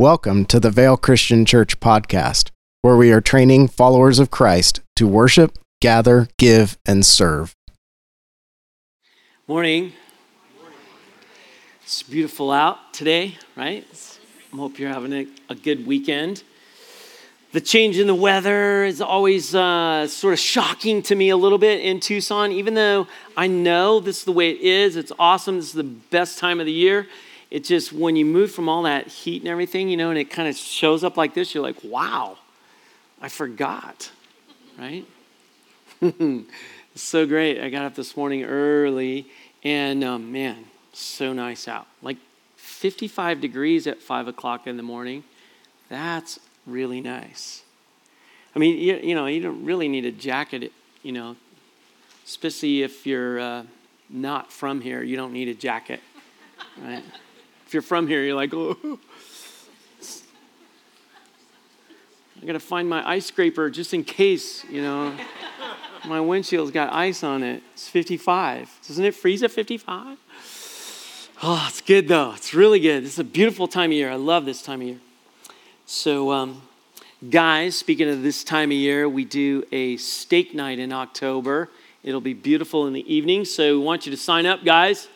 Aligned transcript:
Welcome 0.00 0.46
to 0.46 0.58
the 0.58 0.70
Vail 0.70 0.96
Christian 0.96 1.44
Church 1.44 1.78
podcast, 1.78 2.48
where 2.80 2.96
we 2.96 3.12
are 3.12 3.20
training 3.20 3.68
followers 3.68 4.18
of 4.18 4.30
Christ 4.30 4.80
to 4.96 5.06
worship, 5.06 5.58
gather, 5.82 6.26
give, 6.38 6.78
and 6.86 7.04
serve. 7.04 7.54
Morning. 9.46 9.92
It's 11.82 12.02
beautiful 12.02 12.50
out 12.50 12.94
today, 12.94 13.36
right? 13.56 13.86
I 14.54 14.56
hope 14.56 14.78
you're 14.78 14.88
having 14.88 15.12
a, 15.12 15.26
a 15.50 15.54
good 15.54 15.86
weekend. 15.86 16.44
The 17.52 17.60
change 17.60 17.98
in 17.98 18.06
the 18.06 18.14
weather 18.14 18.84
is 18.84 19.02
always 19.02 19.54
uh, 19.54 20.06
sort 20.08 20.32
of 20.32 20.38
shocking 20.38 21.02
to 21.02 21.14
me 21.14 21.28
a 21.28 21.36
little 21.36 21.58
bit 21.58 21.82
in 21.82 22.00
Tucson, 22.00 22.52
even 22.52 22.72
though 22.72 23.06
I 23.36 23.48
know 23.48 24.00
this 24.00 24.20
is 24.20 24.24
the 24.24 24.32
way 24.32 24.48
it 24.48 24.62
is. 24.62 24.96
It's 24.96 25.12
awesome. 25.18 25.56
This 25.56 25.66
is 25.66 25.72
the 25.74 25.84
best 25.84 26.38
time 26.38 26.58
of 26.58 26.64
the 26.64 26.72
year 26.72 27.06
it 27.50 27.64
just 27.64 27.92
when 27.92 28.16
you 28.16 28.24
move 28.24 28.52
from 28.52 28.68
all 28.68 28.84
that 28.84 29.08
heat 29.08 29.42
and 29.42 29.50
everything, 29.50 29.88
you 29.88 29.96
know, 29.96 30.10
and 30.10 30.18
it 30.18 30.30
kind 30.30 30.48
of 30.48 30.56
shows 30.56 31.02
up 31.02 31.16
like 31.16 31.34
this, 31.34 31.54
you're 31.54 31.62
like, 31.62 31.82
wow, 31.82 32.38
I 33.20 33.28
forgot, 33.28 34.10
right? 34.78 35.04
it's 36.00 36.46
so 36.94 37.26
great. 37.26 37.60
I 37.60 37.68
got 37.68 37.84
up 37.84 37.94
this 37.96 38.16
morning 38.16 38.44
early, 38.44 39.26
and 39.64 40.04
um, 40.04 40.30
man, 40.30 40.64
so 40.92 41.32
nice 41.32 41.66
out. 41.66 41.86
Like 42.02 42.18
55 42.56 43.40
degrees 43.40 43.86
at 43.86 44.00
5 44.00 44.28
o'clock 44.28 44.66
in 44.66 44.76
the 44.76 44.82
morning. 44.82 45.24
That's 45.88 46.38
really 46.66 47.00
nice. 47.00 47.62
I 48.54 48.58
mean, 48.58 48.78
you, 48.78 48.96
you 48.96 49.14
know, 49.14 49.26
you 49.26 49.40
don't 49.40 49.64
really 49.64 49.88
need 49.88 50.04
a 50.04 50.12
jacket, 50.12 50.72
you 51.02 51.12
know, 51.12 51.36
especially 52.24 52.82
if 52.82 53.06
you're 53.06 53.40
uh, 53.40 53.62
not 54.08 54.52
from 54.52 54.80
here, 54.80 55.02
you 55.02 55.16
don't 55.16 55.32
need 55.32 55.48
a 55.48 55.54
jacket, 55.54 56.00
right? 56.80 57.02
If 57.70 57.74
you're 57.74 57.82
from 57.82 58.08
here, 58.08 58.24
you're 58.24 58.34
like, 58.34 58.52
oh. 58.52 58.98
I 62.42 62.44
got 62.44 62.54
to 62.54 62.58
find 62.58 62.88
my 62.88 63.08
ice 63.08 63.26
scraper 63.26 63.70
just 63.70 63.94
in 63.94 64.02
case, 64.02 64.64
you 64.64 64.82
know. 64.82 65.14
my 66.04 66.20
windshield's 66.20 66.72
got 66.72 66.92
ice 66.92 67.22
on 67.22 67.44
it. 67.44 67.62
It's 67.74 67.86
55. 67.86 68.80
Doesn't 68.88 69.04
it 69.04 69.14
freeze 69.14 69.44
at 69.44 69.52
55? 69.52 70.18
Oh, 71.44 71.66
it's 71.68 71.80
good 71.80 72.08
though. 72.08 72.32
It's 72.32 72.52
really 72.54 72.80
good. 72.80 73.04
It's 73.04 73.20
a 73.20 73.24
beautiful 73.24 73.68
time 73.68 73.90
of 73.90 73.94
year. 73.94 74.10
I 74.10 74.16
love 74.16 74.46
this 74.46 74.62
time 74.62 74.80
of 74.80 74.88
year. 74.88 74.98
So, 75.86 76.32
um, 76.32 76.62
guys, 77.30 77.76
speaking 77.76 78.08
of 78.08 78.24
this 78.24 78.42
time 78.42 78.72
of 78.72 78.78
year, 78.78 79.08
we 79.08 79.24
do 79.24 79.62
a 79.70 79.96
steak 79.96 80.56
night 80.56 80.80
in 80.80 80.92
October. 80.92 81.68
It'll 82.02 82.20
be 82.20 82.34
beautiful 82.34 82.88
in 82.88 82.94
the 82.94 83.14
evening. 83.14 83.44
So, 83.44 83.78
we 83.78 83.84
want 83.84 84.06
you 84.06 84.10
to 84.10 84.18
sign 84.18 84.44
up, 84.44 84.64
guys 84.64 85.06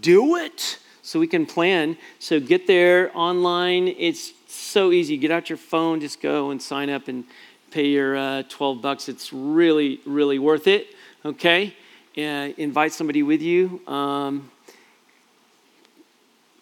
do 0.00 0.36
it 0.36 0.78
so 1.02 1.18
we 1.18 1.26
can 1.26 1.46
plan. 1.46 1.96
So 2.18 2.40
get 2.40 2.66
there 2.66 3.10
online. 3.16 3.88
It's 3.88 4.32
so 4.46 4.92
easy. 4.92 5.16
Get 5.16 5.30
out 5.30 5.48
your 5.48 5.58
phone, 5.58 6.00
just 6.00 6.20
go 6.20 6.50
and 6.50 6.60
sign 6.60 6.90
up 6.90 7.08
and 7.08 7.24
pay 7.70 7.86
your 7.88 8.16
uh, 8.16 8.42
12 8.48 8.82
bucks. 8.82 9.08
It's 9.08 9.32
really, 9.32 10.00
really 10.04 10.38
worth 10.38 10.66
it. 10.66 10.88
Okay? 11.24 11.74
Uh, 12.16 12.52
invite 12.56 12.92
somebody 12.92 13.22
with 13.22 13.42
you. 13.42 13.80
Um, 13.86 14.50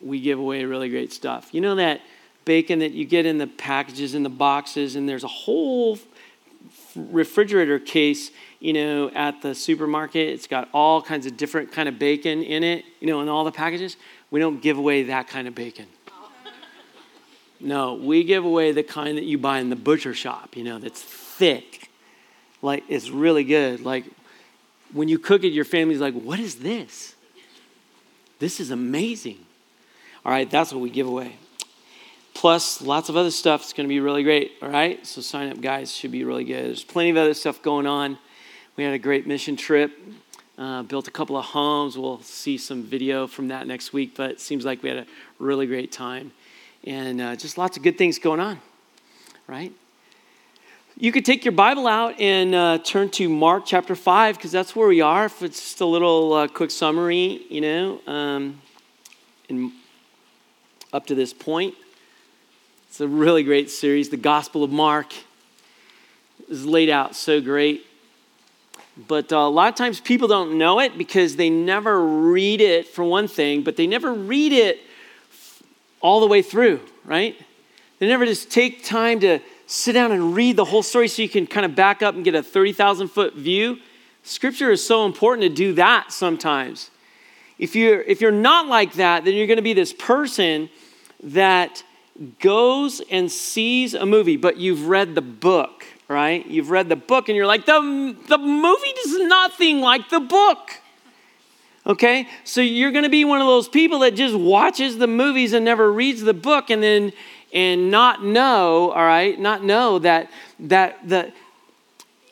we 0.01 0.21
give 0.21 0.39
away 0.39 0.65
really 0.65 0.89
great 0.89 1.13
stuff. 1.13 1.49
You 1.53 1.61
know 1.61 1.77
that 1.77 2.01
bacon 2.45 2.79
that 2.79 2.93
you 2.93 3.05
get 3.05 3.27
in 3.27 3.39
the 3.39 3.47
packages, 3.47 4.15
in 4.15 4.23
the 4.23 4.29
boxes, 4.29 4.97
and 4.97 5.09
there's 5.09 5.25
a 5.25 5.29
whole 5.29 5.99
refrigerator 6.97 7.79
case 7.79 8.31
you 8.61 8.73
know, 8.73 9.11
at 9.11 9.43
the 9.43 9.55
supermarket. 9.55 10.29
It's 10.29 10.47
got 10.47 10.69
all 10.73 11.03
kinds 11.03 11.27
of 11.27 11.37
different 11.37 11.73
kind 11.73 11.89
of 11.89 11.99
bacon 11.99 12.43
in 12.43 12.65
it, 12.65 12.85
you 13.01 13.07
know, 13.07 13.21
in 13.21 13.29
all 13.29 13.45
the 13.45 13.53
packages. 13.53 13.97
We 14.31 14.41
don't 14.41 14.61
give 14.61 14.79
away 14.79 15.05
that 15.05 15.29
kind 15.29 15.47
of 15.47 15.55
bacon. 15.55 15.87
No, 17.59 17.95
we 17.95 18.25
give 18.25 18.45
away 18.45 18.73
the 18.73 18.83
kind 18.83 19.17
that 19.17 19.25
you 19.25 19.39
buy 19.39 19.61
in 19.61 19.71
the 19.71 19.77
butcher 19.77 20.15
shop, 20.15 20.57
you 20.57 20.65
know, 20.65 20.79
that's 20.79 21.01
thick. 21.01 21.91
Like, 22.61 22.85
it's 22.89 23.09
really 23.09 23.45
good. 23.45 23.81
Like, 23.81 24.05
when 24.93 25.09
you 25.09 25.19
cook 25.19 25.43
it, 25.43 25.49
your 25.49 25.65
family's 25.65 26.01
like, 26.01 26.15
what 26.15 26.39
is 26.39 26.57
this? 26.57 27.15
This 28.39 28.61
is 28.61 28.71
amazing. 28.71 29.39
All 30.25 30.33
right, 30.33 30.51
that's 30.51 30.73
what 30.73 30.81
we 30.81 30.91
give 30.91 31.07
away. 31.07 31.37
Plus, 32.37 32.83
lots 32.83 33.09
of 33.09 33.17
other 33.17 33.31
stuff. 33.31 33.63
It's 33.63 33.73
going 33.73 33.87
to 33.87 33.89
be 33.89 33.99
really 33.99 34.23
great. 34.23 34.53
All 34.61 34.69
right, 34.69 35.05
so 35.07 35.23
sign 35.23 35.51
up, 35.51 35.59
guys. 35.59 35.91
Should 35.91 36.13
be 36.13 36.23
really 36.23 36.45
good. 36.45 36.67
There's 36.67 36.85
plenty 36.85 37.09
of 37.09 37.17
other 37.17 37.33
stuff 37.33 37.63
going 37.63 37.87
on. 37.87 38.19
We 38.77 38.85
had 38.85 38.93
a 38.93 38.99
great 38.99 39.27
mission 39.27 39.57
trip, 39.57 39.91
uh, 40.59 40.83
built 40.83 41.09
a 41.09 41.11
couple 41.11 41.39
of 41.39 41.47
homes. 41.47 41.97
We'll 41.97 42.21
see 42.21 42.59
some 42.59 42.83
video 42.83 43.27
from 43.27 43.49
that 43.49 43.67
next 43.67 43.95
week, 43.95 44.13
but 44.15 44.33
it 44.33 44.41
seems 44.43 44.67
like 44.67 44.83
we 44.83 44.91
had 44.91 44.99
a 44.99 45.07
really 45.39 45.67
great 45.67 45.91
time. 45.91 46.31
And 46.85 47.23
uh, 47.23 47.37
just 47.37 47.57
lots 47.57 47.79
of 47.79 47.83
good 47.83 47.97
things 47.97 48.19
going 48.19 48.41
on, 48.41 48.61
right? 49.47 49.73
You 50.99 51.13
could 51.13 51.25
take 51.25 51.43
your 51.43 51.53
Bible 51.53 51.87
out 51.87 52.21
and 52.21 52.55
uh, 52.55 52.79
turn 52.85 53.09
to 53.13 53.31
Mark 53.31 53.65
chapter 53.65 53.97
5, 53.97 54.37
because 54.37 54.53
that's 54.53 54.77
where 54.77 54.89
we 54.89 55.01
are. 55.01 55.25
If 55.25 55.43
it's 55.43 55.59
just 55.59 55.81
a 55.81 55.87
little 55.87 56.35
uh, 56.35 56.49
quick 56.49 56.71
summary, 56.71 57.47
you 57.49 57.63
know, 57.63 58.01
um, 58.07 58.61
in, 59.49 59.73
up 60.93 61.07
to 61.07 61.15
this 61.15 61.33
point. 61.33 61.75
It's 62.97 63.03
a 63.03 63.09
really 63.09 63.43
great 63.43 63.69
series. 63.69 64.09
The 64.09 64.17
Gospel 64.17 64.65
of 64.65 64.71
Mark 64.71 65.13
is 66.49 66.65
laid 66.65 66.89
out 66.89 67.15
so 67.15 67.43
great. 67.43 67.85
But 69.07 69.31
uh, 69.31 69.37
a 69.37 69.51
lot 69.51 69.69
of 69.69 69.75
times 69.75 70.01
people 70.01 70.29
don't 70.29 70.57
know 70.57 70.81
it 70.81 70.97
because 70.97 71.37
they 71.37 71.51
never 71.51 72.03
read 72.03 72.63
it, 72.63 72.89
for 72.89 73.05
one 73.05 73.29
thing, 73.29 73.63
but 73.63 73.77
they 73.77 73.87
never 73.87 74.15
read 74.15 74.53
it 74.53 74.81
all 76.01 76.21
the 76.21 76.27
way 76.27 76.41
through, 76.41 76.81
right? 77.05 77.37
They 77.99 78.09
never 78.09 78.25
just 78.25 78.51
take 78.51 78.83
time 78.83 79.21
to 79.21 79.41
sit 79.67 79.93
down 79.93 80.11
and 80.11 80.35
read 80.35 80.57
the 80.57 80.65
whole 80.65 80.83
story 80.83 81.09
so 81.09 81.21
you 81.21 81.29
can 81.29 81.47
kind 81.47 81.67
of 81.67 81.75
back 81.75 82.01
up 82.01 82.15
and 82.15 82.25
get 82.25 82.35
a 82.35 82.43
30,000 82.43 83.09
foot 83.09 83.35
view. 83.35 83.77
Scripture 84.23 84.71
is 84.71 84.83
so 84.83 85.05
important 85.05 85.43
to 85.43 85.55
do 85.55 85.75
that 85.75 86.13
sometimes. 86.13 86.91
If 87.59 87.77
you're, 87.77 88.01
if 88.01 88.23
you're 88.23 88.33
not 88.33 88.69
like 88.69 88.95
that, 88.95 89.27
then 89.27 89.35
you're 89.35 89.47
going 89.47 89.57
to 89.57 89.63
be 89.63 89.75
this 89.75 89.93
person 89.93 90.71
that 91.23 91.83
goes 92.41 93.01
and 93.11 93.31
sees 93.31 93.95
a 93.95 94.07
movie, 94.07 94.37
but 94.37 94.57
you've 94.57 94.89
read 94.89 95.15
the 95.15 95.23
book 95.23 95.85
right? 96.09 96.47
You've 96.47 96.71
read 96.71 96.89
the 96.89 96.97
book 96.97 97.29
and 97.29 97.37
you're 97.37 97.47
like, 97.47 97.67
the, 97.67 98.17
the 98.29 98.39
movie 98.39 98.89
is 98.89 99.19
nothing 99.27 99.81
like 99.81 100.09
the 100.09 100.21
book. 100.21 100.81
Okay? 101.87 102.29
So 102.45 102.61
you're 102.61 102.91
going 102.91 103.05
to 103.05 103.11
be 103.11 103.25
one 103.25 103.41
of 103.41 103.47
those 103.47 103.69
people 103.69 104.01
that 104.01 104.15
just 104.15 104.35
watches 104.35 104.99
the 104.99 105.07
movies 105.07 105.53
and 105.53 105.65
never 105.65 105.91
reads 105.91 106.23
the 106.23 106.35
book 106.35 106.71
and 106.71 106.83
then 106.83 107.13
and 107.53 107.91
not 107.91 108.25
know, 108.25 108.91
all 108.91 109.05
right? 109.05 109.39
Not 109.39 109.65
know 109.65 109.99
that 110.01 110.31
that 110.59 111.09
the 111.09 111.33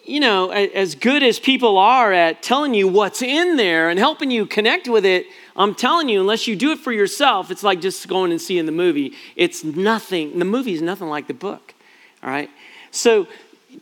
you 0.05 0.21
know, 0.21 0.50
as 0.50 0.94
good 0.94 1.23
as 1.23 1.39
people 1.39 1.78
are 1.78 2.12
at 2.12 2.43
telling 2.43 2.75
you 2.75 2.87
what's 2.87 3.23
in 3.23 3.56
there 3.56 3.89
and 3.89 3.99
helping 3.99 4.31
you 4.31 4.44
connect 4.44 4.87
with 4.87 5.06
it, 5.06 5.25
I'm 5.56 5.75
telling 5.75 6.09
you, 6.09 6.20
unless 6.20 6.48
you 6.48 6.56
do 6.56 6.72
it 6.72 6.78
for 6.78 6.92
yourself, 6.92 7.50
it's 7.50 7.62
like 7.62 7.81
just 7.81 8.09
going 8.09 8.32
and 8.32 8.41
seeing 8.41 8.66
the 8.66 8.72
movie. 8.72 9.15
It's 9.37 9.62
nothing, 9.62 10.38
the 10.38 10.44
movie 10.44 10.72
is 10.72 10.82
nothing 10.82 11.09
like 11.09 11.28
the 11.28 11.34
book. 11.34 11.75
All 12.22 12.31
right? 12.31 12.50
So 12.91 13.28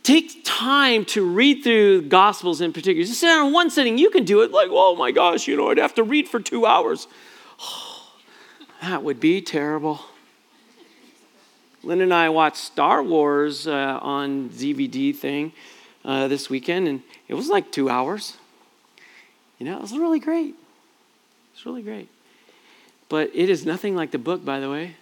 take 0.03 0.43
time 0.43 1.05
to 1.05 1.25
read 1.25 1.63
through 1.63 2.03
Gospels 2.03 2.61
in 2.61 2.73
particular. 2.73 3.05
Just 3.05 3.19
sit 3.19 3.27
down 3.27 3.47
in 3.47 3.53
one 3.53 3.69
sitting, 3.69 3.97
you 3.97 4.09
can 4.09 4.23
do 4.23 4.41
it 4.41 4.51
like, 4.51 4.69
oh 4.71 4.95
my 4.95 5.11
gosh, 5.11 5.47
you 5.47 5.57
know, 5.57 5.71
I'd 5.71 5.77
have 5.79 5.95
to 5.95 6.03
read 6.03 6.27
for 6.27 6.39
two 6.39 6.65
hours. 6.65 7.07
That 8.81 9.01
would 9.01 9.21
be 9.21 9.39
terrible. 9.39 10.01
Lynn 11.83 12.01
and 12.01 12.13
I 12.13 12.27
watched 12.27 12.57
Star 12.57 13.01
Wars 13.01 13.65
uh, 13.65 13.97
on 14.01 14.49
DVD 14.49 15.15
thing 15.15 15.53
uh, 16.03 16.27
this 16.27 16.49
weekend, 16.49 16.89
and 16.89 17.01
it 17.29 17.33
was 17.33 17.47
like 17.47 17.71
two 17.71 17.89
hours. 17.89 18.35
You 19.57 19.67
know, 19.67 19.77
it 19.77 19.81
was 19.81 19.97
really 19.97 20.19
great. 20.19 20.55
It's 21.53 21.65
really 21.65 21.81
great. 21.81 22.09
But 23.09 23.31
it 23.33 23.49
is 23.49 23.65
nothing 23.65 23.95
like 23.95 24.11
the 24.11 24.17
book, 24.17 24.43
by 24.43 24.59
the 24.59 24.69
way 24.69 24.95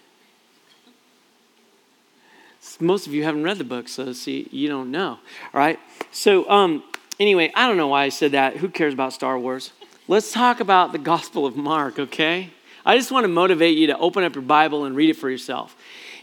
most 2.80 3.06
of 3.06 3.14
you 3.14 3.24
haven't 3.24 3.42
read 3.42 3.58
the 3.58 3.64
book, 3.64 3.88
so 3.88 4.12
see, 4.12 4.48
you 4.50 4.68
don't 4.68 4.90
know. 4.90 5.10
All 5.10 5.18
right. 5.54 5.78
So, 6.10 6.48
um, 6.50 6.82
anyway, 7.18 7.52
I 7.54 7.66
don't 7.66 7.76
know 7.76 7.88
why 7.88 8.04
I 8.04 8.08
said 8.08 8.32
that. 8.32 8.56
Who 8.58 8.68
cares 8.68 8.94
about 8.94 9.12
Star 9.12 9.38
Wars? 9.38 9.72
Let's 10.08 10.32
talk 10.32 10.60
about 10.60 10.92
the 10.92 10.98
Gospel 10.98 11.46
of 11.46 11.56
Mark, 11.56 11.98
okay? 11.98 12.50
I 12.84 12.96
just 12.96 13.12
want 13.12 13.24
to 13.24 13.28
motivate 13.28 13.78
you 13.78 13.86
to 13.88 13.98
open 13.98 14.24
up 14.24 14.34
your 14.34 14.42
Bible 14.42 14.84
and 14.84 14.96
read 14.96 15.10
it 15.10 15.16
for 15.16 15.30
yourself. 15.30 15.76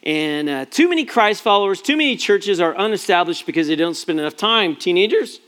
And 0.03 0.49
uh, 0.49 0.65
too 0.65 0.89
many 0.89 1.05
Christ 1.05 1.41
followers, 1.41 1.81
too 1.81 1.97
many 1.97 2.15
churches 2.15 2.59
are 2.59 2.75
unestablished 2.75 3.45
because 3.45 3.67
they 3.67 3.75
don't 3.75 3.95
spend 3.95 4.19
enough 4.19 4.35
time. 4.35 4.75
Teenagers, 4.75 5.39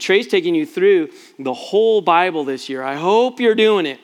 Trey's 0.00 0.28
taking 0.28 0.54
you 0.54 0.66
through 0.66 1.10
the 1.38 1.54
whole 1.54 2.00
Bible 2.00 2.44
this 2.44 2.68
year. 2.68 2.82
I 2.82 2.96
hope 2.96 3.40
you're 3.40 3.54
doing 3.54 3.86
it. 3.86 4.00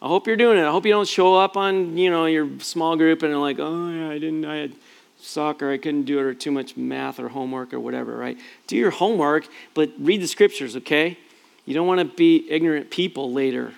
I 0.00 0.06
hope 0.06 0.26
you're 0.26 0.36
doing 0.36 0.58
it. 0.58 0.64
I 0.64 0.70
hope 0.70 0.86
you 0.86 0.92
don't 0.92 1.08
show 1.08 1.34
up 1.34 1.56
on, 1.56 1.96
you 1.96 2.10
know, 2.10 2.26
your 2.26 2.48
small 2.60 2.96
group 2.96 3.22
and 3.22 3.32
are 3.32 3.38
like, 3.38 3.58
oh 3.58 3.90
yeah, 3.90 4.10
I 4.10 4.18
didn't, 4.18 4.44
I 4.44 4.56
had 4.56 4.72
soccer, 5.20 5.72
I 5.72 5.78
couldn't 5.78 6.04
do 6.04 6.18
it, 6.20 6.22
or 6.22 6.34
too 6.34 6.52
much 6.52 6.76
math 6.76 7.18
or 7.18 7.28
homework 7.28 7.74
or 7.74 7.80
whatever, 7.80 8.16
right? 8.16 8.38
Do 8.68 8.76
your 8.76 8.92
homework, 8.92 9.48
but 9.74 9.90
read 9.98 10.22
the 10.22 10.28
scriptures, 10.28 10.76
okay? 10.76 11.18
You 11.64 11.74
don't 11.74 11.88
want 11.88 11.98
to 11.98 12.04
be 12.04 12.48
ignorant 12.48 12.90
people 12.90 13.32
later. 13.32 13.74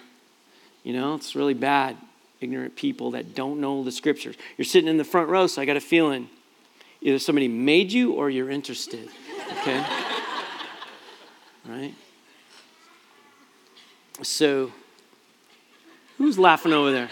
You 0.84 0.92
know, 0.92 1.14
it's 1.14 1.34
really 1.34 1.54
bad. 1.54 1.96
ignorant 2.40 2.74
people 2.74 3.12
that 3.12 3.34
don't 3.34 3.60
know 3.60 3.84
the 3.84 3.92
scriptures. 3.92 4.36
You're 4.56 4.64
sitting 4.64 4.88
in 4.88 4.96
the 4.96 5.04
front 5.04 5.28
row, 5.28 5.46
so 5.46 5.60
I 5.60 5.64
got 5.64 5.76
a 5.76 5.80
feeling 5.80 6.28
either 7.00 7.18
somebody 7.18 7.48
made 7.48 7.92
you 7.92 8.12
or 8.12 8.30
you're 8.30 8.50
interested. 8.50 9.08
Okay? 9.60 9.84
Right? 11.70 11.94
So, 14.22 14.72
who's 16.18 16.38
laughing 16.38 16.72
over 16.72 16.90
there? 16.90 17.08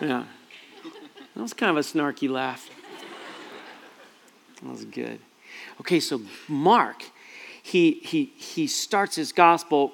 Yeah. 0.00 0.24
That 1.34 1.42
was 1.42 1.52
kind 1.52 1.70
of 1.70 1.76
a 1.76 1.80
snarky 1.80 2.28
laugh. 2.28 2.68
That 4.62 4.70
was 4.70 4.84
good. 4.84 5.18
Okay, 5.80 6.00
so 6.00 6.20
Mark, 6.48 7.04
he, 7.62 7.92
he, 7.92 8.32
he 8.36 8.66
starts 8.66 9.16
his 9.16 9.32
gospel 9.32 9.92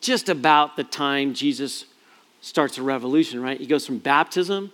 just 0.00 0.28
about 0.28 0.76
the 0.76 0.84
time 0.84 1.34
Jesus 1.34 1.86
starts 2.40 2.78
a 2.78 2.82
revolution, 2.82 3.42
right? 3.42 3.58
He 3.58 3.66
goes 3.66 3.84
from 3.84 3.98
baptism 3.98 4.72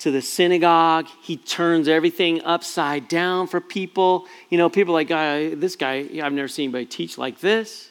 to 0.00 0.10
the 0.10 0.22
synagogue. 0.22 1.06
He 1.22 1.36
turns 1.36 1.88
everything 1.88 2.42
upside 2.42 3.08
down 3.08 3.46
for 3.46 3.60
people. 3.60 4.26
You 4.50 4.58
know, 4.58 4.68
people 4.68 4.92
like, 4.94 5.10
uh, 5.10 5.50
this 5.54 5.76
guy, 5.76 6.08
I've 6.22 6.32
never 6.32 6.48
seen 6.48 6.64
anybody 6.64 6.86
teach 6.86 7.16
like 7.16 7.40
this. 7.40 7.90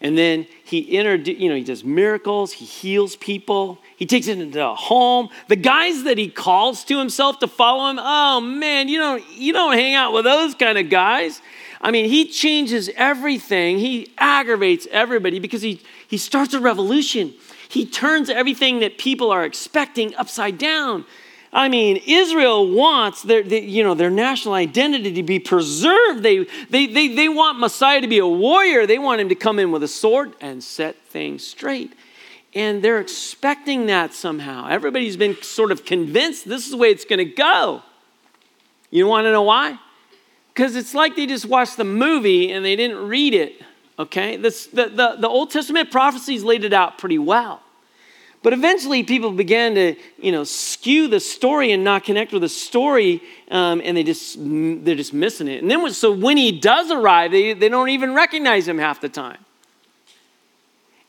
And 0.00 0.18
then 0.18 0.46
he 0.64 0.80
introduces, 0.80 1.40
you 1.40 1.48
know, 1.48 1.54
he 1.54 1.64
does 1.64 1.82
miracles, 1.82 2.52
he 2.52 2.66
heals 2.66 3.16
people, 3.16 3.78
he 3.96 4.04
takes 4.04 4.26
it 4.26 4.38
into 4.38 4.62
a 4.62 4.74
home. 4.74 5.30
The 5.48 5.56
guys 5.56 6.02
that 6.04 6.18
he 6.18 6.28
calls 6.28 6.84
to 6.84 6.98
himself 6.98 7.38
to 7.38 7.48
follow 7.48 7.88
him, 7.90 7.98
oh 7.98 8.40
man, 8.40 8.88
you 8.88 8.98
don't, 8.98 9.24
you 9.30 9.54
don't 9.54 9.72
hang 9.72 9.94
out 9.94 10.12
with 10.12 10.24
those 10.24 10.54
kind 10.56 10.76
of 10.76 10.90
guys. 10.90 11.40
I 11.80 11.90
mean, 11.90 12.06
he 12.10 12.26
changes 12.26 12.90
everything. 12.96 13.78
He 13.78 14.12
aggravates 14.18 14.86
everybody 14.90 15.38
because 15.38 15.62
he, 15.62 15.80
he 16.06 16.18
starts 16.18 16.52
a 16.52 16.60
revolution. 16.60 17.32
He 17.74 17.84
turns 17.84 18.30
everything 18.30 18.78
that 18.80 18.98
people 18.98 19.32
are 19.32 19.44
expecting 19.44 20.14
upside 20.14 20.58
down. 20.58 21.04
I 21.52 21.68
mean, 21.68 22.00
Israel 22.06 22.70
wants 22.70 23.22
their, 23.22 23.40
you 23.40 23.82
know, 23.82 23.94
their 23.94 24.10
national 24.10 24.54
identity 24.54 25.12
to 25.14 25.24
be 25.24 25.40
preserved. 25.40 26.22
They, 26.22 26.46
they, 26.70 26.86
they, 26.86 27.08
they 27.08 27.28
want 27.28 27.58
Messiah 27.58 28.00
to 28.00 28.06
be 28.06 28.18
a 28.18 28.26
warrior. 28.26 28.86
They 28.86 29.00
want 29.00 29.20
him 29.20 29.28
to 29.28 29.34
come 29.34 29.58
in 29.58 29.72
with 29.72 29.82
a 29.82 29.88
sword 29.88 30.34
and 30.40 30.62
set 30.62 30.94
things 31.06 31.44
straight. 31.44 31.92
And 32.54 32.80
they're 32.80 33.00
expecting 33.00 33.86
that 33.86 34.14
somehow. 34.14 34.68
Everybody's 34.68 35.16
been 35.16 35.42
sort 35.42 35.72
of 35.72 35.84
convinced 35.84 36.48
this 36.48 36.66
is 36.66 36.70
the 36.70 36.76
way 36.76 36.90
it's 36.90 37.04
going 37.04 37.18
to 37.18 37.24
go. 37.24 37.82
You 38.90 39.08
want 39.08 39.24
to 39.24 39.32
know 39.32 39.42
why? 39.42 39.80
Because 40.52 40.76
it's 40.76 40.94
like 40.94 41.16
they 41.16 41.26
just 41.26 41.46
watched 41.46 41.76
the 41.76 41.82
movie 41.82 42.52
and 42.52 42.64
they 42.64 42.76
didn't 42.76 43.08
read 43.08 43.34
it. 43.34 43.60
Okay? 43.98 44.36
This, 44.36 44.68
the, 44.68 44.86
the, 44.90 45.16
the 45.18 45.28
Old 45.28 45.50
Testament 45.50 45.90
prophecies 45.90 46.44
laid 46.44 46.62
it 46.62 46.72
out 46.72 46.98
pretty 46.98 47.18
well. 47.18 47.62
But 48.44 48.52
eventually, 48.52 49.02
people 49.02 49.32
began 49.32 49.74
to, 49.74 49.96
you 50.18 50.30
know, 50.30 50.44
skew 50.44 51.08
the 51.08 51.18
story 51.18 51.72
and 51.72 51.82
not 51.82 52.04
connect 52.04 52.30
with 52.30 52.42
the 52.42 52.48
story, 52.50 53.22
um, 53.50 53.80
and 53.82 53.96
they 53.96 54.02
just 54.02 54.36
they're 54.38 54.94
just 54.94 55.14
missing 55.14 55.48
it. 55.48 55.62
And 55.62 55.70
then, 55.70 55.90
so 55.94 56.12
when 56.12 56.36
he 56.36 56.52
does 56.52 56.90
arrive, 56.90 57.30
they, 57.30 57.54
they 57.54 57.70
don't 57.70 57.88
even 57.88 58.12
recognize 58.12 58.68
him 58.68 58.76
half 58.76 59.00
the 59.00 59.08
time. 59.08 59.38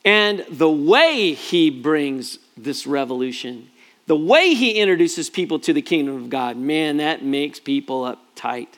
And 0.02 0.46
the 0.50 0.70
way 0.70 1.34
he 1.34 1.68
brings 1.68 2.38
this 2.56 2.86
revolution, 2.86 3.68
the 4.06 4.16
way 4.16 4.54
he 4.54 4.70
introduces 4.70 5.28
people 5.28 5.58
to 5.58 5.74
the 5.74 5.82
kingdom 5.82 6.16
of 6.16 6.30
God, 6.30 6.56
man, 6.56 6.96
that 6.96 7.22
makes 7.22 7.60
people 7.60 8.16
uptight. 8.16 8.68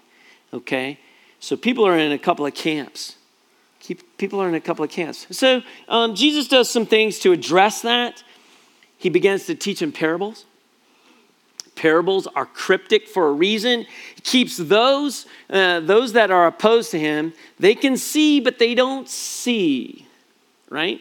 Okay, 0.52 0.99
so 1.38 1.56
people 1.56 1.87
are 1.87 1.96
in 1.96 2.10
a 2.10 2.19
couple 2.19 2.44
of 2.44 2.56
camps. 2.56 3.14
People 4.16 4.43
are 4.43 4.49
in 4.49 4.56
a 4.56 4.60
couple 4.60 4.84
of 4.84 4.90
camps. 4.90 5.28
So 5.31 5.62
um, 5.87 6.16
Jesus 6.16 6.49
does 6.49 6.69
some 6.69 6.87
things 6.87 7.20
to 7.20 7.31
address 7.31 7.82
that 7.82 8.25
he 8.98 9.08
begins 9.08 9.46
to 9.46 9.54
teach 9.54 9.80
in 9.80 9.92
parables. 9.92 10.44
Parables 11.76 12.26
are 12.34 12.44
cryptic 12.44 13.06
for 13.06 13.28
a 13.28 13.32
reason. 13.32 13.86
He 14.16 14.20
keeps 14.22 14.56
those, 14.56 15.26
uh, 15.48 15.78
those 15.78 16.12
that 16.14 16.32
are 16.32 16.48
opposed 16.48 16.90
to 16.90 16.98
him, 16.98 17.32
they 17.60 17.76
can 17.76 17.96
see, 17.96 18.40
but 18.40 18.58
they 18.58 18.74
don't 18.74 19.08
see, 19.08 20.06
right? 20.68 21.00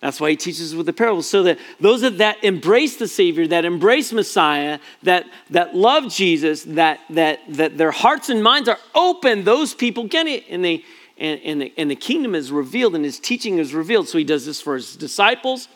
That's 0.00 0.20
why 0.20 0.30
he 0.30 0.36
teaches 0.36 0.76
with 0.76 0.86
the 0.86 0.92
parables. 0.92 1.28
So 1.28 1.42
that 1.42 1.58
those 1.80 2.02
that 2.02 2.44
embrace 2.44 2.96
the 2.96 3.08
Savior, 3.08 3.48
that 3.48 3.64
embrace 3.64 4.12
Messiah, 4.12 4.78
that, 5.02 5.26
that 5.50 5.74
love 5.74 6.12
Jesus, 6.12 6.62
that, 6.62 7.00
that, 7.10 7.40
that 7.48 7.76
their 7.76 7.90
hearts 7.90 8.28
and 8.28 8.40
minds 8.40 8.68
are 8.68 8.78
open, 8.94 9.42
those 9.42 9.74
people 9.74 10.04
get 10.04 10.28
it. 10.28 10.44
And, 10.48 10.64
they, 10.64 10.84
and, 11.16 11.40
and, 11.42 11.62
the, 11.62 11.72
and 11.76 11.90
the 11.90 11.96
kingdom 11.96 12.36
is 12.36 12.52
revealed 12.52 12.94
and 12.94 13.04
his 13.04 13.18
teaching 13.18 13.58
is 13.58 13.74
revealed. 13.74 14.06
So 14.06 14.18
he 14.18 14.22
does 14.22 14.46
this 14.46 14.60
for 14.60 14.76
his 14.76 14.94
disciples 14.94 15.66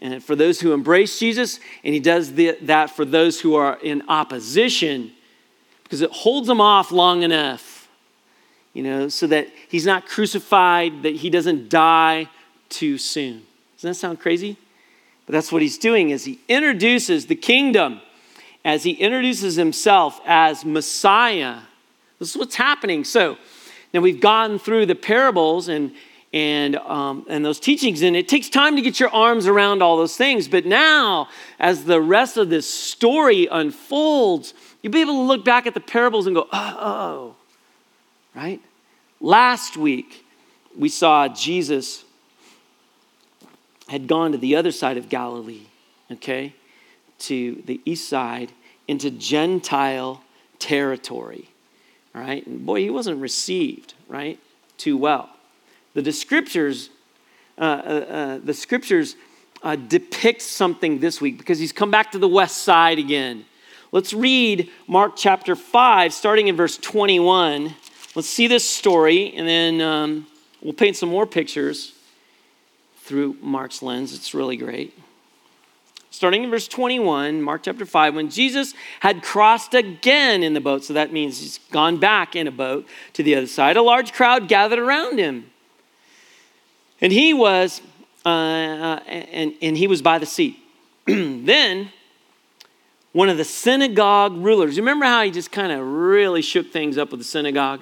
and 0.00 0.22
for 0.22 0.36
those 0.36 0.60
who 0.60 0.72
embrace 0.72 1.18
Jesus, 1.18 1.60
and 1.82 1.94
he 1.94 2.00
does 2.00 2.34
the, 2.34 2.58
that 2.62 2.90
for 2.90 3.04
those 3.04 3.40
who 3.40 3.54
are 3.54 3.78
in 3.82 4.02
opposition 4.08 5.12
because 5.84 6.00
it 6.00 6.10
holds 6.10 6.48
them 6.48 6.60
off 6.60 6.90
long 6.90 7.22
enough, 7.22 7.88
you 8.72 8.82
know, 8.82 9.08
so 9.08 9.26
that 9.28 9.48
he's 9.68 9.86
not 9.86 10.06
crucified, 10.06 11.02
that 11.04 11.14
he 11.14 11.30
doesn't 11.30 11.68
die 11.68 12.28
too 12.68 12.98
soon. 12.98 13.44
Doesn't 13.76 13.90
that 13.90 13.94
sound 13.94 14.20
crazy? 14.20 14.56
But 15.26 15.34
that's 15.34 15.52
what 15.52 15.62
he's 15.62 15.78
doing 15.78 16.10
is 16.10 16.24
he 16.24 16.40
introduces 16.48 17.26
the 17.26 17.36
kingdom 17.36 18.00
as 18.64 18.82
he 18.82 18.92
introduces 18.92 19.56
himself 19.56 20.20
as 20.26 20.64
Messiah. 20.64 21.60
This 22.18 22.30
is 22.30 22.36
what's 22.36 22.56
happening. 22.56 23.04
So 23.04 23.36
now 23.92 24.00
we've 24.00 24.20
gone 24.20 24.58
through 24.58 24.86
the 24.86 24.94
parables 24.94 25.68
and 25.68 25.94
and, 26.34 26.74
um, 26.74 27.24
and 27.28 27.44
those 27.44 27.60
teachings. 27.60 28.02
And 28.02 28.16
it 28.16 28.26
takes 28.26 28.48
time 28.48 28.74
to 28.74 28.82
get 28.82 28.98
your 28.98 29.08
arms 29.10 29.46
around 29.46 29.82
all 29.82 29.96
those 29.96 30.16
things. 30.16 30.48
But 30.48 30.66
now, 30.66 31.28
as 31.60 31.84
the 31.84 32.00
rest 32.00 32.36
of 32.36 32.50
this 32.50 32.68
story 32.68 33.46
unfolds, 33.50 34.52
you'll 34.82 34.92
be 34.92 35.00
able 35.00 35.14
to 35.14 35.20
look 35.20 35.44
back 35.44 35.68
at 35.68 35.74
the 35.74 35.80
parables 35.80 36.26
and 36.26 36.34
go, 36.34 36.48
oh, 36.52 36.76
oh, 36.80 37.36
right? 38.34 38.60
Last 39.20 39.76
week, 39.76 40.26
we 40.76 40.88
saw 40.88 41.28
Jesus 41.28 42.04
had 43.88 44.08
gone 44.08 44.32
to 44.32 44.38
the 44.38 44.56
other 44.56 44.72
side 44.72 44.96
of 44.96 45.08
Galilee, 45.08 45.66
okay, 46.10 46.52
to 47.20 47.62
the 47.64 47.80
east 47.84 48.08
side, 48.08 48.50
into 48.88 49.08
Gentile 49.08 50.20
territory, 50.58 51.48
all 52.12 52.22
right? 52.22 52.44
And 52.44 52.66
boy, 52.66 52.80
he 52.80 52.90
wasn't 52.90 53.20
received, 53.20 53.94
right, 54.08 54.40
too 54.78 54.96
well. 54.96 55.33
The 55.94 56.12
scriptures, 56.12 56.90
uh, 57.56 57.60
uh, 57.60 57.64
uh, 57.64 58.38
the 58.42 58.52
scriptures 58.52 59.14
uh, 59.62 59.76
depict 59.76 60.42
something 60.42 60.98
this 60.98 61.20
week 61.20 61.38
because 61.38 61.60
he's 61.60 61.72
come 61.72 61.90
back 61.90 62.12
to 62.12 62.18
the 62.18 62.28
west 62.28 62.58
side 62.58 62.98
again. 62.98 63.44
Let's 63.92 64.12
read 64.12 64.70
Mark 64.88 65.12
chapter 65.14 65.54
5, 65.54 66.12
starting 66.12 66.48
in 66.48 66.56
verse 66.56 66.76
21. 66.78 67.72
Let's 68.16 68.28
see 68.28 68.48
this 68.48 68.68
story, 68.68 69.32
and 69.34 69.46
then 69.46 69.80
um, 69.80 70.26
we'll 70.60 70.72
paint 70.72 70.96
some 70.96 71.08
more 71.08 71.26
pictures 71.26 71.92
through 72.98 73.36
Mark's 73.40 73.80
lens. 73.80 74.12
It's 74.12 74.34
really 74.34 74.56
great. 74.56 74.98
Starting 76.10 76.42
in 76.42 76.50
verse 76.50 76.66
21, 76.66 77.40
Mark 77.40 77.62
chapter 77.62 77.86
5, 77.86 78.16
when 78.16 78.30
Jesus 78.30 78.74
had 78.98 79.22
crossed 79.22 79.74
again 79.74 80.42
in 80.42 80.54
the 80.54 80.60
boat, 80.60 80.82
so 80.84 80.92
that 80.92 81.12
means 81.12 81.40
he's 81.40 81.58
gone 81.70 81.98
back 81.98 82.34
in 82.34 82.48
a 82.48 82.52
boat 82.52 82.86
to 83.12 83.22
the 83.22 83.36
other 83.36 83.46
side, 83.46 83.76
a 83.76 83.82
large 83.82 84.12
crowd 84.12 84.48
gathered 84.48 84.80
around 84.80 85.18
him 85.18 85.50
and 87.00 87.12
he 87.12 87.34
was, 87.34 87.80
uh, 88.24 88.28
uh, 88.28 89.00
and, 89.06 89.54
and 89.60 89.76
he 89.76 89.86
was 89.86 90.02
by 90.02 90.18
the 90.18 90.26
sea. 90.26 90.62
then 91.06 91.90
one 93.12 93.28
of 93.28 93.36
the 93.36 93.44
synagogue 93.44 94.36
rulers, 94.36 94.76
remember 94.76 95.06
how 95.06 95.22
he 95.22 95.30
just 95.30 95.52
kind 95.52 95.70
of 95.70 95.86
really 95.86 96.42
shook 96.42 96.72
things 96.72 96.98
up 96.98 97.10
with 97.10 97.20
the 97.20 97.24
synagogue? 97.24 97.80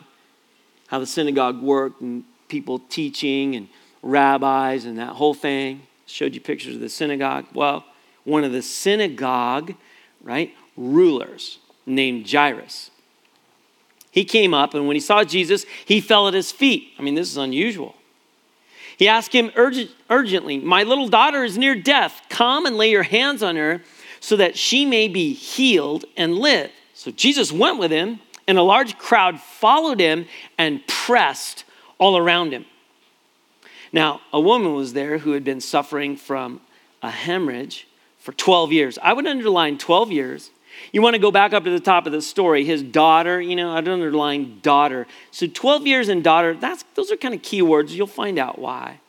How 0.88 0.99
the 0.99 1.07
synagogue 1.07 1.62
worked 1.62 2.02
and 2.02 2.25
people 2.49 2.78
teaching 2.78 3.57
and 3.57 3.69
rabbis 4.02 4.85
and 4.85 4.99
that 4.99 5.11
whole 5.11 5.33
thing. 5.33 5.83
Showed 6.07 6.35
you 6.35 6.40
pictures 6.40 6.75
of 6.75 6.83
the 6.83 6.90
synagogue. 6.90 7.47
Well, 7.54 7.85
one 8.25 8.45
of 8.45 8.52
the 8.52 8.61
synagogue, 8.61 9.75
right, 10.23 10.52
rulers 10.76 11.59
named 11.87 12.31
Jairus. 12.31 12.90
He 14.11 14.26
came 14.26 14.52
up 14.52 14.75
and 14.75 14.87
when 14.87 14.97
he 14.97 15.00
saw 15.00 15.25
Jesus, 15.25 15.64
he 15.87 16.00
fell 16.02 16.28
at 16.28 16.35
his 16.35 16.52
feet. 16.52 16.90
I 16.99 17.02
mean, 17.02 17.14
this 17.14 17.31
is 17.31 17.38
unusual. 17.38 17.95
He 19.02 19.09
asked 19.09 19.32
him 19.32 19.50
urgent, 19.56 19.90
urgently, 20.11 20.59
My 20.59 20.85
little 20.85 21.09
daughter 21.09 21.42
is 21.42 21.59
near 21.59 21.75
death. 21.75 22.23
Come 22.28 22.66
and 22.66 22.76
lay 22.76 22.92
your 22.92 23.02
hands 23.02 23.42
on 23.42 23.56
her 23.56 23.82
so 24.21 24.37
that 24.37 24.56
she 24.56 24.87
may 24.87 25.09
be 25.09 25.32
healed 25.32 26.04
and 26.16 26.38
live. 26.38 26.71
So 26.94 27.11
Jesus 27.11 27.50
went 27.50 27.80
with 27.80 27.90
him, 27.90 28.21
and 28.47 28.59
a 28.59 28.62
large 28.62 28.97
crowd 28.99 29.40
followed 29.40 29.99
him 29.99 30.26
and 30.56 30.87
pressed 30.87 31.64
all 31.99 32.16
around 32.16 32.52
him. 32.52 32.64
Now, 33.92 34.21
a 34.32 34.40
woman 34.40 34.73
was 34.76 34.92
there 34.92 35.18
who 35.18 35.32
had 35.32 35.42
been 35.42 35.61
suffering 35.61 36.16
from 36.16 36.61
a 37.02 37.11
hemorrhage 37.11 37.88
for 38.21 38.30
12 38.30 38.71
years. 38.71 38.99
I 39.02 39.14
would 39.14 39.26
underline 39.26 39.78
12 39.78 40.12
years 40.12 40.50
you 40.93 41.02
want 41.02 41.14
to 41.14 41.21
go 41.21 41.31
back 41.31 41.52
up 41.52 41.64
to 41.64 41.71
the 41.71 41.81
top 41.81 42.07
of 42.07 42.12
the 42.12 42.23
story. 42.23 42.64
His 42.64 42.83
daughter, 42.83 43.41
you 43.41 43.57
know, 43.57 43.75
I'd 43.75 43.88
underline 43.88 44.61
daughter. 44.62 45.07
So 45.31 45.47
12 45.47 45.87
years 45.87 46.09
and 46.09 46.23
daughter, 46.23 46.55
that's, 46.55 46.85
those 46.95 47.11
are 47.11 47.17
kind 47.17 47.35
of 47.35 47.43
key 47.43 47.62
words. 47.62 47.97
You'll 47.97 48.07
find 48.07 48.38
out 48.38 48.59
why. 48.59 49.00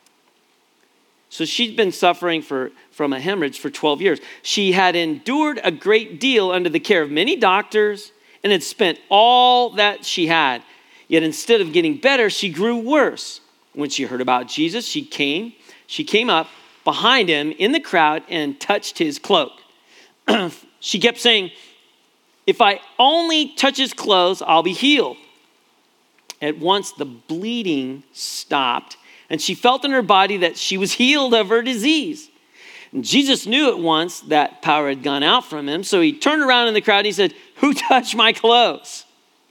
So 1.28 1.44
she'd 1.44 1.76
been 1.76 1.90
suffering 1.90 2.42
for, 2.42 2.70
from 2.92 3.12
a 3.12 3.18
hemorrhage 3.18 3.58
for 3.58 3.68
12 3.68 4.00
years. 4.00 4.20
She 4.42 4.72
had 4.72 4.94
endured 4.94 5.60
a 5.64 5.72
great 5.72 6.20
deal 6.20 6.52
under 6.52 6.68
the 6.68 6.78
care 6.78 7.02
of 7.02 7.10
many 7.10 7.34
doctors 7.34 8.12
and 8.44 8.52
had 8.52 8.62
spent 8.62 9.00
all 9.08 9.70
that 9.70 10.04
she 10.04 10.28
had. 10.28 10.62
Yet 11.08 11.22
instead 11.22 11.60
of 11.60 11.72
getting 11.72 11.96
better, 11.96 12.30
she 12.30 12.50
grew 12.50 12.76
worse. 12.76 13.40
When 13.72 13.90
she 13.90 14.04
heard 14.04 14.20
about 14.20 14.46
Jesus, 14.46 14.86
she 14.86 15.04
came. 15.04 15.54
She 15.88 16.04
came 16.04 16.30
up 16.30 16.48
behind 16.84 17.28
him 17.28 17.50
in 17.50 17.72
the 17.72 17.80
crowd 17.80 18.22
and 18.28 18.60
touched 18.60 18.98
his 18.98 19.18
cloak. 19.18 19.52
she 20.84 20.98
kept 20.98 21.18
saying, 21.18 21.50
If 22.46 22.60
I 22.60 22.78
only 22.98 23.54
touch 23.54 23.78
his 23.78 23.94
clothes, 23.94 24.42
I'll 24.42 24.62
be 24.62 24.74
healed. 24.74 25.16
At 26.42 26.58
once 26.58 26.92
the 26.92 27.06
bleeding 27.06 28.02
stopped, 28.12 28.98
and 29.30 29.40
she 29.40 29.54
felt 29.54 29.86
in 29.86 29.92
her 29.92 30.02
body 30.02 30.36
that 30.38 30.58
she 30.58 30.76
was 30.76 30.92
healed 30.92 31.32
of 31.32 31.48
her 31.48 31.62
disease. 31.62 32.28
And 32.92 33.02
Jesus 33.02 33.46
knew 33.46 33.70
at 33.70 33.78
once 33.78 34.20
that 34.20 34.60
power 34.60 34.90
had 34.90 35.02
gone 35.02 35.22
out 35.22 35.46
from 35.46 35.70
him, 35.70 35.84
so 35.84 36.02
he 36.02 36.12
turned 36.12 36.42
around 36.42 36.68
in 36.68 36.74
the 36.74 36.82
crowd 36.82 36.98
and 36.98 37.06
he 37.06 37.12
said, 37.12 37.32
Who 37.56 37.72
touched 37.88 38.14
my 38.14 38.34
clothes? 38.34 39.06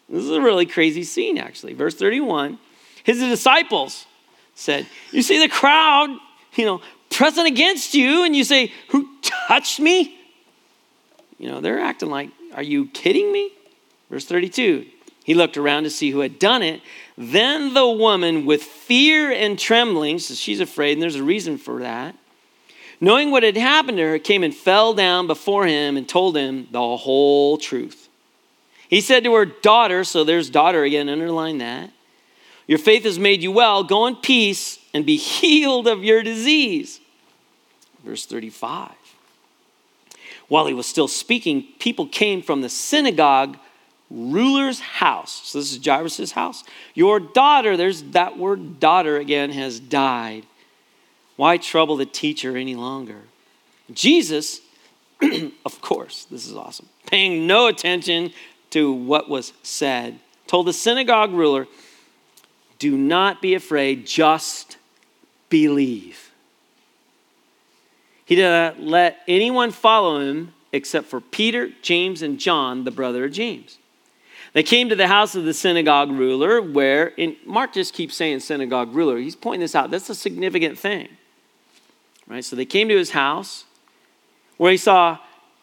This 0.07 0.23
is 0.23 0.29
a 0.29 0.41
really 0.41 0.67
crazy 0.67 1.03
scene, 1.03 1.39
actually. 1.39 1.73
Verse 1.73 1.95
31 1.95 2.59
His 3.03 3.17
disciples 3.17 4.05
said, 4.53 4.85
You 5.11 5.23
see 5.23 5.39
the 5.39 5.49
crowd, 5.49 6.15
you 6.53 6.65
know, 6.65 6.81
pressing 7.09 7.47
against 7.47 7.95
you, 7.95 8.23
and 8.23 8.35
you 8.35 8.43
say, 8.43 8.71
Who 8.89 9.09
touched 9.47 9.79
me? 9.79 10.19
You 11.43 11.51
know, 11.51 11.59
they're 11.59 11.81
acting 11.81 12.09
like, 12.09 12.29
Are 12.53 12.63
you 12.63 12.88
kidding 12.88 13.29
me? 13.29 13.51
Verse 14.09 14.23
32 14.23 14.85
He 15.25 15.33
looked 15.33 15.57
around 15.57 15.83
to 15.83 15.89
see 15.89 16.09
who 16.09 16.21
had 16.21 16.39
done 16.39 16.63
it. 16.63 16.79
Then 17.17 17.73
the 17.73 17.85
woman, 17.85 18.45
with 18.45 18.63
fear 18.63 19.29
and 19.29 19.59
trembling, 19.59 20.19
so 20.19 20.35
she's 20.35 20.62
afraid, 20.62 20.93
and 20.93 21.01
there's 21.01 21.17
a 21.17 21.23
reason 21.23 21.57
for 21.57 21.81
that, 21.81 22.15
knowing 23.01 23.29
what 23.29 23.43
had 23.43 23.57
happened 23.57 23.97
to 23.97 24.03
her, 24.03 24.19
came 24.19 24.41
and 24.41 24.55
fell 24.55 24.93
down 24.93 25.27
before 25.27 25.67
him 25.67 25.97
and 25.97 26.07
told 26.07 26.38
him 26.38 26.69
the 26.71 26.79
whole 26.79 27.57
truth. 27.57 28.07
He 28.88 29.01
said 29.01 29.25
to 29.25 29.33
her, 29.33 29.45
Daughter, 29.45 30.05
so 30.05 30.23
there's 30.23 30.50
daughter 30.50 30.83
again, 30.83 31.09
underline 31.09 31.57
that. 31.57 31.91
Your 32.67 32.79
faith 32.79 33.03
has 33.03 33.19
made 33.19 33.43
you 33.43 33.51
well. 33.51 33.83
Go 33.83 34.07
in 34.07 34.15
peace 34.15 34.79
and 34.93 35.05
be 35.05 35.17
healed 35.17 35.89
of 35.89 36.05
your 36.05 36.23
disease. 36.23 37.01
Verse 38.05 38.25
35. 38.25 39.02
While 40.47 40.65
he 40.67 40.73
was 40.73 40.85
still 40.85 41.07
speaking, 41.07 41.65
people 41.79 42.07
came 42.07 42.41
from 42.41 42.62
the 42.62 42.69
synagogue 42.69 43.57
ruler's 44.09 44.79
house. 44.79 45.41
So 45.45 45.59
this 45.59 45.71
is 45.71 45.83
Jairus' 45.83 46.31
house. 46.31 46.63
Your 46.93 47.19
daughter, 47.19 47.75
there's 47.75 48.03
that 48.12 48.38
word 48.38 48.79
daughter 48.79 49.17
again, 49.17 49.51
has 49.51 49.79
died. 49.79 50.45
Why 51.35 51.57
trouble 51.57 51.97
the 51.97 52.05
teacher 52.05 52.55
any 52.55 52.75
longer? 52.75 53.21
Jesus, 53.91 54.62
of 55.65 55.81
course, 55.81 56.25
this 56.25 56.47
is 56.47 56.55
awesome, 56.55 56.88
paying 57.07 57.47
no 57.47 57.67
attention 57.67 58.31
to 58.69 58.91
what 58.91 59.29
was 59.29 59.53
said, 59.63 60.19
told 60.47 60.67
the 60.67 60.73
synagogue 60.73 61.31
ruler, 61.31 61.67
Do 62.79 62.97
not 62.97 63.41
be 63.41 63.55
afraid, 63.55 64.05
just 64.05 64.77
believe. 65.50 66.23
He 68.33 68.37
did 68.37 68.49
not 68.49 68.81
let 68.81 69.19
anyone 69.27 69.69
follow 69.69 70.19
him 70.19 70.55
except 70.71 71.05
for 71.05 71.21
Peter, 71.21 71.69
James, 71.83 72.23
and 72.23 72.39
John, 72.39 72.83
the 72.83 72.89
brother 72.89 73.25
of 73.25 73.31
James. 73.31 73.77
They 74.53 74.63
came 74.63 74.89
to 74.89 74.95
the 74.95 75.05
house 75.05 75.35
of 75.35 75.45
the 75.45 75.53
synagogue 75.53 76.09
ruler, 76.09 76.59
where, 76.59 77.13
and 77.19 77.35
Mark 77.45 77.73
just 77.73 77.93
keeps 77.93 78.15
saying 78.15 78.39
synagogue 78.39 78.95
ruler. 78.95 79.19
He's 79.19 79.35
pointing 79.35 79.59
this 79.59 79.75
out. 79.75 79.91
That's 79.91 80.09
a 80.09 80.15
significant 80.15 80.79
thing. 80.79 81.09
Right? 82.25 82.43
So 82.43 82.55
they 82.55 82.65
came 82.65 82.89
to 82.89 82.97
his 82.97 83.11
house 83.11 83.65
where 84.57 84.71
he 84.71 84.77
saw 84.77 85.19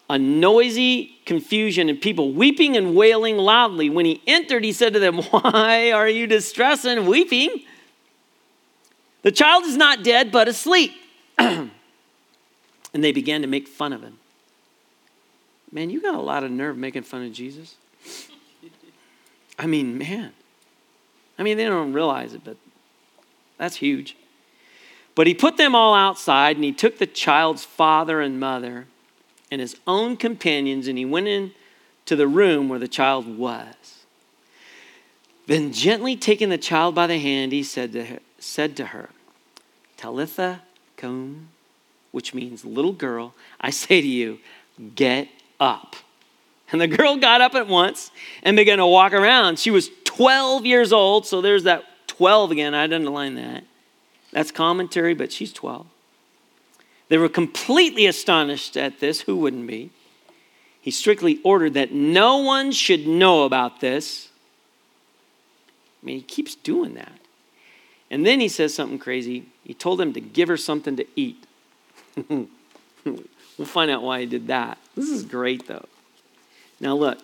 a 0.09 0.17
noisy 0.17 1.19
confusion 1.25 1.89
and 1.89 1.99
people 1.99 2.31
weeping 2.31 2.77
and 2.77 2.95
wailing 2.95 3.35
loudly. 3.35 3.89
When 3.89 4.05
he 4.05 4.21
entered, 4.25 4.63
he 4.63 4.71
said 4.71 4.93
to 4.93 4.99
them, 4.99 5.17
Why 5.31 5.91
are 5.91 6.07
you 6.07 6.25
distressed 6.25 6.85
and 6.85 7.05
weeping? 7.05 7.63
The 9.23 9.31
child 9.33 9.65
is 9.65 9.75
not 9.75 10.05
dead, 10.05 10.31
but 10.31 10.47
asleep. 10.47 10.93
and 12.93 13.03
they 13.03 13.11
began 13.11 13.41
to 13.41 13.47
make 13.47 13.67
fun 13.67 13.93
of 13.93 14.01
him. 14.01 14.17
Man, 15.71 15.89
you 15.89 16.01
got 16.01 16.15
a 16.15 16.21
lot 16.21 16.43
of 16.43 16.51
nerve 16.51 16.77
making 16.77 17.03
fun 17.03 17.23
of 17.25 17.31
Jesus. 17.31 17.75
I 19.57 19.67
mean, 19.67 19.97
man. 19.97 20.33
I 21.37 21.43
mean, 21.43 21.57
they 21.57 21.65
don't 21.65 21.93
realize 21.93 22.33
it, 22.33 22.43
but 22.43 22.57
that's 23.57 23.77
huge. 23.77 24.17
But 25.15 25.27
he 25.27 25.33
put 25.33 25.57
them 25.57 25.75
all 25.75 25.93
outside 25.93 26.55
and 26.55 26.63
he 26.63 26.71
took 26.71 26.97
the 26.97 27.07
child's 27.07 27.63
father 27.63 28.21
and 28.21 28.39
mother 28.39 28.87
and 29.49 29.61
his 29.61 29.75
own 29.85 30.17
companions 30.17 30.87
and 30.87 30.97
he 30.97 31.05
went 31.05 31.27
in 31.27 31.51
to 32.05 32.15
the 32.15 32.27
room 32.27 32.69
where 32.69 32.79
the 32.79 32.87
child 32.87 33.37
was. 33.37 33.75
Then, 35.47 35.73
gently 35.73 36.15
taking 36.15 36.49
the 36.49 36.57
child 36.57 36.95
by 36.95 37.07
the 37.07 37.17
hand, 37.17 37.51
he 37.51 37.63
said 37.63 37.91
to 37.93 38.05
her, 38.05 38.19
said 38.39 38.75
to 38.77 38.87
her 38.87 39.09
Talitha 39.97 40.61
cum, 40.97 41.49
which 42.11 42.33
means 42.33 42.65
little 42.65 42.93
girl, 42.93 43.33
I 43.59 43.69
say 43.69 44.01
to 44.01 44.07
you, 44.07 44.39
get 44.95 45.27
up. 45.59 45.95
And 46.71 46.79
the 46.79 46.87
girl 46.87 47.17
got 47.17 47.41
up 47.41 47.55
at 47.55 47.67
once 47.67 48.11
and 48.43 48.55
began 48.55 48.77
to 48.77 48.87
walk 48.87 49.13
around. 49.13 49.59
She 49.59 49.71
was 49.71 49.89
12 50.05 50.65
years 50.65 50.93
old, 50.93 51.25
so 51.25 51.41
there's 51.41 51.63
that 51.63 51.83
12 52.07 52.51
again. 52.51 52.73
I'd 52.73 52.93
underline 52.93 53.35
that. 53.35 53.63
That's 54.31 54.51
commentary, 54.51 55.13
but 55.13 55.31
she's 55.31 55.51
12. 55.51 55.85
They 57.09 57.17
were 57.17 57.27
completely 57.27 58.05
astonished 58.05 58.77
at 58.77 59.01
this. 59.01 59.21
Who 59.21 59.35
wouldn't 59.35 59.67
be? 59.67 59.91
He 60.79 60.91
strictly 60.91 61.39
ordered 61.43 61.73
that 61.73 61.91
no 61.91 62.37
one 62.37 62.71
should 62.71 63.05
know 63.05 63.43
about 63.43 63.81
this. 63.81 64.29
I 66.01 66.05
mean, 66.05 66.15
he 66.15 66.21
keeps 66.23 66.55
doing 66.55 66.95
that. 66.95 67.19
And 68.09 68.25
then 68.25 68.39
he 68.39 68.47
says 68.47 68.73
something 68.73 68.97
crazy. 68.97 69.45
He 69.63 69.73
told 69.73 69.99
them 69.99 70.13
to 70.13 70.21
give 70.21 70.47
her 70.47 70.57
something 70.57 70.95
to 70.95 71.05
eat. 71.15 71.45
we'll 72.29 72.47
find 73.65 73.91
out 73.91 74.03
why 74.03 74.21
he 74.21 74.25
did 74.25 74.47
that. 74.47 74.77
This 74.95 75.09
is 75.09 75.23
great, 75.23 75.67
though. 75.67 75.85
Now, 76.79 76.95
look. 76.95 77.19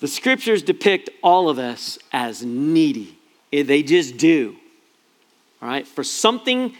The 0.00 0.08
scriptures 0.08 0.62
depict 0.62 1.10
all 1.22 1.48
of 1.48 1.58
us 1.58 1.98
as 2.12 2.44
needy. 2.44 3.18
They 3.50 3.82
just 3.82 4.16
do. 4.16 4.56
All 5.60 5.68
right? 5.68 5.86
For 5.86 6.04
something, 6.04 6.74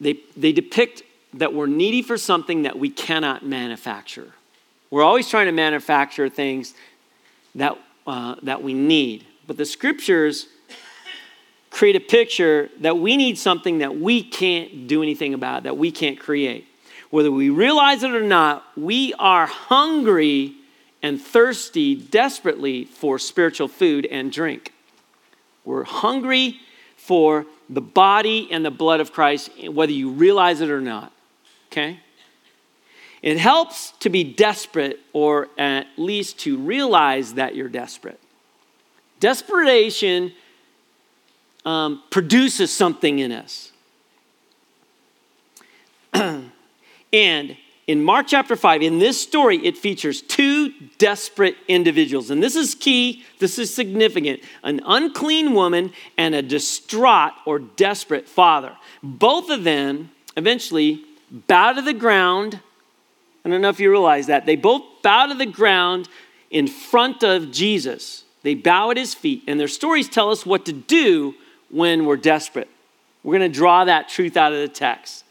they, 0.00 0.20
they 0.36 0.52
depict 0.52 1.02
that 1.34 1.52
we're 1.52 1.66
needy 1.66 2.02
for 2.02 2.16
something 2.16 2.62
that 2.62 2.78
we 2.78 2.88
cannot 2.88 3.44
manufacture. 3.44 4.32
We're 4.90 5.02
always 5.02 5.28
trying 5.28 5.46
to 5.46 5.52
manufacture 5.52 6.28
things 6.28 6.74
that, 7.54 7.78
uh, 8.06 8.36
that 8.42 8.62
we 8.62 8.74
need. 8.74 9.26
But 9.46 9.56
the 9.56 9.64
scriptures 9.64 10.46
create 11.72 11.96
a 11.96 12.00
picture 12.00 12.68
that 12.80 12.98
we 12.98 13.16
need 13.16 13.38
something 13.38 13.78
that 13.78 13.98
we 13.98 14.22
can't 14.22 14.86
do 14.86 15.02
anything 15.02 15.32
about, 15.34 15.62
that 15.62 15.76
we 15.76 15.90
can't 15.90 16.20
create. 16.20 16.66
Whether 17.10 17.32
we 17.32 17.48
realize 17.50 18.02
it 18.02 18.14
or 18.14 18.22
not, 18.22 18.64
we 18.76 19.14
are 19.14 19.46
hungry 19.46 20.54
and 21.02 21.20
thirsty 21.20 21.94
desperately 21.94 22.84
for 22.84 23.18
spiritual 23.18 23.68
food 23.68 24.06
and 24.06 24.30
drink. 24.30 24.72
We're 25.64 25.84
hungry 25.84 26.60
for 26.96 27.46
the 27.68 27.80
body 27.80 28.48
and 28.50 28.64
the 28.64 28.70
blood 28.70 29.00
of 29.00 29.12
Christ, 29.12 29.50
whether 29.66 29.92
you 29.92 30.10
realize 30.10 30.60
it 30.60 30.70
or 30.70 30.80
not. 30.80 31.12
Okay? 31.70 32.00
It 33.22 33.38
helps 33.38 33.92
to 34.00 34.10
be 34.10 34.24
desperate 34.24 35.00
or 35.12 35.48
at 35.56 35.86
least 35.96 36.38
to 36.40 36.58
realize 36.58 37.34
that 37.34 37.54
you're 37.54 37.68
desperate. 37.68 38.20
Desperation 39.20 40.32
um, 41.64 42.02
produces 42.10 42.72
something 42.72 43.18
in 43.18 43.32
us. 43.32 43.72
and 47.12 47.56
in 47.86 48.04
Mark 48.04 48.26
chapter 48.28 48.54
5, 48.54 48.82
in 48.82 49.00
this 49.00 49.20
story, 49.20 49.58
it 49.66 49.76
features 49.76 50.22
two 50.22 50.72
desperate 50.98 51.56
individuals. 51.66 52.30
And 52.30 52.42
this 52.42 52.54
is 52.54 52.74
key, 52.74 53.24
this 53.38 53.58
is 53.58 53.74
significant 53.74 54.40
an 54.62 54.80
unclean 54.86 55.52
woman 55.52 55.92
and 56.16 56.34
a 56.34 56.42
distraught 56.42 57.32
or 57.44 57.58
desperate 57.58 58.28
father. 58.28 58.76
Both 59.02 59.50
of 59.50 59.64
them 59.64 60.10
eventually 60.36 61.04
bow 61.30 61.72
to 61.72 61.82
the 61.82 61.92
ground. 61.92 62.60
I 63.44 63.48
don't 63.48 63.60
know 63.60 63.68
if 63.68 63.80
you 63.80 63.90
realize 63.90 64.26
that. 64.28 64.46
They 64.46 64.56
both 64.56 64.82
bow 65.02 65.26
to 65.26 65.34
the 65.34 65.46
ground 65.46 66.08
in 66.50 66.68
front 66.68 67.24
of 67.24 67.50
Jesus. 67.50 68.24
They 68.42 68.54
bow 68.54 68.90
at 68.90 68.96
his 68.96 69.14
feet, 69.14 69.42
and 69.48 69.58
their 69.58 69.68
stories 69.68 70.08
tell 70.08 70.30
us 70.30 70.46
what 70.46 70.64
to 70.66 70.72
do 70.72 71.34
when 71.72 72.06
we're 72.06 72.16
desperate. 72.16 72.68
We're 73.24 73.38
going 73.38 73.50
to 73.50 73.56
draw 73.56 73.84
that 73.84 74.08
truth 74.08 74.36
out 74.36 74.52
of 74.52 74.60
the 74.60 74.68
text 74.68 75.24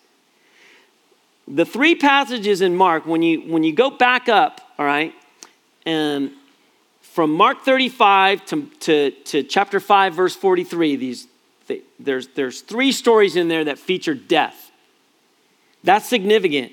the 1.48 1.66
three 1.66 1.96
passages 1.96 2.62
in 2.62 2.76
Mark, 2.76 3.06
when 3.06 3.22
you, 3.22 3.42
when 3.42 3.64
you 3.64 3.74
go 3.74 3.90
back 3.90 4.30
up, 4.30 4.62
all 4.78 4.86
right, 4.86 5.14
and 5.86 6.32
from 7.02 7.32
Mark 7.32 7.64
35 7.64 8.46
to, 8.46 8.66
to, 8.80 9.12
to 9.12 9.44
chapter 9.44 9.80
5, 9.80 10.14
verse 10.14 10.36
43, 10.36 10.96
these 10.96 11.28
they, 11.68 11.82
there's, 12.00 12.28
there's 12.30 12.62
three 12.62 12.92
stories 12.92 13.36
in 13.36 13.48
there 13.48 13.64
that 13.66 13.78
feature 13.78 14.16
death. 14.16 14.72
That's 15.84 16.08
significant. 16.08 16.72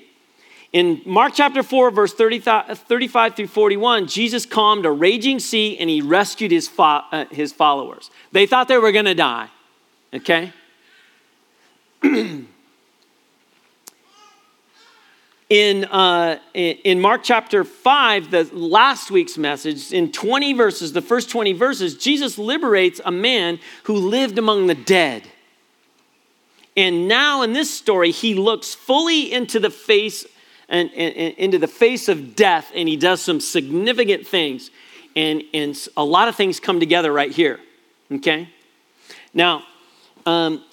In 0.73 1.01
Mark 1.05 1.33
chapter 1.35 1.63
4, 1.63 1.91
verse 1.91 2.13
30, 2.13 2.39
35 2.39 3.35
through 3.35 3.47
41, 3.47 4.07
Jesus 4.07 4.45
calmed 4.45 4.85
a 4.85 4.91
raging 4.91 5.39
sea 5.39 5.77
and 5.77 5.89
he 5.89 6.01
rescued 6.01 6.51
his, 6.51 6.67
fo- 6.67 7.03
uh, 7.11 7.25
his 7.31 7.51
followers. 7.51 8.11
They 8.31 8.45
thought 8.45 8.67
they 8.67 8.77
were 8.77 8.91
going 8.91 9.05
to 9.05 9.15
die, 9.15 9.49
okay? 10.13 10.53
in, 15.49 15.85
uh, 15.85 16.39
in 16.53 16.99
Mark 17.01 17.21
chapter 17.23 17.63
5, 17.63 18.31
the 18.31 18.49
last 18.53 19.11
week's 19.11 19.37
message, 19.37 19.91
in 19.91 20.11
20 20.11 20.53
verses, 20.53 20.93
the 20.93 21.01
first 21.01 21.29
20 21.29 21.53
verses, 21.53 21.97
Jesus 21.97 22.37
liberates 22.37 23.01
a 23.03 23.11
man 23.11 23.59
who 23.83 23.95
lived 23.95 24.37
among 24.37 24.67
the 24.67 24.75
dead. 24.75 25.23
And 26.77 27.07
now 27.07 27.41
in 27.41 27.53
this 27.53 27.69
story, 27.69 28.11
he 28.11 28.35
looks 28.35 28.73
fully 28.73 29.31
into 29.33 29.59
the 29.59 29.69
face 29.69 30.25
and, 30.69 30.89
and, 30.95 31.15
and, 31.15 31.33
into 31.35 31.57
the 31.57 31.67
face 31.67 32.07
of 32.07 32.35
death, 32.35 32.71
and 32.73 32.87
he 32.87 32.95
does 32.95 33.21
some 33.21 33.41
significant 33.41 34.25
things. 34.25 34.69
And, 35.15 35.43
and 35.53 35.75
a 35.97 36.05
lot 36.05 36.27
of 36.27 36.35
things 36.35 36.59
come 36.59 36.79
together 36.79 37.11
right 37.11 37.31
here. 37.31 37.59
Okay? 38.11 38.49
Now, 39.33 39.63
um, 40.29 40.63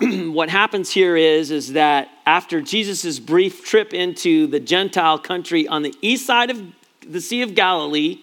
what 0.32 0.48
happens 0.48 0.90
here 0.90 1.16
is, 1.16 1.50
is 1.50 1.72
that 1.72 2.08
after 2.26 2.60
Jesus' 2.60 3.18
brief 3.18 3.64
trip 3.64 3.92
into 3.92 4.46
the 4.46 4.60
Gentile 4.60 5.18
country 5.18 5.66
on 5.66 5.82
the 5.82 5.94
east 6.00 6.26
side 6.26 6.50
of 6.50 6.62
the 7.06 7.20
Sea 7.20 7.42
of 7.42 7.54
Galilee, 7.54 8.20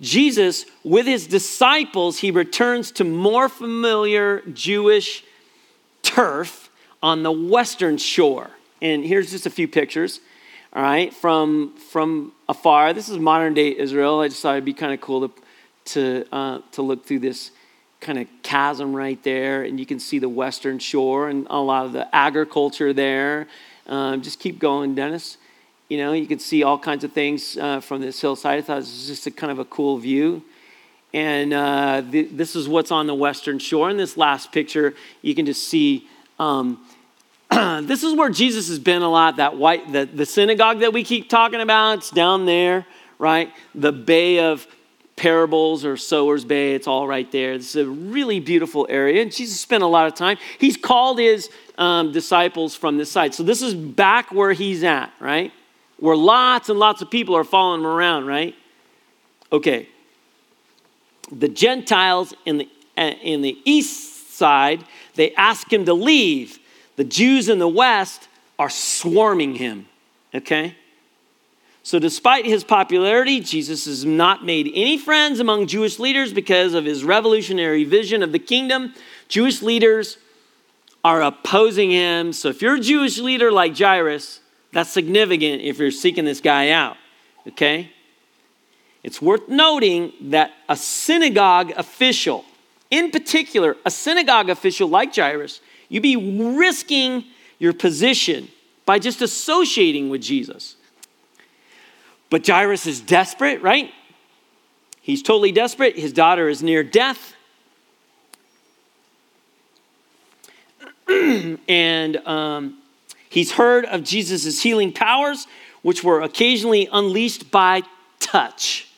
Jesus, 0.00 0.66
with 0.82 1.06
his 1.06 1.26
disciples, 1.26 2.18
he 2.18 2.30
returns 2.30 2.90
to 2.92 3.04
more 3.04 3.48
familiar 3.48 4.40
Jewish 4.52 5.24
turf 6.02 6.70
on 7.02 7.22
the 7.22 7.32
western 7.32 7.96
shore. 7.96 8.50
And 8.82 9.04
here's 9.04 9.30
just 9.30 9.46
a 9.46 9.50
few 9.50 9.68
pictures, 9.68 10.20
all 10.72 10.82
right, 10.82 11.14
from, 11.14 11.76
from 11.76 12.32
afar. 12.48 12.92
This 12.92 13.08
is 13.08 13.18
modern 13.18 13.54
day 13.54 13.76
Israel. 13.76 14.20
I 14.20 14.28
just 14.28 14.42
thought 14.42 14.54
it'd 14.54 14.64
be 14.64 14.74
kind 14.74 14.92
of 14.92 15.00
cool 15.00 15.28
to, 15.28 15.34
to, 15.92 16.26
uh, 16.34 16.58
to 16.72 16.82
look 16.82 17.06
through 17.06 17.20
this 17.20 17.52
kind 18.04 18.18
of 18.18 18.28
chasm 18.42 18.94
right 18.94 19.20
there, 19.24 19.64
and 19.64 19.80
you 19.80 19.86
can 19.86 19.98
see 19.98 20.20
the 20.20 20.28
western 20.28 20.78
shore 20.78 21.28
and 21.28 21.46
a 21.50 21.58
lot 21.58 21.86
of 21.86 21.92
the 21.92 22.14
agriculture 22.14 22.92
there. 22.92 23.48
Um, 23.88 24.22
just 24.22 24.38
keep 24.38 24.58
going, 24.58 24.94
Dennis. 24.94 25.38
You 25.88 25.98
know, 25.98 26.12
you 26.12 26.26
can 26.26 26.38
see 26.38 26.62
all 26.62 26.78
kinds 26.78 27.02
of 27.02 27.12
things 27.12 27.56
uh, 27.56 27.80
from 27.80 28.00
this 28.00 28.20
hillside. 28.20 28.58
I 28.58 28.62
thought 28.62 28.74
it 28.74 28.80
was 28.80 29.06
just 29.06 29.26
a 29.26 29.30
kind 29.30 29.50
of 29.50 29.58
a 29.58 29.64
cool 29.64 29.98
view. 29.98 30.42
And 31.12 31.52
uh, 31.52 32.02
th- 32.10 32.30
this 32.32 32.56
is 32.56 32.68
what's 32.68 32.90
on 32.90 33.06
the 33.06 33.14
western 33.14 33.58
shore. 33.58 33.90
In 33.90 33.96
this 33.96 34.16
last 34.16 34.52
picture, 34.52 34.94
you 35.22 35.34
can 35.34 35.46
just 35.46 35.68
see 35.68 36.08
um, 36.38 36.84
this 37.50 38.02
is 38.02 38.14
where 38.14 38.30
Jesus 38.30 38.68
has 38.68 38.78
been 38.78 39.02
a 39.02 39.08
lot. 39.08 39.36
That 39.36 39.56
white, 39.56 39.92
the, 39.92 40.06
the 40.06 40.26
synagogue 40.26 40.80
that 40.80 40.92
we 40.92 41.04
keep 41.04 41.28
talking 41.28 41.60
about, 41.60 41.98
it's 41.98 42.10
down 42.10 42.46
there, 42.46 42.86
right? 43.18 43.52
The 43.74 43.92
Bay 43.92 44.40
of 44.40 44.66
Parables 45.16 45.84
or 45.84 45.96
Sower's 45.96 46.44
Bay, 46.44 46.74
it's 46.74 46.86
all 46.86 47.06
right 47.06 47.30
there. 47.30 47.56
This 47.56 47.76
is 47.76 47.86
a 47.86 47.88
really 47.88 48.40
beautiful 48.40 48.86
area. 48.90 49.22
And 49.22 49.32
Jesus 49.32 49.60
spent 49.60 49.82
a 49.82 49.86
lot 49.86 50.06
of 50.06 50.14
time. 50.14 50.38
He's 50.58 50.76
called 50.76 51.18
his 51.18 51.50
um, 51.78 52.12
disciples 52.12 52.74
from 52.74 52.98
this 52.98 53.10
side. 53.10 53.34
So 53.34 53.42
this 53.42 53.62
is 53.62 53.74
back 53.74 54.32
where 54.32 54.52
he's 54.52 54.82
at, 54.82 55.12
right? 55.20 55.52
Where 55.98 56.16
lots 56.16 56.68
and 56.68 56.78
lots 56.78 57.00
of 57.00 57.10
people 57.10 57.36
are 57.36 57.44
following 57.44 57.80
him 57.80 57.86
around, 57.86 58.26
right? 58.26 58.54
Okay. 59.52 59.88
The 61.30 61.48
Gentiles 61.48 62.34
in 62.44 62.58
the, 62.58 62.68
uh, 62.96 63.12
in 63.22 63.42
the 63.42 63.56
east 63.64 64.36
side, 64.36 64.84
they 65.14 65.32
ask 65.34 65.72
him 65.72 65.84
to 65.84 65.94
leave 65.94 66.58
the 66.96 67.04
Jews 67.04 67.48
in 67.48 67.58
the 67.58 67.68
West 67.68 68.28
are 68.58 68.70
swarming 68.70 69.56
him, 69.56 69.86
okay? 70.34 70.76
So, 71.84 72.00
despite 72.00 72.46
his 72.46 72.64
popularity, 72.64 73.40
Jesus 73.40 73.84
has 73.84 74.04
not 74.04 74.44
made 74.44 74.72
any 74.74 74.98
friends 74.98 75.38
among 75.38 75.68
Jewish 75.68 76.00
leaders 76.00 76.32
because 76.32 76.74
of 76.74 76.84
his 76.84 77.04
revolutionary 77.04 77.84
vision 77.84 78.22
of 78.22 78.32
the 78.32 78.38
kingdom. 78.40 78.94
Jewish 79.28 79.62
leaders 79.62 80.18
are 81.04 81.22
opposing 81.22 81.90
him. 81.90 82.32
So, 82.32 82.48
if 82.48 82.60
you're 82.60 82.76
a 82.76 82.80
Jewish 82.80 83.18
leader 83.18 83.52
like 83.52 83.78
Jairus, 83.78 84.40
that's 84.72 84.90
significant 84.90 85.62
if 85.62 85.78
you're 85.78 85.92
seeking 85.92 86.24
this 86.24 86.40
guy 86.40 86.70
out, 86.70 86.96
okay? 87.46 87.92
It's 89.04 89.22
worth 89.22 89.48
noting 89.48 90.12
that 90.30 90.52
a 90.68 90.76
synagogue 90.76 91.70
official, 91.76 92.44
in 92.90 93.10
particular, 93.10 93.76
a 93.84 93.90
synagogue 93.90 94.48
official 94.48 94.88
like 94.88 95.14
Jairus, 95.14 95.60
You'd 95.88 96.02
be 96.02 96.16
risking 96.16 97.24
your 97.58 97.72
position 97.72 98.48
by 98.84 98.98
just 98.98 99.22
associating 99.22 100.08
with 100.08 100.22
Jesus. 100.22 100.76
But 102.34 102.44
Jairus 102.44 102.88
is 102.88 103.00
desperate, 103.00 103.62
right? 103.62 103.92
He's 105.00 105.22
totally 105.22 105.52
desperate. 105.52 105.96
His 105.96 106.12
daughter 106.12 106.48
is 106.48 106.64
near 106.64 106.82
death. 106.82 107.36
and 111.08 112.16
um, 112.26 112.78
he's 113.28 113.52
heard 113.52 113.84
of 113.84 114.02
Jesus' 114.02 114.60
healing 114.60 114.92
powers, 114.92 115.46
which 115.82 116.02
were 116.02 116.22
occasionally 116.22 116.88
unleashed 116.90 117.52
by 117.52 117.82
touch. 118.18 118.88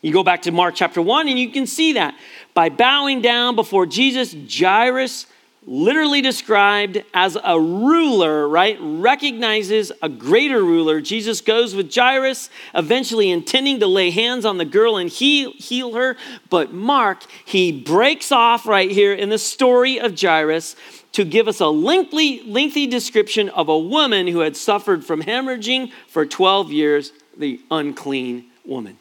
You 0.00 0.10
go 0.10 0.24
back 0.24 0.40
to 0.44 0.52
Mark 0.52 0.74
chapter 0.74 1.02
1 1.02 1.28
and 1.28 1.38
you 1.38 1.50
can 1.50 1.66
see 1.66 1.92
that. 1.92 2.14
By 2.54 2.70
bowing 2.70 3.20
down 3.20 3.56
before 3.56 3.84
Jesus, 3.84 4.34
Jairus 4.50 5.26
literally 5.66 6.22
described 6.22 7.02
as 7.12 7.36
a 7.42 7.58
ruler, 7.58 8.48
right? 8.48 8.78
Recognizes 8.80 9.90
a 10.00 10.08
greater 10.08 10.62
ruler. 10.62 11.00
Jesus 11.00 11.40
goes 11.40 11.74
with 11.74 11.92
Jairus, 11.92 12.48
eventually 12.74 13.30
intending 13.30 13.80
to 13.80 13.86
lay 13.88 14.10
hands 14.10 14.44
on 14.44 14.58
the 14.58 14.64
girl 14.64 14.96
and 14.96 15.10
heal, 15.10 15.52
heal 15.56 15.94
her. 15.94 16.16
But 16.48 16.72
Mark, 16.72 17.24
he 17.44 17.72
breaks 17.72 18.30
off 18.30 18.66
right 18.66 18.90
here 18.90 19.12
in 19.12 19.28
the 19.28 19.38
story 19.38 19.98
of 19.98 20.18
Jairus 20.18 20.76
to 21.12 21.24
give 21.24 21.48
us 21.48 21.60
a 21.60 21.66
lengthy, 21.66 22.42
lengthy 22.44 22.86
description 22.86 23.48
of 23.48 23.68
a 23.68 23.78
woman 23.78 24.28
who 24.28 24.40
had 24.40 24.56
suffered 24.56 25.04
from 25.04 25.22
hemorrhaging 25.22 25.90
for 26.06 26.24
12 26.24 26.70
years, 26.70 27.12
the 27.36 27.60
unclean 27.70 28.44
woman. 28.64 28.98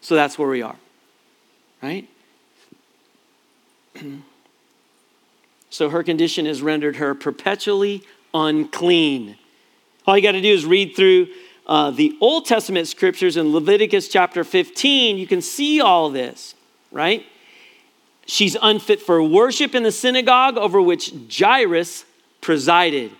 So 0.00 0.14
that's 0.14 0.38
where 0.38 0.48
we 0.48 0.62
are, 0.62 0.76
right? 1.82 2.08
So 5.76 5.90
her 5.90 6.02
condition 6.02 6.46
has 6.46 6.62
rendered 6.62 6.96
her 6.96 7.14
perpetually 7.14 8.02
unclean. 8.32 9.36
All 10.06 10.16
you 10.16 10.22
got 10.22 10.32
to 10.32 10.40
do 10.40 10.50
is 10.50 10.64
read 10.64 10.96
through 10.96 11.28
uh, 11.66 11.90
the 11.90 12.16
Old 12.18 12.46
Testament 12.46 12.88
scriptures 12.88 13.36
in 13.36 13.52
Leviticus 13.52 14.08
chapter 14.08 14.42
15. 14.42 15.18
You 15.18 15.26
can 15.26 15.42
see 15.42 15.82
all 15.82 16.08
this, 16.08 16.54
right? 16.90 17.26
She's 18.24 18.56
unfit 18.62 19.02
for 19.02 19.22
worship 19.22 19.74
in 19.74 19.82
the 19.82 19.92
synagogue 19.92 20.56
over 20.56 20.80
which 20.80 21.12
Jairus 21.30 22.06
presided. 22.40 23.12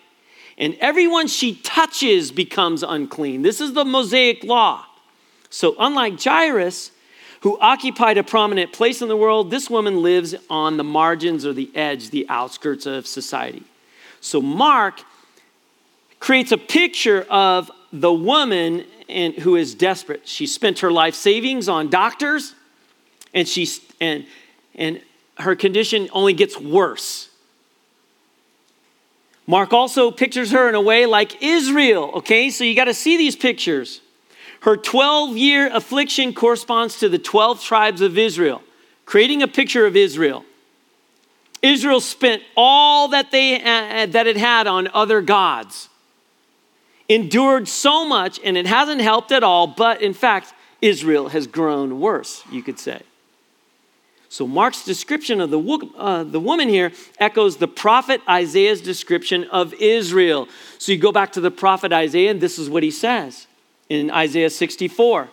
And 0.56 0.78
everyone 0.80 1.26
she 1.26 1.56
touches 1.56 2.32
becomes 2.32 2.82
unclean. 2.82 3.42
This 3.42 3.60
is 3.60 3.74
the 3.74 3.84
Mosaic 3.84 4.42
law. 4.42 4.86
So, 5.50 5.76
unlike 5.78 6.18
Jairus, 6.18 6.90
who 7.40 7.58
occupied 7.60 8.18
a 8.18 8.24
prominent 8.24 8.72
place 8.72 9.02
in 9.02 9.08
the 9.08 9.16
world, 9.16 9.50
this 9.50 9.68
woman 9.68 10.02
lives 10.02 10.34
on 10.48 10.76
the 10.76 10.84
margins 10.84 11.44
or 11.44 11.52
the 11.52 11.70
edge, 11.74 12.10
the 12.10 12.26
outskirts 12.28 12.86
of 12.86 13.06
society. 13.06 13.62
So 14.20 14.40
Mark 14.40 15.02
creates 16.18 16.52
a 16.52 16.58
picture 16.58 17.26
of 17.30 17.70
the 17.92 18.12
woman 18.12 18.84
and, 19.08 19.34
who 19.34 19.56
is 19.56 19.74
desperate. 19.74 20.26
She 20.26 20.46
spent 20.46 20.80
her 20.80 20.90
life 20.90 21.14
savings 21.14 21.68
on 21.68 21.90
doctors, 21.90 22.54
and 23.32 23.46
she 23.46 23.68
and 24.00 24.26
and 24.74 25.00
her 25.38 25.54
condition 25.54 26.08
only 26.12 26.32
gets 26.32 26.58
worse. 26.58 27.28
Mark 29.46 29.72
also 29.72 30.10
pictures 30.10 30.50
her 30.50 30.68
in 30.68 30.74
a 30.74 30.80
way 30.80 31.06
like 31.06 31.42
Israel, 31.42 32.10
okay? 32.16 32.50
So 32.50 32.64
you 32.64 32.74
got 32.74 32.86
to 32.86 32.94
see 32.94 33.16
these 33.16 33.36
pictures. 33.36 34.00
Her 34.60 34.76
12 34.76 35.36
year 35.36 35.70
affliction 35.72 36.32
corresponds 36.34 36.98
to 37.00 37.08
the 37.08 37.18
12 37.18 37.62
tribes 37.62 38.00
of 38.00 38.18
Israel, 38.18 38.62
creating 39.04 39.42
a 39.42 39.48
picture 39.48 39.86
of 39.86 39.96
Israel. 39.96 40.44
Israel 41.62 42.00
spent 42.00 42.42
all 42.56 43.08
that, 43.08 43.30
they, 43.30 43.60
uh, 43.62 44.06
that 44.06 44.26
it 44.26 44.36
had 44.36 44.66
on 44.66 44.88
other 44.92 45.20
gods, 45.20 45.88
endured 47.08 47.68
so 47.68 48.06
much, 48.06 48.40
and 48.44 48.56
it 48.56 48.66
hasn't 48.66 49.00
helped 49.00 49.32
at 49.32 49.42
all, 49.42 49.66
but 49.66 50.02
in 50.02 50.12
fact, 50.12 50.52
Israel 50.82 51.28
has 51.30 51.46
grown 51.46 52.00
worse, 52.00 52.42
you 52.50 52.62
could 52.62 52.78
say. 52.78 53.02
So, 54.28 54.46
Mark's 54.46 54.84
description 54.84 55.40
of 55.40 55.50
the, 55.50 55.88
uh, 55.96 56.24
the 56.24 56.40
woman 56.40 56.68
here 56.68 56.92
echoes 57.18 57.56
the 57.56 57.68
prophet 57.68 58.20
Isaiah's 58.28 58.82
description 58.82 59.44
of 59.44 59.72
Israel. 59.74 60.48
So, 60.78 60.92
you 60.92 60.98
go 60.98 61.12
back 61.12 61.32
to 61.32 61.40
the 61.40 61.50
prophet 61.50 61.92
Isaiah, 61.92 62.32
and 62.32 62.40
this 62.40 62.58
is 62.58 62.68
what 62.68 62.82
he 62.82 62.90
says 62.90 63.46
in 63.88 64.10
Isaiah 64.10 64.50
64. 64.50 65.28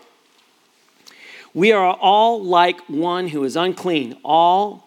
We 1.54 1.72
are 1.72 1.98
all 2.00 2.44
like 2.44 2.80
one 2.90 3.28
who 3.28 3.44
is 3.44 3.56
unclean. 3.56 4.18
All 4.24 4.84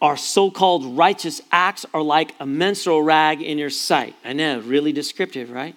our 0.00 0.16
so 0.16 0.50
called 0.50 0.96
righteous 0.96 1.42
acts 1.52 1.84
are 1.92 2.02
like 2.02 2.34
a 2.40 2.46
menstrual 2.46 3.02
rag 3.02 3.42
in 3.42 3.58
your 3.58 3.70
sight. 3.70 4.14
I 4.24 4.32
know, 4.32 4.60
really 4.60 4.92
descriptive, 4.92 5.50
right? 5.50 5.76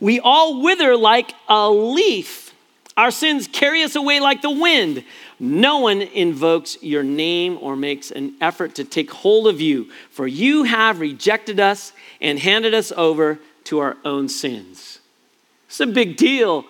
We 0.00 0.20
all 0.20 0.62
wither 0.62 0.96
like 0.96 1.32
a 1.48 1.70
leaf. 1.70 2.52
Our 2.96 3.10
sins 3.10 3.48
carry 3.48 3.82
us 3.84 3.94
away 3.94 4.20
like 4.20 4.42
the 4.42 4.50
wind. 4.50 5.04
No 5.38 5.78
one 5.78 6.02
invokes 6.02 6.82
your 6.82 7.04
name 7.04 7.56
or 7.60 7.76
makes 7.76 8.10
an 8.10 8.34
effort 8.40 8.74
to 8.74 8.84
take 8.84 9.10
hold 9.10 9.46
of 9.46 9.60
you, 9.60 9.88
for 10.10 10.26
you 10.26 10.64
have 10.64 11.00
rejected 11.00 11.60
us 11.60 11.92
and 12.20 12.38
handed 12.38 12.74
us 12.74 12.92
over 12.96 13.38
to 13.64 13.78
our 13.78 13.96
own 14.04 14.28
sins. 14.28 14.97
It's 15.68 15.80
a 15.80 15.86
big 15.86 16.16
deal 16.16 16.64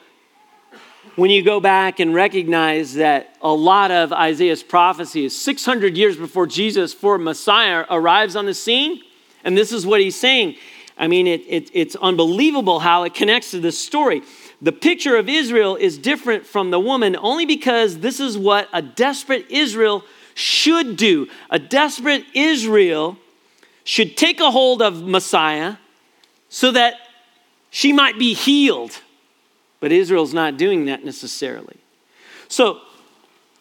when 1.15 1.31
you 1.31 1.41
go 1.41 1.61
back 1.61 2.01
and 2.01 2.13
recognize 2.13 2.95
that 2.95 3.37
a 3.41 3.53
lot 3.53 3.93
of 3.93 4.13
Isaiah's 4.13 4.65
prophecies, 4.65 5.41
600 5.41 5.97
years 5.97 6.17
before 6.17 6.49
Jesus, 6.49 6.93
for 6.93 7.17
Messiah 7.17 7.85
arrives 7.91 8.35
on 8.35 8.45
the 8.45 8.55
scene. 8.55 9.01
And 9.45 9.57
this 9.57 9.71
is 9.71 9.87
what 9.87 10.01
he's 10.01 10.17
saying. 10.17 10.57
I 10.99 11.07
mean, 11.07 11.29
it, 11.29 11.43
it, 11.47 11.71
it's 11.73 11.95
unbelievable 11.95 12.81
how 12.81 13.05
it 13.05 13.15
connects 13.15 13.53
to 13.53 13.61
this 13.61 13.79
story. 13.79 14.23
The 14.61 14.73
picture 14.73 15.15
of 15.15 15.29
Israel 15.29 15.77
is 15.77 15.97
different 15.97 16.45
from 16.45 16.73
the 16.73 16.81
woman 16.81 17.15
only 17.21 17.47
because 17.47 17.99
this 17.99 18.19
is 18.19 18.37
what 18.37 18.69
a 18.73 18.83
desperate 18.83 19.47
Israel 19.49 20.03
should 20.35 20.97
do. 20.97 21.29
A 21.51 21.61
desperate 21.61 22.25
Israel 22.35 23.17
should 23.85 24.17
take 24.17 24.41
a 24.41 24.51
hold 24.51 24.83
of 24.83 25.05
Messiah 25.05 25.77
so 26.49 26.73
that 26.73 26.97
she 27.71 27.93
might 27.93 28.19
be 28.19 28.35
healed. 28.35 29.01
But 29.81 29.93
Israel's 29.93 30.35
not 30.35 30.57
doing 30.57 30.87
that 30.87 31.05
necessarily. 31.05 31.77
So, 32.49 32.81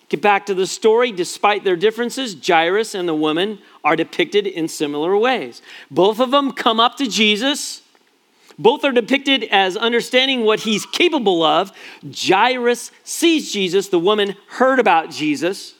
get 0.09 0.21
back 0.21 0.45
to 0.47 0.53
the 0.53 0.65
story. 0.65 1.11
Despite 1.11 1.63
their 1.63 1.75
differences, 1.75 2.35
Jairus 2.45 2.95
and 2.95 3.07
the 3.07 3.13
woman 3.13 3.59
are 3.83 3.95
depicted 3.95 4.47
in 4.47 4.67
similar 4.67 5.15
ways. 5.15 5.61
Both 5.91 6.19
of 6.19 6.31
them 6.31 6.53
come 6.53 6.79
up 6.79 6.97
to 6.97 7.07
Jesus. 7.07 7.83
Both 8.59 8.83
are 8.83 8.91
depicted 8.91 9.43
as 9.51 9.77
understanding 9.77 10.43
what 10.43 10.61
he's 10.61 10.85
capable 10.87 11.43
of. 11.43 11.71
Jairus 12.15 12.91
sees 13.03 13.51
Jesus, 13.53 13.89
the 13.89 13.99
woman 13.99 14.35
heard 14.47 14.79
about 14.79 15.11
Jesus. 15.11 15.75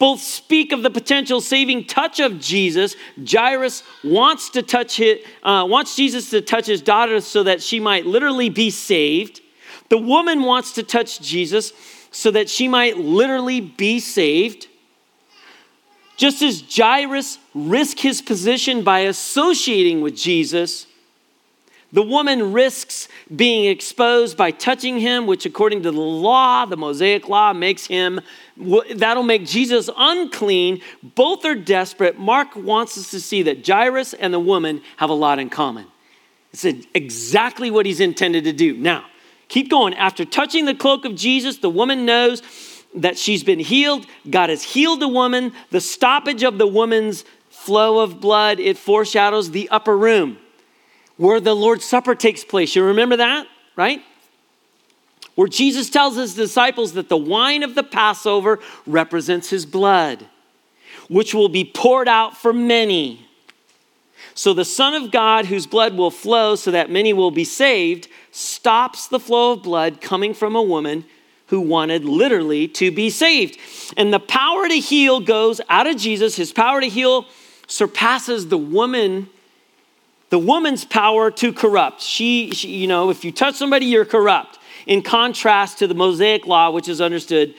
Both 0.00 0.22
speak 0.22 0.72
of 0.72 0.82
the 0.82 0.90
potential 0.90 1.42
saving 1.42 1.84
touch 1.84 2.20
of 2.20 2.40
Jesus. 2.40 2.96
Jairus 3.22 3.82
wants 4.02 4.48
to 4.50 4.62
touch 4.62 4.98
it, 4.98 5.26
uh, 5.42 5.66
wants 5.68 5.94
Jesus 5.94 6.30
to 6.30 6.40
touch 6.40 6.66
his 6.66 6.80
daughter 6.80 7.20
so 7.20 7.42
that 7.42 7.62
she 7.62 7.78
might 7.78 8.06
literally 8.06 8.48
be 8.48 8.70
saved. 8.70 9.42
The 9.90 9.98
woman 9.98 10.42
wants 10.42 10.72
to 10.72 10.82
touch 10.82 11.20
Jesus 11.20 11.74
so 12.10 12.30
that 12.30 12.48
she 12.48 12.66
might 12.66 12.96
literally 12.96 13.60
be 13.60 14.00
saved. 14.00 14.68
Just 16.16 16.40
as 16.40 16.64
Jairus 16.74 17.38
risked 17.54 18.00
his 18.00 18.22
position 18.22 18.82
by 18.82 19.00
associating 19.00 20.00
with 20.00 20.16
Jesus, 20.16 20.86
the 21.92 22.02
woman 22.02 22.52
risks 22.52 23.08
being 23.34 23.64
exposed 23.64 24.36
by 24.36 24.52
touching 24.52 24.98
him, 24.98 25.26
which, 25.26 25.44
according 25.44 25.82
to 25.82 25.90
the 25.90 26.00
law, 26.00 26.64
the 26.64 26.76
Mosaic 26.76 27.28
law, 27.28 27.52
makes 27.52 27.86
him, 27.86 28.20
that'll 28.94 29.24
make 29.24 29.44
Jesus 29.44 29.90
unclean. 29.96 30.82
Both 31.02 31.44
are 31.44 31.56
desperate. 31.56 32.18
Mark 32.18 32.54
wants 32.54 32.96
us 32.96 33.10
to 33.10 33.20
see 33.20 33.42
that 33.42 33.66
Jairus 33.66 34.14
and 34.14 34.32
the 34.32 34.40
woman 34.40 34.82
have 34.98 35.10
a 35.10 35.14
lot 35.14 35.40
in 35.40 35.50
common. 35.50 35.86
It's 36.52 36.64
exactly 36.94 37.70
what 37.70 37.86
he's 37.86 38.00
intended 38.00 38.44
to 38.44 38.52
do. 38.52 38.76
Now, 38.76 39.06
keep 39.48 39.68
going. 39.68 39.94
After 39.94 40.24
touching 40.24 40.66
the 40.66 40.74
cloak 40.74 41.04
of 41.04 41.16
Jesus, 41.16 41.58
the 41.58 41.70
woman 41.70 42.04
knows 42.04 42.42
that 42.94 43.18
she's 43.18 43.42
been 43.42 43.60
healed. 43.60 44.06
God 44.28 44.48
has 44.48 44.62
healed 44.62 45.00
the 45.00 45.08
woman. 45.08 45.52
The 45.70 45.80
stoppage 45.80 46.42
of 46.44 46.58
the 46.58 46.66
woman's 46.66 47.24
flow 47.48 47.98
of 47.98 48.20
blood, 48.20 48.60
it 48.60 48.78
foreshadows 48.78 49.50
the 49.50 49.68
upper 49.70 49.96
room 49.96 50.38
where 51.20 51.38
the 51.38 51.54
Lord's 51.54 51.84
Supper 51.84 52.14
takes 52.14 52.44
place. 52.44 52.74
You 52.74 52.82
remember 52.82 53.18
that, 53.18 53.46
right? 53.76 54.02
Where 55.34 55.48
Jesus 55.48 55.90
tells 55.90 56.16
his 56.16 56.34
disciples 56.34 56.94
that 56.94 57.10
the 57.10 57.16
wine 57.16 57.62
of 57.62 57.74
the 57.74 57.82
Passover 57.82 58.58
represents 58.86 59.50
his 59.50 59.66
blood, 59.66 60.26
which 61.10 61.34
will 61.34 61.50
be 61.50 61.62
poured 61.62 62.08
out 62.08 62.38
for 62.38 62.54
many. 62.54 63.28
So 64.32 64.54
the 64.54 64.64
Son 64.64 64.94
of 64.94 65.10
God, 65.10 65.44
whose 65.44 65.66
blood 65.66 65.94
will 65.94 66.10
flow 66.10 66.56
so 66.56 66.70
that 66.70 66.90
many 66.90 67.12
will 67.12 67.30
be 67.30 67.44
saved, 67.44 68.08
stops 68.30 69.06
the 69.06 69.20
flow 69.20 69.52
of 69.52 69.62
blood 69.62 70.00
coming 70.00 70.32
from 70.32 70.56
a 70.56 70.62
woman 70.62 71.04
who 71.48 71.60
wanted 71.60 72.06
literally 72.06 72.66
to 72.66 72.90
be 72.90 73.10
saved. 73.10 73.58
And 73.98 74.10
the 74.10 74.20
power 74.20 74.66
to 74.68 74.76
heal 74.76 75.20
goes 75.20 75.60
out 75.68 75.86
of 75.86 75.98
Jesus. 75.98 76.36
His 76.36 76.50
power 76.50 76.80
to 76.80 76.88
heal 76.88 77.26
surpasses 77.66 78.48
the 78.48 78.56
woman 78.56 79.28
the 80.30 80.38
woman's 80.38 80.84
power 80.84 81.30
to 81.32 81.52
corrupt. 81.52 82.00
She, 82.00 82.52
she, 82.52 82.68
you 82.68 82.86
know, 82.86 83.10
if 83.10 83.24
you 83.24 83.32
touch 83.32 83.56
somebody, 83.56 83.86
you're 83.86 84.04
corrupt. 84.04 84.58
In 84.86 85.02
contrast 85.02 85.78
to 85.80 85.86
the 85.86 85.94
Mosaic 85.94 86.46
law, 86.46 86.70
which 86.70 86.88
is 86.88 87.00
understood 87.00 87.54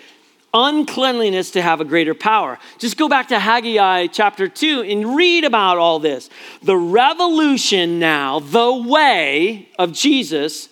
uncleanliness 0.53 1.51
to 1.51 1.61
have 1.61 1.79
a 1.79 1.85
greater 1.85 2.13
power. 2.13 2.59
Just 2.77 2.97
go 2.97 3.07
back 3.07 3.29
to 3.29 3.39
Haggai 3.39 4.07
chapter 4.07 4.47
2 4.47 4.81
and 4.81 5.15
read 5.15 5.43
about 5.43 5.77
all 5.77 5.99
this. 5.99 6.29
The 6.61 6.75
revolution 6.75 7.99
now, 7.99 8.39
the 8.39 8.73
way 8.73 9.69
of 9.79 9.93
Jesus, 9.93 10.69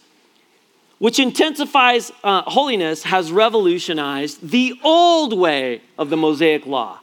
which 0.97 1.19
intensifies 1.19 2.12
uh, 2.23 2.41
holiness, 2.43 3.03
has 3.03 3.31
revolutionized 3.31 4.49
the 4.49 4.77
old 4.83 5.38
way 5.38 5.81
of 5.97 6.09
the 6.09 6.17
Mosaic 6.17 6.65
law. 6.65 6.99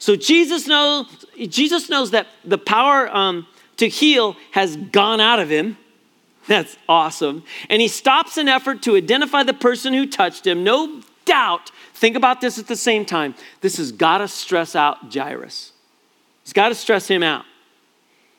So 0.00 0.16
Jesus 0.16 0.66
knows, 0.66 1.06
Jesus 1.36 1.88
knows 1.88 2.12
that 2.12 2.26
the 2.44 2.58
power. 2.58 3.14
Um, 3.14 3.46
to 3.78 3.88
heal 3.88 4.36
has 4.52 4.76
gone 4.76 5.20
out 5.20 5.40
of 5.40 5.48
him. 5.48 5.76
That's 6.46 6.76
awesome. 6.88 7.44
And 7.68 7.82
he 7.82 7.88
stops 7.88 8.36
an 8.36 8.48
effort 8.48 8.82
to 8.82 8.96
identify 8.96 9.42
the 9.42 9.54
person 9.54 9.92
who 9.92 10.06
touched 10.06 10.46
him. 10.46 10.64
No 10.64 11.02
doubt, 11.24 11.70
think 11.92 12.16
about 12.16 12.40
this 12.40 12.58
at 12.58 12.66
the 12.66 12.76
same 12.76 13.04
time. 13.04 13.34
This 13.60 13.76
has 13.76 13.92
got 13.92 14.18
to 14.18 14.28
stress 14.28 14.74
out 14.74 15.12
Jairus. 15.12 15.72
It's 16.42 16.52
got 16.52 16.70
to 16.70 16.74
stress 16.74 17.08
him 17.08 17.22
out. 17.22 17.44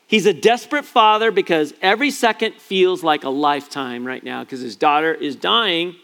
He's 0.08 0.26
a 0.26 0.34
desperate 0.34 0.84
father 0.84 1.30
because 1.30 1.72
every 1.80 2.10
second 2.10 2.54
feels 2.56 3.04
like 3.04 3.22
a 3.22 3.28
lifetime 3.28 4.04
right 4.04 4.24
now 4.24 4.42
because 4.42 4.60
his 4.60 4.74
daughter 4.74 5.14
is 5.14 5.36
dying. 5.36 5.94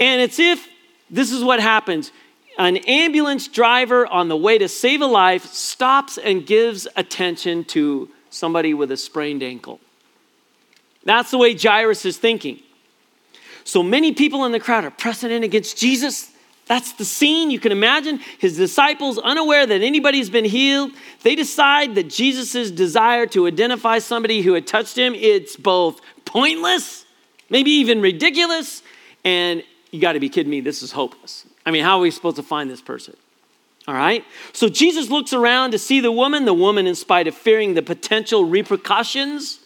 And 0.00 0.22
it's 0.22 0.38
if 0.38 0.66
this 1.10 1.30
is 1.30 1.44
what 1.44 1.60
happens 1.60 2.10
an 2.58 2.76
ambulance 2.78 3.48
driver 3.48 4.06
on 4.06 4.28
the 4.28 4.36
way 4.36 4.58
to 4.58 4.68
save 4.68 5.00
a 5.00 5.06
life 5.06 5.46
stops 5.46 6.18
and 6.18 6.46
gives 6.46 6.86
attention 6.96 7.64
to 7.64 8.08
somebody 8.30 8.74
with 8.74 8.90
a 8.90 8.96
sprained 8.96 9.42
ankle. 9.42 9.80
That's 11.04 11.30
the 11.30 11.38
way 11.38 11.54
Jairus 11.56 12.04
is 12.04 12.18
thinking. 12.18 12.60
So 13.64 13.82
many 13.82 14.12
people 14.12 14.44
in 14.44 14.52
the 14.52 14.60
crowd 14.60 14.84
are 14.84 14.90
pressing 14.90 15.30
in 15.30 15.42
against 15.42 15.76
Jesus. 15.76 16.30
That's 16.66 16.92
the 16.92 17.04
scene. 17.04 17.50
You 17.50 17.60
can 17.60 17.72
imagine 17.72 18.20
his 18.38 18.56
disciples, 18.56 19.18
unaware 19.18 19.66
that 19.66 19.82
anybody's 19.82 20.30
been 20.30 20.44
healed, 20.44 20.92
they 21.22 21.34
decide 21.34 21.94
that 21.96 22.08
Jesus' 22.08 22.70
desire 22.70 23.26
to 23.26 23.46
identify 23.46 23.98
somebody 23.98 24.42
who 24.42 24.54
had 24.54 24.66
touched 24.66 24.96
him, 24.96 25.14
it's 25.14 25.56
both 25.56 26.00
pointless, 26.24 27.04
maybe 27.50 27.70
even 27.72 28.00
ridiculous, 28.00 28.82
and 29.24 29.62
you 29.90 30.00
got 30.00 30.12
to 30.12 30.20
be 30.20 30.28
kidding 30.28 30.50
me, 30.50 30.60
this 30.60 30.82
is 30.82 30.92
hopeless. 30.92 31.46
I 31.64 31.70
mean, 31.70 31.84
how 31.84 31.98
are 31.98 32.00
we 32.00 32.10
supposed 32.10 32.36
to 32.36 32.42
find 32.42 32.68
this 32.68 32.80
person? 32.80 33.16
All 33.88 33.94
right? 33.94 34.24
So 34.52 34.68
Jesus 34.68 35.10
looks 35.10 35.32
around 35.32 35.72
to 35.72 35.78
see 35.78 36.00
the 36.00 36.12
woman. 36.12 36.44
The 36.44 36.54
woman, 36.54 36.86
in 36.86 36.94
spite 36.94 37.26
of 37.26 37.34
fearing 37.34 37.74
the 37.74 37.82
potential 37.82 38.44
repercussions 38.44 39.58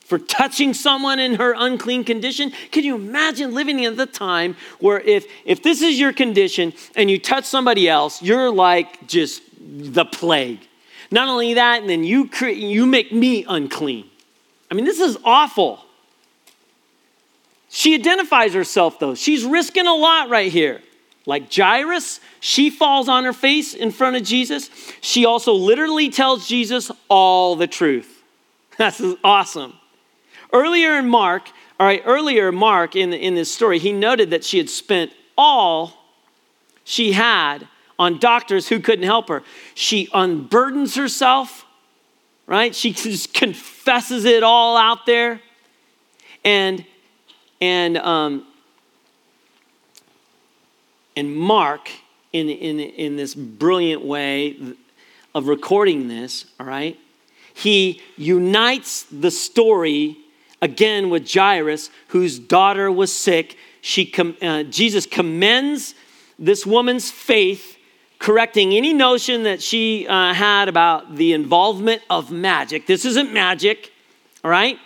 for 0.00 0.18
touching 0.18 0.72
someone 0.72 1.18
in 1.18 1.34
her 1.34 1.54
unclean 1.56 2.04
condition, 2.04 2.52
can 2.70 2.84
you 2.84 2.94
imagine 2.94 3.52
living 3.52 3.80
in 3.80 3.96
the 3.96 4.06
time 4.06 4.56
where 4.78 5.00
if, 5.00 5.26
if 5.44 5.62
this 5.62 5.82
is 5.82 5.98
your 5.98 6.12
condition 6.12 6.72
and 6.96 7.10
you 7.10 7.18
touch 7.18 7.44
somebody 7.44 7.88
else, 7.88 8.22
you're 8.22 8.50
like 8.50 9.06
just 9.06 9.42
the 9.60 10.04
plague. 10.04 10.60
Not 11.10 11.28
only 11.28 11.54
that, 11.54 11.80
and 11.80 11.90
then 11.90 12.04
you, 12.04 12.28
cre- 12.28 12.48
you 12.48 12.86
make 12.86 13.12
me 13.12 13.44
unclean. 13.48 14.08
I 14.70 14.74
mean, 14.74 14.84
this 14.84 15.00
is 15.00 15.18
awful. 15.24 15.84
She 17.68 17.94
identifies 17.94 18.54
herself, 18.54 18.98
though. 18.98 19.14
She's 19.14 19.44
risking 19.44 19.86
a 19.86 19.94
lot 19.94 20.28
right 20.28 20.50
here. 20.50 20.80
Like 21.28 21.54
Jairus, 21.54 22.20
she 22.40 22.70
falls 22.70 23.06
on 23.06 23.24
her 23.24 23.34
face 23.34 23.74
in 23.74 23.90
front 23.90 24.16
of 24.16 24.22
Jesus. 24.22 24.70
She 25.02 25.26
also 25.26 25.52
literally 25.52 26.08
tells 26.08 26.48
Jesus 26.48 26.90
all 27.10 27.54
the 27.54 27.66
truth. 27.66 28.22
That's 28.78 29.02
awesome. 29.22 29.74
Earlier 30.54 30.98
in 30.98 31.06
Mark, 31.06 31.50
all 31.78 31.86
right, 31.86 32.02
earlier 32.06 32.50
Mark 32.50 32.96
in, 32.96 33.12
in 33.12 33.34
this 33.34 33.52
story, 33.52 33.78
he 33.78 33.92
noted 33.92 34.30
that 34.30 34.42
she 34.42 34.56
had 34.56 34.70
spent 34.70 35.12
all 35.36 35.92
she 36.82 37.12
had 37.12 37.68
on 37.98 38.18
doctors 38.18 38.66
who 38.66 38.80
couldn't 38.80 39.04
help 39.04 39.28
her. 39.28 39.42
She 39.74 40.06
unburdens 40.14 40.96
herself, 40.96 41.66
right? 42.46 42.74
She 42.74 42.92
just 42.94 43.34
confesses 43.34 44.24
it 44.24 44.42
all 44.42 44.78
out 44.78 45.04
there. 45.04 45.42
And 46.42 46.86
and 47.60 47.98
um, 47.98 48.46
and 51.18 51.34
Mark 51.34 51.90
in, 52.32 52.48
in, 52.48 52.78
in 52.78 53.16
this 53.16 53.34
brilliant 53.34 54.04
way 54.04 54.56
of 55.34 55.48
recording 55.48 56.06
this, 56.06 56.46
all 56.60 56.66
right? 56.66 56.96
He 57.54 58.00
unites 58.16 59.02
the 59.10 59.32
story 59.32 60.16
again 60.62 61.10
with 61.10 61.28
Jairus, 61.28 61.90
whose 62.08 62.38
daughter 62.38 62.90
was 62.92 63.12
sick. 63.12 63.56
She 63.80 64.06
com- 64.06 64.36
uh, 64.40 64.62
Jesus 64.62 65.06
commends 65.06 65.96
this 66.38 66.64
woman's 66.64 67.10
faith, 67.10 67.76
correcting 68.20 68.72
any 68.74 68.92
notion 68.92 69.42
that 69.42 69.60
she 69.60 70.06
uh, 70.06 70.32
had 70.34 70.68
about 70.68 71.16
the 71.16 71.32
involvement 71.32 72.02
of 72.08 72.30
magic. 72.30 72.86
This 72.86 73.04
isn't 73.04 73.32
magic, 73.32 73.92
all 74.44 74.52
right? 74.52 74.78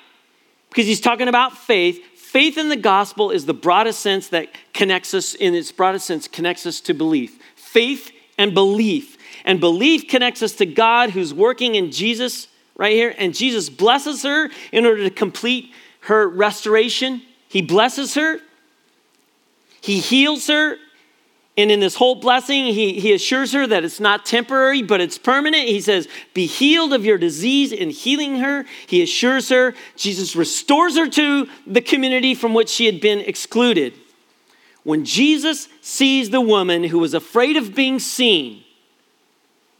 Because 0.70 0.86
he's 0.86 1.00
talking 1.00 1.28
about 1.28 1.58
faith. 1.58 2.02
Faith 2.32 2.56
in 2.56 2.70
the 2.70 2.76
gospel 2.76 3.30
is 3.30 3.44
the 3.44 3.52
broadest 3.52 4.00
sense 4.00 4.28
that 4.28 4.48
connects 4.72 5.12
us, 5.12 5.34
in 5.34 5.54
its 5.54 5.70
broadest 5.70 6.06
sense, 6.06 6.26
connects 6.26 6.64
us 6.64 6.80
to 6.80 6.94
belief. 6.94 7.38
Faith 7.56 8.10
and 8.38 8.54
belief. 8.54 9.18
And 9.44 9.60
belief 9.60 10.08
connects 10.08 10.42
us 10.42 10.52
to 10.52 10.64
God 10.64 11.10
who's 11.10 11.34
working 11.34 11.74
in 11.74 11.92
Jesus 11.92 12.48
right 12.74 12.94
here. 12.94 13.14
And 13.18 13.34
Jesus 13.34 13.68
blesses 13.68 14.22
her 14.22 14.48
in 14.72 14.86
order 14.86 15.02
to 15.02 15.10
complete 15.10 15.74
her 16.04 16.26
restoration. 16.26 17.20
He 17.48 17.60
blesses 17.60 18.14
her, 18.14 18.40
He 19.82 20.00
heals 20.00 20.46
her, 20.46 20.78
and 21.56 21.70
in 21.70 21.80
this 21.80 21.96
whole 21.96 22.14
blessing, 22.14 22.64
he, 22.66 22.98
he 22.98 23.12
assures 23.12 23.52
her 23.52 23.66
that 23.66 23.84
it's 23.84 24.00
not 24.00 24.24
temporary, 24.24 24.82
but 24.82 25.02
it's 25.02 25.18
permanent. 25.18 25.68
He 25.68 25.82
says, 25.82 26.08
Be 26.32 26.46
healed 26.46 26.94
of 26.94 27.04
your 27.04 27.18
disease 27.18 27.72
in 27.72 27.90
healing 27.90 28.36
her. 28.36 28.64
He 28.86 29.02
assures 29.02 29.50
her. 29.50 29.74
Jesus 29.94 30.34
restores 30.34 30.96
her 30.96 31.08
to 31.10 31.48
the 31.66 31.82
community 31.82 32.34
from 32.34 32.54
which 32.54 32.70
she 32.70 32.86
had 32.86 33.02
been 33.02 33.18
excluded. 33.18 33.92
When 34.82 35.04
Jesus 35.04 35.68
sees 35.82 36.30
the 36.30 36.40
woman 36.40 36.84
who 36.84 36.98
was 36.98 37.12
afraid 37.12 37.56
of 37.56 37.74
being 37.74 37.98
seen, 37.98 38.64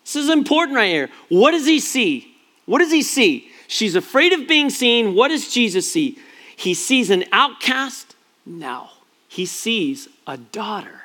this 0.05 0.17
is 0.17 0.29
important 0.29 0.77
right 0.77 0.91
here. 0.91 1.09
What 1.31 1.53
does 1.53 1.67
he 1.67 1.81
see? 1.81 2.37
What 2.67 2.81
does 2.81 2.93
he 2.93 3.03
see? 3.03 3.51
She's 3.67 3.97
afraid 3.97 4.35
of 4.35 4.47
being 4.47 4.69
seen. 4.69 5.15
What 5.15 5.29
does 5.29 5.53
Jesus 5.53 5.91
see? 5.91 6.19
He 6.55 6.75
sees 6.75 7.09
an 7.09 7.25
outcast? 7.33 8.15
No, 8.45 8.91
he 9.27 9.47
sees 9.47 10.09
a 10.27 10.37
daughter. 10.37 11.02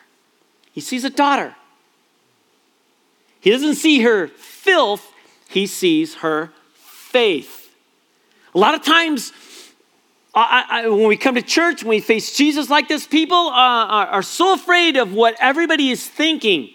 He 0.77 0.81
sees 0.81 1.03
a 1.03 1.09
daughter. 1.09 1.55
He 3.39 3.49
doesn't 3.49 3.77
see 3.77 4.01
her 4.01 4.27
filth, 4.27 5.11
he 5.49 5.65
sees 5.65 6.13
her 6.17 6.51
faith. 6.75 7.73
A 8.53 8.59
lot 8.59 8.75
of 8.75 8.83
times, 8.83 9.33
I, 10.35 10.65
I, 10.69 10.87
when 10.87 11.07
we 11.07 11.17
come 11.17 11.33
to 11.33 11.41
church, 11.41 11.81
when 11.81 11.89
we 11.89 11.99
face 11.99 12.37
Jesus 12.37 12.69
like 12.69 12.87
this, 12.87 13.07
people 13.07 13.47
uh, 13.47 13.87
are, 13.87 14.05
are 14.05 14.21
so 14.21 14.53
afraid 14.53 14.97
of 14.97 15.13
what 15.13 15.35
everybody 15.39 15.89
is 15.89 16.07
thinking. 16.07 16.69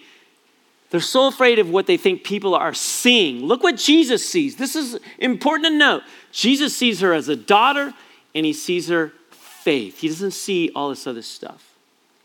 They're 0.90 1.00
so 1.00 1.28
afraid 1.28 1.60
of 1.60 1.70
what 1.70 1.86
they 1.86 1.96
think 1.96 2.24
people 2.24 2.56
are 2.56 2.74
seeing. 2.74 3.44
Look 3.44 3.62
what 3.62 3.76
Jesus 3.76 4.28
sees. 4.28 4.56
This 4.56 4.74
is 4.74 4.98
important 5.20 5.66
to 5.68 5.78
note. 5.78 6.02
Jesus 6.32 6.76
sees 6.76 6.98
her 7.02 7.12
as 7.12 7.28
a 7.28 7.36
daughter 7.36 7.94
and 8.34 8.44
he 8.44 8.52
sees 8.52 8.88
her 8.88 9.12
faith. 9.30 10.00
He 10.00 10.08
doesn't 10.08 10.32
see 10.32 10.72
all 10.74 10.88
this 10.88 11.06
other 11.06 11.22
stuff. 11.22 11.71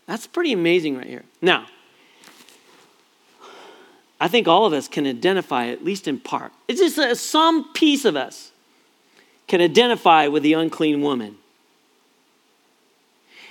That's 0.08 0.26
pretty 0.26 0.52
amazing 0.52 0.96
right 0.96 1.06
here. 1.06 1.24
Now, 1.42 1.66
I 4.18 4.26
think 4.26 4.48
all 4.48 4.64
of 4.64 4.72
us 4.72 4.88
can 4.88 5.06
identify, 5.06 5.68
at 5.68 5.84
least 5.84 6.08
in 6.08 6.18
part. 6.18 6.50
It's 6.66 6.80
just 6.80 6.96
a, 6.98 7.14
some 7.14 7.72
piece 7.74 8.06
of 8.06 8.16
us 8.16 8.50
can 9.46 9.60
identify 9.60 10.26
with 10.26 10.42
the 10.42 10.54
unclean 10.54 11.02
woman. 11.02 11.36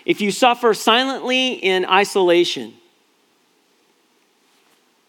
If 0.04 0.20
you 0.20 0.32
suffer 0.32 0.74
silently 0.74 1.54
in 1.54 1.86
isolation, 1.86 2.74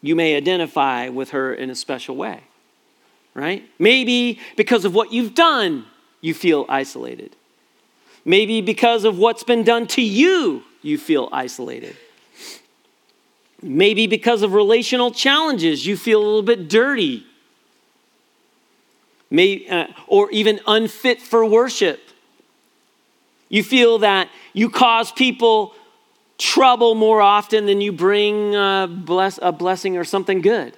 you 0.03 0.15
may 0.15 0.37
identify 0.37 1.09
with 1.09 1.31
her 1.31 1.55
in 1.55 1.71
a 1.71 1.75
special 1.75 2.15
way, 2.15 2.43
right? 3.33 3.65
Maybe 3.79 4.39
because 4.57 4.85
of 4.85 4.95
what 4.95 5.13
you've 5.13 5.35
done, 5.35 5.87
you 6.21 6.35
feel 6.35 6.67
isolated. 6.69 7.35
Maybe 8.25 8.61
because 8.61 9.05
of 9.05 9.17
what's 9.19 9.45
been 9.45 9.65
done 9.65 9.87
to 9.89 10.03
you, 10.03 10.63
you 10.89 10.99
feel 10.99 11.29
isolated. 11.31 11.97
Maybe 13.63 14.07
because 14.07 14.43
of 14.43 14.55
relational 14.55 15.11
challenges, 15.11 15.87
you 15.87 15.97
feel 15.97 16.21
a 16.21 16.25
little 16.25 16.43
bit 16.43 16.69
dirty. 16.69 17.25
May, 19.31 19.69
uh, 19.69 19.89
or 20.07 20.31
even 20.31 20.61
unfit 20.67 21.21
for 21.21 21.45
worship. 21.45 22.01
You 23.49 23.63
feel 23.63 23.99
that 23.99 24.29
you 24.53 24.71
cause 24.71 25.13
people 25.13 25.75
trouble 26.39 26.95
more 26.95 27.21
often 27.21 27.67
than 27.67 27.81
you 27.81 27.93
bring 27.93 28.55
a, 28.55 28.89
bless, 28.89 29.39
a 29.43 29.53
blessing 29.53 29.97
or 29.97 30.05
something 30.05 30.41
good. 30.41 30.77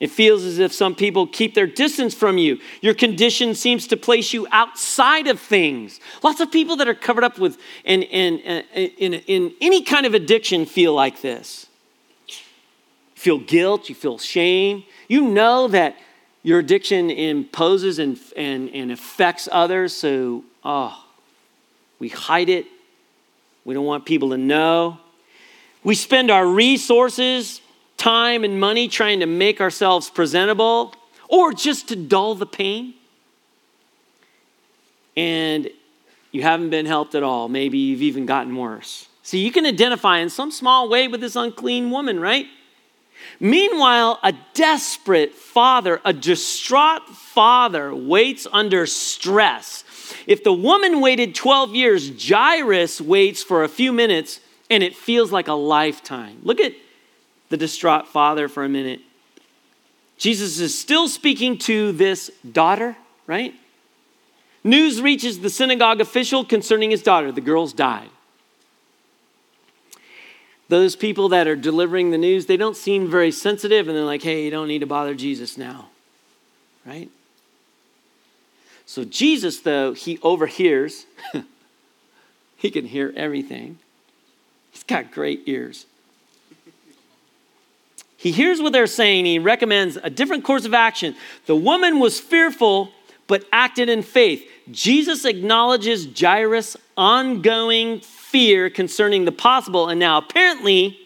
It 0.00 0.10
feels 0.10 0.44
as 0.44 0.58
if 0.58 0.72
some 0.72 0.94
people 0.94 1.26
keep 1.26 1.54
their 1.54 1.66
distance 1.66 2.14
from 2.14 2.38
you. 2.38 2.58
Your 2.80 2.94
condition 2.94 3.54
seems 3.54 3.86
to 3.88 3.98
place 3.98 4.32
you 4.32 4.48
outside 4.50 5.26
of 5.26 5.38
things. 5.38 6.00
Lots 6.22 6.40
of 6.40 6.50
people 6.50 6.76
that 6.76 6.88
are 6.88 6.94
covered 6.94 7.22
up 7.22 7.38
with 7.38 7.58
and, 7.84 8.04
and 8.04 8.40
in, 8.74 9.14
in 9.14 9.54
any 9.60 9.82
kind 9.82 10.06
of 10.06 10.14
addiction 10.14 10.64
feel 10.64 10.94
like 10.94 11.20
this. 11.20 11.66
You 12.26 12.34
feel 13.14 13.38
guilt, 13.38 13.90
you 13.90 13.94
feel 13.94 14.16
shame. 14.16 14.84
You 15.06 15.28
know 15.28 15.68
that 15.68 15.96
your 16.42 16.60
addiction 16.60 17.10
imposes 17.10 17.98
and, 17.98 18.18
and, 18.34 18.70
and 18.70 18.90
affects 18.90 19.50
others, 19.52 19.92
so, 19.92 20.44
oh, 20.64 21.04
we 21.98 22.08
hide 22.08 22.48
it. 22.48 22.64
We 23.66 23.74
don't 23.74 23.84
want 23.84 24.06
people 24.06 24.30
to 24.30 24.38
know. 24.38 24.98
We 25.84 25.94
spend 25.94 26.30
our 26.30 26.46
resources 26.46 27.60
time 28.00 28.44
and 28.44 28.58
money 28.58 28.88
trying 28.88 29.20
to 29.20 29.26
make 29.26 29.60
ourselves 29.60 30.08
presentable 30.08 30.94
or 31.28 31.52
just 31.52 31.88
to 31.88 31.96
dull 31.96 32.34
the 32.34 32.46
pain. 32.46 32.94
And 35.16 35.68
you 36.32 36.42
haven't 36.42 36.70
been 36.70 36.86
helped 36.86 37.14
at 37.14 37.22
all. 37.22 37.48
Maybe 37.48 37.76
you've 37.76 38.02
even 38.02 38.24
gotten 38.24 38.56
worse. 38.56 39.06
See, 39.22 39.44
you 39.44 39.52
can 39.52 39.66
identify 39.66 40.18
in 40.18 40.30
some 40.30 40.50
small 40.50 40.88
way 40.88 41.08
with 41.08 41.20
this 41.20 41.36
unclean 41.36 41.90
woman, 41.90 42.18
right? 42.18 42.46
Meanwhile, 43.38 44.18
a 44.22 44.32
desperate 44.54 45.34
father, 45.34 46.00
a 46.02 46.14
distraught 46.14 47.06
father, 47.06 47.94
waits 47.94 48.46
under 48.50 48.86
stress. 48.86 49.84
If 50.26 50.42
the 50.42 50.54
woman 50.54 51.02
waited 51.02 51.34
12 51.34 51.74
years, 51.74 52.28
Jairus 52.28 52.98
waits 52.98 53.42
for 53.42 53.62
a 53.62 53.68
few 53.68 53.92
minutes 53.92 54.40
and 54.70 54.82
it 54.82 54.96
feels 54.96 55.30
like 55.30 55.48
a 55.48 55.52
lifetime. 55.52 56.38
Look 56.42 56.60
at 56.60 56.72
the 57.50 57.56
distraught 57.56 58.08
father 58.08 58.48
for 58.48 58.64
a 58.64 58.68
minute. 58.68 59.00
Jesus 60.16 60.58
is 60.60 60.78
still 60.78 61.08
speaking 61.08 61.58
to 61.58 61.92
this 61.92 62.30
daughter, 62.50 62.96
right? 63.26 63.54
News 64.62 65.00
reaches 65.00 65.40
the 65.40 65.50
synagogue 65.50 66.00
official 66.00 66.44
concerning 66.44 66.90
his 66.90 67.02
daughter. 67.02 67.32
The 67.32 67.40
girl's 67.40 67.72
died. 67.72 68.10
Those 70.68 70.94
people 70.94 71.30
that 71.30 71.48
are 71.48 71.56
delivering 71.56 72.10
the 72.10 72.18
news, 72.18 72.46
they 72.46 72.56
don't 72.56 72.76
seem 72.76 73.10
very 73.10 73.32
sensitive 73.32 73.88
and 73.88 73.96
they're 73.96 74.04
like, 74.04 74.22
hey, 74.22 74.44
you 74.44 74.50
don't 74.50 74.68
need 74.68 74.78
to 74.80 74.86
bother 74.86 75.14
Jesus 75.14 75.58
now, 75.58 75.88
right? 76.86 77.10
So 78.86 79.04
Jesus, 79.04 79.60
though, 79.60 79.94
he 79.94 80.18
overhears. 80.22 81.06
he 82.56 82.70
can 82.70 82.86
hear 82.86 83.12
everything. 83.16 83.78
He's 84.70 84.84
got 84.84 85.10
great 85.10 85.42
ears. 85.46 85.86
He 88.20 88.32
hears 88.32 88.60
what 88.60 88.74
they're 88.74 88.86
saying. 88.86 89.24
He 89.24 89.38
recommends 89.38 89.96
a 89.96 90.10
different 90.10 90.44
course 90.44 90.66
of 90.66 90.74
action. 90.74 91.16
The 91.46 91.56
woman 91.56 91.98
was 91.98 92.20
fearful, 92.20 92.92
but 93.26 93.46
acted 93.50 93.88
in 93.88 94.02
faith. 94.02 94.46
Jesus 94.70 95.24
acknowledges 95.24 96.06
Jairus' 96.18 96.76
ongoing 96.98 98.00
fear 98.00 98.68
concerning 98.68 99.24
the 99.24 99.32
possible 99.32 99.88
and 99.88 99.98
now 99.98 100.18
apparently 100.18 100.98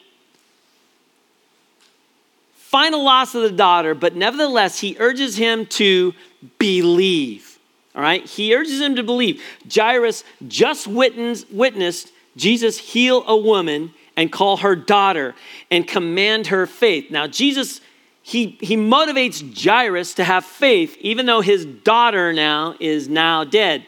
final 2.57 3.05
loss 3.05 3.37
of 3.37 3.43
the 3.43 3.53
daughter, 3.53 3.95
but 3.95 4.17
nevertheless, 4.17 4.81
he 4.81 4.97
urges 4.99 5.37
him 5.37 5.67
to 5.67 6.13
believe. 6.59 7.61
All 7.95 8.03
right? 8.03 8.29
He 8.29 8.53
urges 8.57 8.81
him 8.81 8.97
to 8.97 9.05
believe. 9.05 9.41
Jairus 9.73 10.25
just 10.49 10.89
witnessed 10.89 12.11
Jesus 12.37 12.77
heal 12.77 13.23
a 13.29 13.37
woman 13.37 13.95
and 14.17 14.31
call 14.31 14.59
her 14.59 14.77
daughter 14.77 15.35
and 15.71 15.87
command 15.87 16.49
her 16.49 16.67
faith. 16.67 17.11
Now, 17.11 17.27
Jesus, 17.27 17.81
he, 18.23 18.57
he 18.61 18.77
motivates 18.77 19.43
Jairus 19.65 20.15
to 20.15 20.25
have 20.25 20.45
faith, 20.45 20.97
even 21.01 21.27
though 21.27 21.41
his 21.41 21.67
daughter 21.67 22.33
now 22.33 22.75
is 22.81 23.09
now 23.09 23.45
dead. 23.45 23.87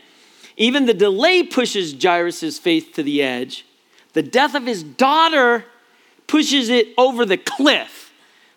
Even 0.57 0.87
the 0.87 0.95
delay 0.95 1.43
pushes 1.43 1.95
Jairus' 2.01 2.59
faith 2.59 2.93
to 2.95 3.03
the 3.03 3.23
edge. 3.23 3.65
The 4.15 4.23
death 4.23 4.55
of 4.55 4.65
his 4.65 4.83
daughter 4.83 5.65
pushes 6.27 6.69
it 6.69 6.89
over 6.97 7.25
the 7.25 7.37
cliff. 7.37 8.13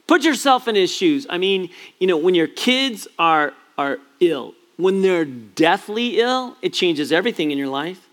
Put 0.07 0.23
yourself 0.23 0.67
in 0.67 0.75
his 0.75 0.91
shoes. 0.91 1.27
I 1.29 1.37
mean, 1.37 1.69
you 1.99 2.07
know, 2.07 2.17
when 2.17 2.33
your 2.33 2.47
kids 2.47 3.07
are, 3.19 3.53
are 3.77 3.99
ill, 4.19 4.55
when 4.77 5.01
they're 5.01 5.25
deathly 5.25 6.19
ill, 6.19 6.55
it 6.61 6.73
changes 6.73 7.11
everything 7.11 7.51
in 7.51 7.57
your 7.57 7.67
life. 7.67 8.07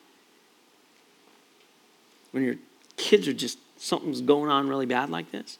When 2.33 2.43
your 2.43 2.57
kids 2.97 3.29
are 3.29 3.33
just 3.33 3.59
something's 3.79 4.21
going 4.21 4.51
on 4.51 4.69
really 4.69 4.87
bad 4.87 5.11
like 5.11 5.31
this. 5.31 5.59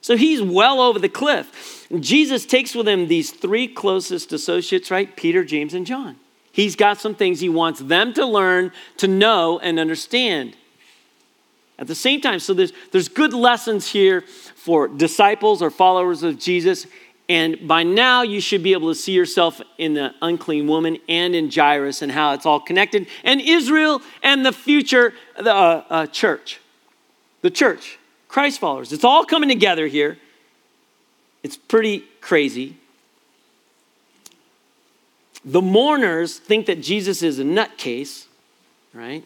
So 0.00 0.16
he's 0.16 0.40
well 0.40 0.80
over 0.80 0.98
the 0.98 1.08
cliff. 1.08 1.86
Jesus 1.98 2.46
takes 2.46 2.74
with 2.74 2.88
him 2.88 3.08
these 3.08 3.30
three 3.30 3.68
closest 3.68 4.32
associates, 4.32 4.90
right? 4.90 5.14
Peter, 5.14 5.44
James, 5.44 5.74
and 5.74 5.86
John. 5.86 6.16
He's 6.52 6.74
got 6.74 6.98
some 6.98 7.14
things 7.14 7.40
he 7.40 7.48
wants 7.48 7.80
them 7.80 8.12
to 8.14 8.26
learn, 8.26 8.72
to 8.96 9.06
know, 9.06 9.58
and 9.58 9.78
understand. 9.78 10.56
At 11.78 11.86
the 11.86 11.94
same 11.94 12.20
time, 12.20 12.40
so 12.40 12.54
there's, 12.54 12.72
there's 12.92 13.08
good 13.08 13.32
lessons 13.32 13.90
here 13.90 14.22
for 14.56 14.88
disciples 14.88 15.62
or 15.62 15.70
followers 15.70 16.22
of 16.22 16.38
Jesus. 16.38 16.86
And 17.28 17.68
by 17.68 17.84
now, 17.84 18.22
you 18.22 18.40
should 18.40 18.62
be 18.62 18.72
able 18.72 18.88
to 18.88 18.94
see 18.94 19.12
yourself 19.12 19.62
in 19.78 19.94
the 19.94 20.14
unclean 20.20 20.66
woman 20.66 20.98
and 21.08 21.34
in 21.34 21.50
Jairus 21.50 22.02
and 22.02 22.10
how 22.10 22.32
it's 22.34 22.44
all 22.44 22.60
connected, 22.60 23.06
and 23.22 23.40
Israel 23.40 24.02
and 24.22 24.44
the 24.44 24.52
future 24.52 25.14
the, 25.36 25.54
uh, 25.54 25.84
uh, 25.88 26.06
church. 26.06 26.60
The 27.42 27.50
church, 27.50 27.98
Christ 28.28 28.60
followers. 28.60 28.92
It's 28.92 29.04
all 29.04 29.24
coming 29.24 29.48
together 29.48 29.86
here. 29.86 30.18
It's 31.42 31.56
pretty 31.56 32.04
crazy. 32.20 32.76
The 35.44 35.62
mourners 35.62 36.38
think 36.38 36.66
that 36.66 36.82
Jesus 36.82 37.22
is 37.22 37.38
a 37.38 37.44
nutcase, 37.44 38.26
right? 38.92 39.24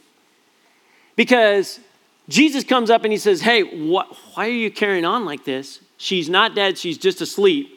Because 1.17 1.81
Jesus 2.29 2.65
comes 2.65 2.89
up 2.89 3.03
and 3.05 3.13
he 3.13 3.19
says, 3.19 3.41
Hey, 3.41 3.63
what, 3.63 4.15
why 4.35 4.47
are 4.47 4.53
you 4.53 4.71
carrying 4.71 5.05
on 5.05 5.25
like 5.25 5.45
this? 5.45 5.81
She's 5.97 6.29
not 6.29 6.55
dead, 6.55 6.79
she's 6.79 6.99
just 6.99 7.21
asleep. 7.21 7.74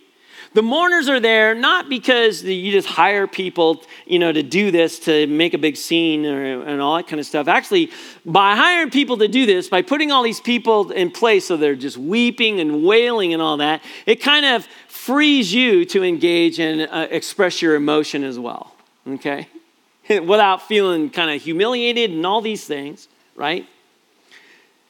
The 0.58 0.63
mourners 0.63 1.08
are 1.08 1.20
there 1.20 1.54
not 1.54 1.88
because 1.88 2.41
you 2.41 2.72
just 2.72 2.88
hire 2.88 3.28
people, 3.28 3.84
you 4.08 4.17
know, 4.17 4.32
to 4.32 4.41
do 4.41 4.72
this 4.72 4.98
to 5.02 5.28
make 5.28 5.54
a 5.54 5.60
big 5.60 5.78
scene 5.78 6.26
or, 6.26 6.63
and 6.63 6.82
all 6.82 6.96
that 6.96 7.06
kind 7.06 7.20
of 7.20 7.28
stuff. 7.28 7.48
Actually, 7.48 7.91
by 8.26 8.56
hiring 8.56 8.89
people 8.89 9.17
to 9.17 9.28
do 9.28 9.46
this, 9.46 9.70
by 9.70 9.84
putting 9.84 10.12
all 10.12 10.24
these 10.24 10.39
people 10.39 10.89
in 10.89 11.12
place 11.12 11.46
so 11.46 11.58
they're 11.58 11.76
just 11.76 11.96
weeping 11.96 12.60
and 12.60 12.84
wailing 12.84 13.34
and 13.34 13.41
all 13.43 13.58
that, 13.58 13.84
it 14.08 14.15
kind 14.15 14.48
of 14.48 14.67
frees 14.88 15.54
you 15.54 15.86
to 15.86 16.04
engage 16.04 16.58
and 16.58 16.89
uh, 16.89 17.06
express 17.12 17.62
your 17.62 17.76
emotion 17.76 18.24
as 18.24 18.39
well. 18.39 18.74
Okay, 19.08 19.48
without 20.10 20.67
feeling 20.67 21.12
kind 21.12 21.30
of 21.30 21.39
humiliated 21.39 22.10
and 22.10 22.26
all 22.26 22.41
these 22.41 22.65
things, 22.65 23.08
right? 23.36 23.67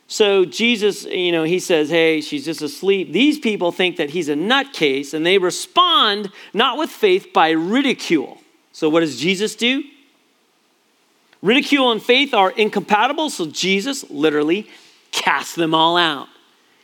So 0.08 0.46
Jesus, 0.46 1.04
you 1.04 1.34
know, 1.34 1.44
he 1.44 1.60
says, 1.60 1.90
Hey, 1.90 2.22
she's 2.22 2.46
just 2.46 2.62
asleep. 2.62 3.12
These 3.12 3.40
people 3.40 3.72
think 3.72 3.98
that 3.98 4.10
he's 4.10 4.30
a 4.30 4.36
nutcase, 4.36 5.14
and 5.14 5.26
they 5.26 5.38
respond 5.38 6.32
not 6.54 6.78
with 6.78 6.90
faith 6.90 7.34
by 7.34 7.52
ridicule. 7.52 8.40
So 8.72 8.90
what 8.90 9.02
does 9.02 9.20
Jesus 9.20 9.56
do? 9.56 9.84
Ridicule 11.42 11.92
and 11.92 12.02
faith 12.02 12.34
are 12.34 12.52
incompatible, 12.52 13.30
so 13.30 13.46
Jesus 13.46 14.10
literally 14.10 14.70
casts 15.12 15.56
them 15.56 15.74
all 15.74 15.98
out. 15.98 16.28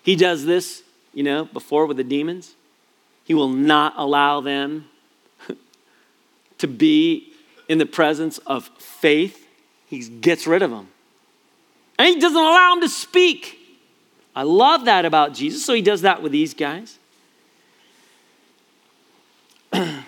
He 0.04 0.16
does 0.16 0.46
this, 0.46 0.84
you 1.14 1.24
know, 1.24 1.46
before 1.46 1.86
with 1.86 1.98
the 1.98 2.04
demons. 2.04 2.56
He 3.24 3.34
will 3.34 3.50
not 3.50 3.94
allow 3.96 4.42
them 4.42 4.90
to 6.58 6.68
be 6.68 7.34
in 7.70 7.78
the 7.78 7.86
presence 7.86 8.38
of 8.40 8.68
faith. 8.78 9.48
He 9.88 10.08
gets 10.08 10.46
rid 10.46 10.62
of 10.62 10.72
them. 10.72 10.90
And 11.98 12.08
he 12.08 12.20
doesn't 12.20 12.38
allow 12.38 12.74
him 12.74 12.82
to 12.82 12.90
speak. 12.90 13.60
I 14.36 14.44
love 14.44 14.86
that 14.86 15.06
about 15.06 15.34
Jesus. 15.34 15.66
So 15.66 15.74
he 15.74 15.82
does 15.82 16.02
that 16.02 16.22
with 16.22 16.32
these 16.32 16.54
guys. 16.54 16.98
the 19.72 20.06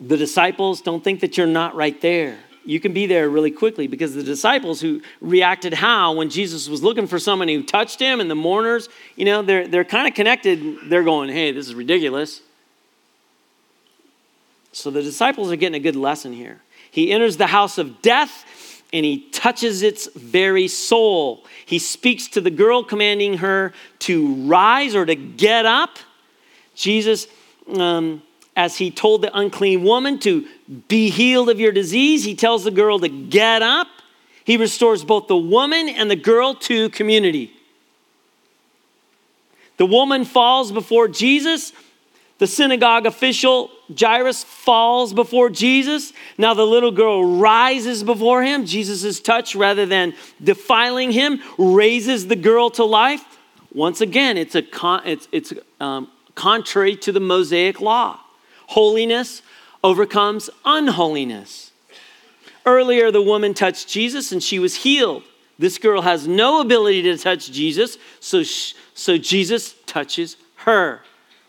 disciples 0.00 0.80
don't 0.80 1.02
think 1.02 1.20
that 1.20 1.36
you're 1.36 1.46
not 1.46 1.74
right 1.74 1.98
there. 2.00 2.38
You 2.66 2.80
can 2.80 2.94
be 2.94 3.06
there 3.06 3.28
really 3.28 3.50
quickly 3.50 3.86
because 3.86 4.14
the 4.14 4.22
disciples 4.22 4.80
who 4.80 5.02
reacted 5.20 5.74
how 5.74 6.14
when 6.14 6.30
Jesus 6.30 6.68
was 6.68 6.82
looking 6.82 7.06
for 7.06 7.18
someone 7.18 7.48
who 7.48 7.62
touched 7.62 8.00
him 8.00 8.20
and 8.20 8.30
the 8.30 8.34
mourners, 8.34 8.88
you 9.16 9.26
know, 9.26 9.42
they're, 9.42 9.68
they're 9.68 9.84
kind 9.84 10.08
of 10.08 10.14
connected. 10.14 10.78
They're 10.88 11.04
going, 11.04 11.28
hey, 11.28 11.52
this 11.52 11.66
is 11.66 11.74
ridiculous. 11.74 12.40
So 14.72 14.90
the 14.90 15.02
disciples 15.02 15.52
are 15.52 15.56
getting 15.56 15.76
a 15.76 15.82
good 15.82 15.96
lesson 15.96 16.32
here. 16.32 16.60
He 16.90 17.12
enters 17.12 17.36
the 17.36 17.46
house 17.48 17.76
of 17.76 18.00
death 18.00 18.44
and 18.94 19.04
he 19.04 19.28
touches 19.30 19.82
its 19.82 20.06
very 20.14 20.68
soul. 20.68 21.44
He 21.66 21.80
speaks 21.80 22.28
to 22.28 22.40
the 22.40 22.50
girl, 22.50 22.84
commanding 22.84 23.38
her 23.38 23.72
to 24.00 24.34
rise 24.46 24.94
or 24.94 25.04
to 25.04 25.16
get 25.16 25.66
up. 25.66 25.98
Jesus, 26.76 27.26
um, 27.76 28.22
as 28.54 28.76
he 28.76 28.92
told 28.92 29.22
the 29.22 29.36
unclean 29.36 29.82
woman 29.82 30.20
to 30.20 30.46
be 30.86 31.10
healed 31.10 31.50
of 31.50 31.58
your 31.58 31.72
disease, 31.72 32.22
he 32.22 32.36
tells 32.36 32.62
the 32.62 32.70
girl 32.70 33.00
to 33.00 33.08
get 33.08 33.62
up. 33.62 33.88
He 34.44 34.56
restores 34.56 35.04
both 35.04 35.26
the 35.26 35.36
woman 35.36 35.88
and 35.88 36.08
the 36.08 36.16
girl 36.16 36.54
to 36.54 36.88
community. 36.90 37.52
The 39.76 39.86
woman 39.86 40.24
falls 40.24 40.70
before 40.70 41.08
Jesus. 41.08 41.72
The 42.38 42.46
synagogue 42.46 43.06
official, 43.06 43.72
Jairus, 43.98 44.44
falls 44.44 45.12
before 45.12 45.50
Jesus. 45.50 46.12
Now 46.38 46.54
the 46.54 46.66
little 46.66 46.90
girl 46.90 47.38
rises 47.38 48.02
before 48.02 48.42
him. 48.42 48.66
Jesus' 48.66 49.20
touch, 49.20 49.54
rather 49.54 49.86
than 49.86 50.14
defiling 50.42 51.12
him, 51.12 51.40
raises 51.58 52.28
the 52.28 52.36
girl 52.36 52.70
to 52.70 52.84
life. 52.84 53.24
Once 53.72 54.00
again, 54.00 54.36
it's, 54.36 54.54
a 54.54 54.62
con- 54.62 55.02
it's, 55.04 55.28
it's 55.32 55.52
um, 55.80 56.08
contrary 56.34 56.96
to 56.96 57.12
the 57.12 57.20
Mosaic 57.20 57.80
law. 57.80 58.20
Holiness 58.68 59.42
overcomes 59.82 60.48
unholiness. 60.64 61.72
Earlier, 62.64 63.10
the 63.10 63.20
woman 63.20 63.52
touched 63.52 63.88
Jesus 63.88 64.32
and 64.32 64.42
she 64.42 64.58
was 64.58 64.76
healed. 64.76 65.22
This 65.58 65.78
girl 65.78 66.02
has 66.02 66.26
no 66.26 66.60
ability 66.60 67.02
to 67.02 67.16
touch 67.16 67.50
Jesus, 67.52 67.98
so, 68.18 68.42
so 68.42 69.18
Jesus 69.18 69.74
touches 69.86 70.36
her. 70.56 71.02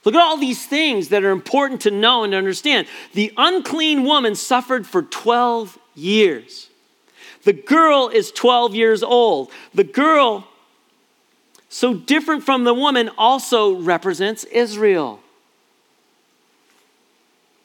Look 0.06 0.14
at 0.14 0.22
all 0.22 0.38
these 0.38 0.66
things 0.66 1.10
that 1.10 1.24
are 1.24 1.32
important 1.32 1.82
to 1.82 1.92
know 1.92 2.24
and 2.24 2.36
understand. 2.36 2.88
The 3.14 3.34
unclean 3.36 4.04
woman 4.04 4.36
suffered 4.36 4.86
for 4.86 5.02
12 5.02 5.80
years. 5.96 6.70
The 7.44 7.54
girl 7.54 8.10
is 8.10 8.32
12 8.32 8.76
years 8.76 9.02
old. 9.02 9.52
The 9.74 9.84
girl, 9.84 10.48
so 11.70 11.96
different 11.96 12.44
from 12.44 12.66
the 12.66 12.74
woman, 12.74 13.10
also 13.18 13.76
represents 13.76 14.44
Israel, 14.46 15.22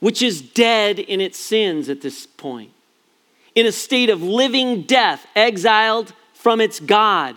which 0.01 0.23
is 0.23 0.41
dead 0.41 0.99
in 0.99 1.21
its 1.21 1.39
sins 1.39 1.91
at 1.91 2.01
this 2.01 2.27
point, 2.27 2.73
in 3.55 3.67
a 3.67 3.73
state 3.73 4.09
of 4.09 4.23
living 4.23 4.83
death, 4.83 5.27
exiled 5.37 6.15
from 6.33 6.61
its 6.63 6.81
God. 6.81 7.37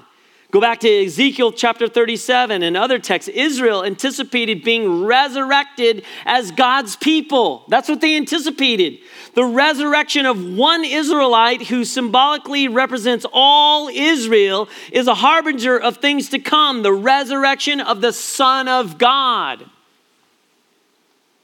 Go 0.53 0.61
back 0.61 0.81
to 0.81 1.05
Ezekiel 1.05 1.51
chapter 1.51 1.87
37 1.87 2.61
and 2.61 2.77
other 2.77 2.99
texts. 2.99 3.27
Israel 3.27 3.83
anticipated 3.83 4.63
being 4.63 5.03
resurrected 5.03 6.05
as 6.27 6.51
God's 6.51 6.95
people. 6.95 7.65
That's 7.69 7.89
what 7.89 8.01
they 8.01 8.15
anticipated. 8.15 8.99
The 9.33 9.45
resurrection 9.45 10.27
of 10.27 10.45
one 10.45 10.85
Israelite 10.85 11.63
who 11.63 11.83
symbolically 11.83 12.67
represents 12.67 13.25
all 13.33 13.89
Israel 13.89 14.69
is 14.91 15.07
a 15.07 15.15
harbinger 15.15 15.75
of 15.75 15.97
things 15.97 16.29
to 16.29 16.37
come 16.37 16.83
the 16.83 16.93
resurrection 16.93 17.81
of 17.81 18.01
the 18.01 18.13
Son 18.13 18.67
of 18.67 18.99
God. 18.99 19.67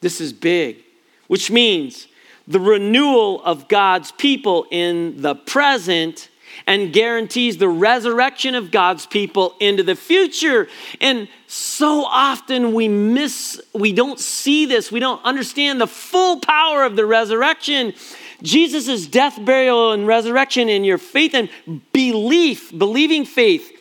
This 0.01 0.21
is 0.21 0.33
big, 0.33 0.83
which 1.25 1.49
means 1.49 2.07
the 2.47 2.59
renewal 2.59 3.43
of 3.43 3.67
God's 3.67 4.11
people 4.11 4.67
in 4.69 5.23
the 5.23 5.33
present 5.33 6.29
and 6.67 6.93
guarantees 6.93 7.57
the 7.57 7.69
resurrection 7.69 8.55
of 8.55 8.71
God's 8.71 9.05
people 9.05 9.55
into 9.59 9.83
the 9.83 9.95
future. 9.95 10.67
And 11.01 11.27
so 11.47 12.05
often 12.05 12.73
we 12.73 12.87
miss, 12.87 13.61
we 13.73 13.91
don't 13.93 14.19
see 14.19 14.65
this, 14.65 14.91
we 14.91 14.99
don't 14.99 15.23
understand 15.23 15.81
the 15.81 15.87
full 15.87 16.39
power 16.39 16.83
of 16.83 16.95
the 16.95 17.05
resurrection. 17.05 17.93
Jesus' 18.41 19.05
death, 19.07 19.43
burial, 19.43 19.91
and 19.91 20.07
resurrection 20.07 20.69
in 20.69 20.83
your 20.83 20.97
faith 20.97 21.33
and 21.33 21.49
belief, 21.91 22.77
believing 22.77 23.25
faith 23.25 23.71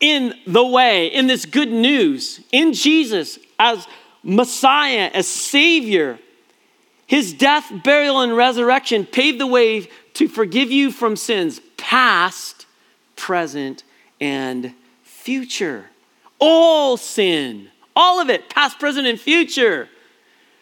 in 0.00 0.34
the 0.46 0.64
way, 0.64 1.06
in 1.08 1.26
this 1.26 1.44
good 1.44 1.70
news, 1.70 2.40
in 2.50 2.72
Jesus 2.72 3.38
as 3.58 3.86
Messiah, 4.22 5.10
as 5.12 5.28
Savior. 5.28 6.18
His 7.06 7.32
death, 7.32 7.70
burial, 7.84 8.20
and 8.20 8.36
resurrection 8.36 9.04
paved 9.04 9.40
the 9.40 9.46
way 9.46 9.88
to 10.14 10.28
forgive 10.28 10.70
you 10.70 10.90
from 10.90 11.16
sins 11.16 11.60
past, 11.80 12.66
present, 13.16 13.82
and 14.20 14.74
future. 15.02 15.86
All 16.38 16.96
sin, 16.96 17.68
all 17.96 18.20
of 18.20 18.30
it, 18.30 18.48
past, 18.48 18.78
present, 18.78 19.06
and 19.06 19.18
future. 19.18 19.88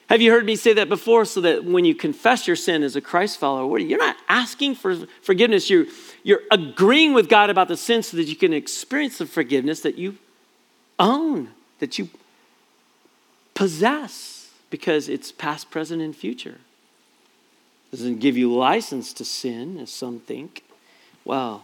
Have 0.09 0.23
you 0.23 0.31
heard 0.31 0.47
me 0.47 0.57
say 0.57 0.73
that 0.73 0.89
before? 0.89 1.27
So 1.27 1.43
that 1.43 1.65
when 1.65 1.85
you 1.85 1.95
confess 1.95 2.47
your 2.47 2.57
sin 2.57 2.83
as 2.83 2.97
a 2.97 3.01
Christ 3.01 3.39
follower, 3.39 3.79
you're 3.79 3.99
not 3.99 4.17
asking 4.29 4.77
for 4.77 4.97
forgiveness. 5.21 5.69
You're, 5.69 5.87
you're 6.23 6.41
agreeing 6.51 7.13
with 7.13 7.29
God 7.29 7.51
about 7.51 7.69
the 7.69 7.77
sin 7.77 8.03
so 8.03 8.17
that 8.17 8.25
you 8.25 8.37
can 8.37 8.55
experience 8.55 9.19
the 9.19 9.27
forgiveness 9.27 9.81
that 9.81 9.99
you 9.99 10.17
own, 10.99 11.51
that 11.79 11.99
you 11.99 12.09
possess, 13.55 14.51
because 14.71 15.09
it's 15.09 15.31
past, 15.31 15.71
present, 15.71 16.01
and 16.01 16.17
future. 16.17 16.59
Doesn't 17.91 18.19
give 18.19 18.37
you 18.37 18.55
license 18.55 19.13
to 19.15 19.25
sin, 19.25 19.79
as 19.79 19.91
some 19.91 20.21
think. 20.21 20.63
Well, 21.29 21.63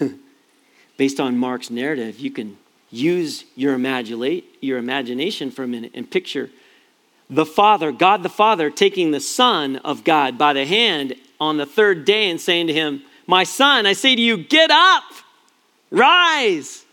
based 0.96 1.20
on 1.20 1.36
Mark's 1.36 1.68
narrative, 1.68 2.18
you 2.18 2.30
can 2.30 2.56
use 2.90 3.44
your, 3.54 3.74
imagine, 3.74 4.42
your 4.62 4.78
imagination 4.78 5.50
for 5.50 5.64
a 5.64 5.68
minute 5.68 5.90
and 5.92 6.10
picture 6.10 6.48
the 7.28 7.44
Father, 7.44 7.92
God 7.92 8.22
the 8.22 8.30
Father, 8.30 8.70
taking 8.70 9.10
the 9.10 9.20
Son 9.20 9.76
of 9.76 10.02
God 10.02 10.38
by 10.38 10.54
the 10.54 10.64
hand 10.64 11.14
on 11.38 11.58
the 11.58 11.66
third 11.66 12.06
day 12.06 12.30
and 12.30 12.40
saying 12.40 12.68
to 12.68 12.72
him, 12.72 13.02
My 13.26 13.44
son, 13.44 13.84
I 13.84 13.92
say 13.92 14.16
to 14.16 14.22
you, 14.22 14.38
get 14.38 14.70
up, 14.70 15.04
rise. 15.90 16.86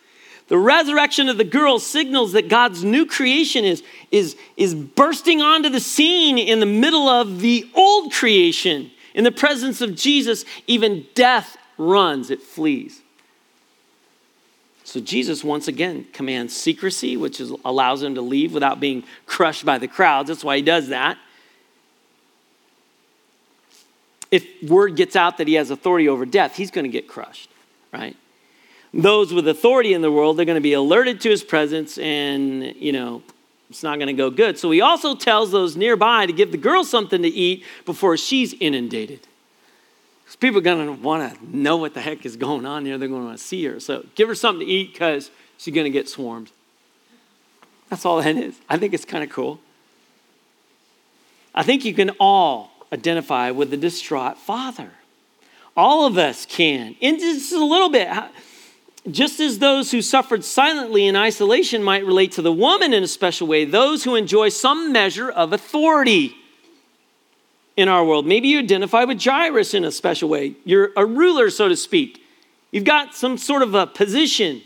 The 0.48 0.58
resurrection 0.58 1.28
of 1.28 1.38
the 1.38 1.44
girl 1.44 1.78
signals 1.78 2.32
that 2.32 2.48
God's 2.48 2.84
new 2.84 3.06
creation 3.06 3.66
is, 3.66 3.84
is, 4.12 4.38
is 4.56 4.74
bursting 4.74 5.42
onto 5.42 5.70
the 5.70 5.82
scene 5.82 6.38
in 6.38 6.60
the 6.60 6.66
middle 6.66 7.10
of 7.10 7.42
the 7.42 7.70
old 7.76 8.14
creation. 8.14 8.92
In 9.14 9.24
the 9.24 9.32
presence 9.32 9.82
of 9.82 9.96
Jesus, 9.96 10.46
even 10.66 11.06
death 11.16 11.58
runs, 11.78 12.30
it 12.30 12.42
flees. 12.42 13.02
So 14.86 15.02
Jesus 15.02 15.44
once 15.44 15.68
again 15.68 16.08
commands 16.14 16.56
secrecy, 16.56 17.18
which 17.18 17.42
is, 17.42 17.52
allows 17.66 18.02
him 18.02 18.16
to 18.16 18.22
leave 18.22 18.54
without 18.54 18.80
being 18.80 19.04
crushed 19.26 19.66
by 19.66 19.78
the 19.78 19.88
crowds. 19.88 20.30
That's 20.30 20.46
why 20.46 20.56
he 20.56 20.62
does 20.62 20.88
that. 20.88 21.18
If 24.32 24.46
word 24.64 24.96
gets 24.96 25.18
out 25.18 25.40
that 25.40 25.48
he 25.48 25.56
has 25.56 25.72
authority 25.72 26.08
over 26.08 26.26
death, 26.26 26.56
he's 26.56 26.72
going 26.72 26.84
to 26.84 26.90
get 26.90 27.08
crushed, 27.08 27.50
right? 27.92 28.16
Those 28.94 29.34
with 29.34 29.48
authority 29.48 29.94
in 29.94 30.02
the 30.02 30.12
world, 30.12 30.38
they're 30.38 30.46
going 30.46 30.56
to 30.56 30.62
be 30.62 30.74
alerted 30.74 31.22
to 31.22 31.30
his 31.30 31.44
presence 31.44 31.98
and, 31.98 32.76
you 32.76 32.92
know, 32.92 33.22
it's 33.70 33.84
not 33.84 33.98
going 33.98 34.08
to 34.08 34.14
go 34.14 34.30
good. 34.30 34.58
So 34.58 34.72
he 34.72 34.82
also 34.82 35.16
tells 35.16 35.52
those 35.52 35.76
nearby 35.76 36.26
to 36.26 36.34
give 36.34 36.52
the 36.52 36.58
girl 36.58 36.84
something 36.84 37.22
to 37.22 37.28
eat 37.28 37.66
before 37.86 38.16
she's 38.16 38.54
inundated. 38.54 39.20
Because 40.24 40.38
people 40.38 40.60
are 40.60 40.62
going 40.62 40.88
to 40.88 40.94
want 40.94 41.34
to 41.34 41.58
know 41.58 41.78
what 41.78 41.94
the 41.94 42.02
heck 42.02 42.26
is 42.26 42.38
going 42.38 42.66
on 42.66 42.86
here. 42.86 42.98
They're 42.98 43.10
going 43.10 43.22
to 43.22 43.28
want 43.28 43.38
to 43.38 43.44
see 43.44 43.66
her. 43.66 43.80
So 43.80 44.06
give 44.16 44.30
her 44.30 44.36
something 44.36 44.66
to 44.66 44.72
eat 44.72 44.94
because 44.94 45.32
she's 45.58 45.74
going 45.74 45.86
to 45.86 45.90
get 45.92 46.08
swarmed. 46.08 46.52
That's 47.90 48.06
all 48.06 48.22
that 48.22 48.36
is. 48.36 48.60
I 48.70 48.78
think 48.78 48.94
it's 48.94 49.06
kind 49.06 49.24
of 49.24 49.30
cool. 49.30 49.60
I 51.54 51.64
think 51.64 51.86
you 51.86 51.94
can 51.94 52.12
all 52.20 52.72
identify 52.94 53.52
with 53.52 53.70
the 53.70 53.78
distraught 53.78 54.38
father. 54.38 54.92
All 55.76 56.06
of 56.06 56.18
us 56.18 56.46
can. 56.46 56.96
And 57.02 57.20
just 57.20 57.52
a 57.52 57.64
little 57.64 57.90
bit. 57.90 58.08
Just 59.10 59.40
as 59.40 59.60
those 59.60 59.92
who 59.92 60.02
suffered 60.02 60.44
silently 60.44 61.08
in 61.08 61.16
isolation 61.16 61.82
might 61.82 62.06
relate 62.06 62.34
to 62.34 62.42
the 62.42 62.52
woman 62.52 62.94
in 62.94 63.04
a 63.04 63.08
special 63.08 63.48
way, 63.48 63.64
those 63.64 64.04
who 64.04 64.16
enjoy 64.16 64.50
some 64.50 64.92
measure 64.92 65.30
of 65.30 65.54
authority 65.54 66.36
in 67.78 67.88
our 67.88 68.04
world. 68.04 68.26
Maybe 68.26 68.50
you 68.50 68.60
identify 68.60 69.06
with 69.06 69.24
Jairus 69.24 69.74
in 69.74 69.86
a 69.86 69.92
special 69.92 70.28
way. 70.28 70.56
You're 70.66 70.92
a 70.98 71.06
ruler, 71.06 71.50
so 71.50 71.70
to 71.70 71.76
speak. 71.78 72.24
You've 72.72 72.84
got 72.84 73.16
some 73.16 73.38
sort 73.38 73.62
of 73.62 73.76
a 73.76 73.88
position. 73.88 74.62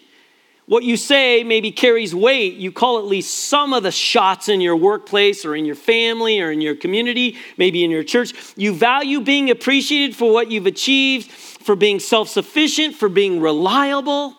What 0.66 0.84
you 0.84 0.96
say 0.96 1.44
maybe 1.44 1.72
carries 1.72 2.16
weight. 2.16 2.54
You 2.54 2.72
call 2.72 2.98
at 2.98 3.06
least 3.06 3.36
some 3.50 3.74
of 3.74 3.84
the 3.84 3.92
shots 3.92 4.48
in 4.48 4.62
your 4.62 4.78
workplace 4.78 5.44
or 5.44 5.56
in 5.56 5.66
your 5.66 5.76
family 5.76 6.40
or 6.40 6.50
in 6.50 6.62
your 6.62 6.76
community, 6.76 7.36
maybe 7.58 7.84
in 7.84 7.92
your 7.92 8.06
church. 8.06 8.34
You 8.56 8.74
value 8.74 9.20
being 9.20 9.50
appreciated 9.50 10.16
for 10.16 10.32
what 10.32 10.50
you've 10.50 10.66
achieved, 10.66 11.30
for 11.62 11.76
being 11.76 12.00
self 12.00 12.30
sufficient, 12.30 12.96
for 12.96 13.10
being 13.10 13.40
reliable. 13.40 14.36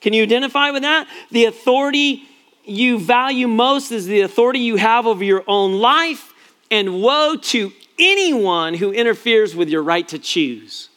Can 0.00 0.12
you 0.12 0.22
identify 0.22 0.70
with 0.70 0.82
that? 0.82 1.08
The 1.30 1.46
authority 1.46 2.24
you 2.64 2.98
value 2.98 3.48
most 3.48 3.92
is 3.92 4.06
the 4.06 4.20
authority 4.20 4.58
you 4.58 4.76
have 4.76 5.06
over 5.06 5.24
your 5.24 5.44
own 5.46 5.74
life 5.74 6.32
and 6.70 7.00
woe 7.00 7.36
to 7.36 7.72
anyone 7.98 8.74
who 8.74 8.92
interferes 8.92 9.54
with 9.54 9.68
your 9.68 9.82
right 9.82 10.06
to 10.08 10.18
choose. 10.18 10.88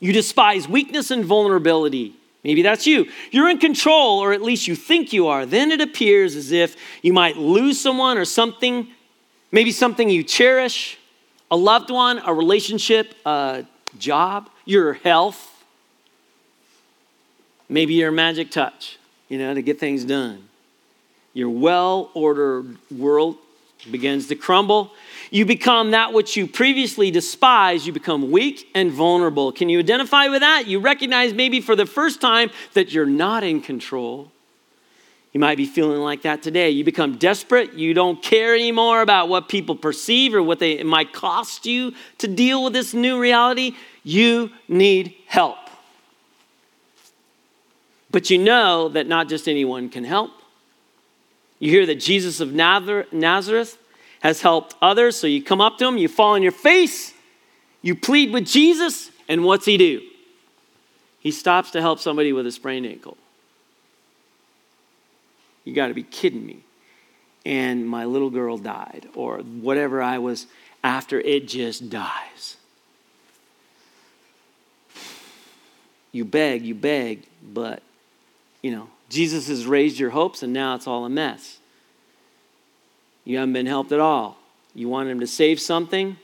You 0.00 0.12
despise 0.12 0.68
weakness 0.68 1.10
and 1.10 1.24
vulnerability. 1.24 2.14
Maybe 2.44 2.62
that's 2.62 2.86
you. 2.86 3.10
You're 3.30 3.48
in 3.48 3.58
control, 3.58 4.20
or 4.20 4.32
at 4.32 4.42
least 4.42 4.68
you 4.68 4.76
think 4.76 5.12
you 5.12 5.26
are. 5.26 5.44
Then 5.44 5.72
it 5.72 5.80
appears 5.80 6.36
as 6.36 6.52
if 6.52 6.76
you 7.02 7.12
might 7.12 7.36
lose 7.36 7.80
someone 7.80 8.16
or 8.16 8.24
something, 8.24 8.88
maybe 9.50 9.72
something 9.72 10.08
you 10.08 10.22
cherish, 10.22 10.97
a 11.50 11.56
loved 11.56 11.90
one, 11.90 12.20
a 12.24 12.32
relationship, 12.32 13.14
a 13.24 13.64
job, 13.98 14.50
your 14.64 14.94
health, 14.94 15.64
maybe 17.68 17.94
your 17.94 18.10
magic 18.10 18.50
touch, 18.50 18.98
you 19.28 19.38
know, 19.38 19.54
to 19.54 19.62
get 19.62 19.78
things 19.78 20.04
done 20.04 20.48
your 21.38 21.50
well 21.50 22.10
ordered 22.14 22.76
world 22.90 23.36
begins 23.92 24.26
to 24.26 24.34
crumble. 24.34 24.92
You 25.30 25.46
become 25.46 25.92
that 25.92 26.12
which 26.12 26.36
you 26.36 26.48
previously 26.48 27.12
despised. 27.12 27.86
You 27.86 27.92
become 27.92 28.32
weak 28.32 28.68
and 28.74 28.90
vulnerable. 28.90 29.52
Can 29.52 29.68
you 29.68 29.78
identify 29.78 30.26
with 30.26 30.40
that? 30.40 30.66
You 30.66 30.80
recognize 30.80 31.32
maybe 31.32 31.60
for 31.60 31.76
the 31.76 31.86
first 31.86 32.20
time 32.20 32.50
that 32.74 32.92
you're 32.92 33.06
not 33.06 33.44
in 33.44 33.60
control. 33.60 34.32
You 35.32 35.40
might 35.40 35.56
be 35.56 35.66
feeling 35.66 36.00
like 36.00 36.22
that 36.22 36.42
today. 36.42 36.70
You 36.70 36.84
become 36.84 37.18
desperate. 37.18 37.74
You 37.74 37.92
don't 37.92 38.22
care 38.22 38.54
anymore 38.54 39.02
about 39.02 39.28
what 39.28 39.48
people 39.48 39.76
perceive 39.76 40.34
or 40.34 40.42
what 40.42 40.58
they, 40.58 40.72
it 40.72 40.86
might 40.86 41.12
cost 41.12 41.66
you 41.66 41.92
to 42.18 42.28
deal 42.28 42.64
with 42.64 42.72
this 42.72 42.94
new 42.94 43.20
reality. 43.20 43.76
You 44.02 44.50
need 44.68 45.14
help. 45.26 45.58
But 48.10 48.30
you 48.30 48.38
know 48.38 48.88
that 48.88 49.06
not 49.06 49.28
just 49.28 49.48
anyone 49.48 49.90
can 49.90 50.04
help. 50.04 50.30
You 51.58 51.70
hear 51.70 51.86
that 51.86 51.96
Jesus 51.96 52.40
of 52.40 52.52
Nazareth 52.52 53.78
has 54.20 54.40
helped 54.40 54.74
others, 54.80 55.16
so 55.16 55.26
you 55.26 55.42
come 55.42 55.60
up 55.60 55.78
to 55.78 55.86
him, 55.86 55.98
you 55.98 56.08
fall 56.08 56.34
on 56.34 56.42
your 56.42 56.52
face, 56.52 57.12
you 57.82 57.94
plead 57.94 58.32
with 58.32 58.46
Jesus, 58.46 59.10
and 59.28 59.44
what's 59.44 59.64
he 59.64 59.76
do? 59.76 60.00
He 61.20 61.30
stops 61.30 61.70
to 61.72 61.80
help 61.80 61.98
somebody 61.98 62.32
with 62.32 62.46
a 62.46 62.52
sprained 62.52 62.86
ankle. 62.86 63.16
You 65.68 65.74
got 65.74 65.88
to 65.88 65.94
be 65.94 66.02
kidding 66.02 66.46
me. 66.46 66.60
And 67.44 67.86
my 67.86 68.06
little 68.06 68.30
girl 68.30 68.56
died, 68.56 69.06
or 69.14 69.40
whatever 69.40 70.00
I 70.00 70.16
was 70.16 70.46
after, 70.82 71.20
it 71.20 71.46
just 71.46 71.90
dies. 71.90 72.56
You 76.10 76.24
beg, 76.24 76.64
you 76.64 76.74
beg, 76.74 77.24
but, 77.42 77.82
you 78.62 78.70
know, 78.70 78.88
Jesus 79.10 79.48
has 79.48 79.66
raised 79.66 79.98
your 79.98 80.08
hopes 80.08 80.42
and 80.42 80.54
now 80.54 80.74
it's 80.74 80.86
all 80.86 81.04
a 81.04 81.10
mess. 81.10 81.58
You 83.26 83.36
haven't 83.36 83.52
been 83.52 83.66
helped 83.66 83.92
at 83.92 84.00
all. 84.00 84.38
You 84.74 84.88
want 84.88 85.10
him 85.10 85.20
to 85.20 85.26
save 85.26 85.60
something, 85.60 86.16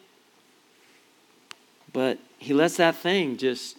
but 1.92 2.18
he 2.38 2.55
lets 2.55 2.78
that 2.78 2.97
thing 2.97 3.36
just 3.36 3.76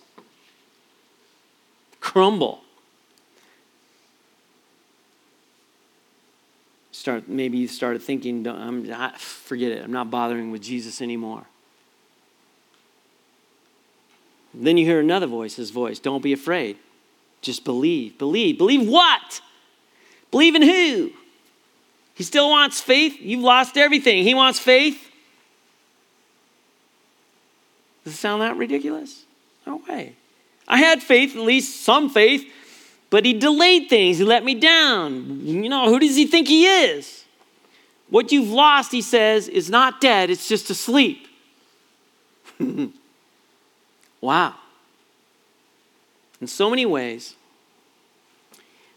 crumble. 1.99 2.61
Start 6.95 7.27
maybe 7.27 7.57
you 7.57 7.67
started 7.67 8.01
thinking, 8.01 8.47
I'm 8.47 8.85
forget 9.17 9.73
it. 9.73 9.83
I'm 9.83 9.91
not 9.91 10.09
bothering 10.09 10.49
with 10.51 10.61
Jesus 10.61 11.01
anymore. 11.01 11.43
Then 14.53 14.77
you 14.77 14.85
hear 14.85 15.01
another 15.01 15.27
voice, 15.27 15.57
his 15.57 15.71
voice, 15.71 15.99
don't 15.99 16.23
be 16.23 16.31
afraid. 16.31 16.77
Just 17.41 17.65
believe. 17.65 18.17
Believe. 18.17 18.57
Believe 18.57 18.87
what? 18.87 19.41
Believe 20.31 20.55
in 20.55 20.61
who? 20.61 21.11
He 22.13 22.23
still 22.23 22.49
wants 22.49 22.79
faith. 22.79 23.17
You've 23.19 23.43
lost 23.43 23.75
everything. 23.75 24.23
He 24.23 24.33
wants 24.33 24.57
faith. 24.57 25.11
Does 28.05 28.13
it 28.13 28.17
sound 28.17 28.41
that 28.41 28.55
ridiculous? 28.55 29.25
No 29.67 29.81
way. 29.89 30.15
I 30.65 30.77
had 30.77 31.03
faith, 31.03 31.35
at 31.35 31.41
least 31.41 31.83
some 31.83 32.09
faith, 32.09 32.49
but 33.09 33.25
he 33.25 33.33
delayed 33.33 33.89
things. 33.89 34.17
He 34.17 34.23
let 34.23 34.43
me 34.43 34.55
down. 34.55 35.45
You 35.45 35.69
know, 35.69 35.89
who 35.89 35.99
does 35.99 36.15
he 36.15 36.25
think 36.25 36.47
he 36.47 36.65
is? 36.65 37.25
What 38.09 38.31
you've 38.31 38.49
lost, 38.49 38.91
he 38.91 39.01
says, 39.01 39.47
is 39.47 39.69
not 39.69 39.99
dead, 39.99 40.29
it's 40.29 40.47
just 40.47 40.69
asleep. 40.69 41.27
wow. 44.21 44.55
In 46.39 46.47
so 46.47 46.69
many 46.69 46.85
ways, 46.85 47.35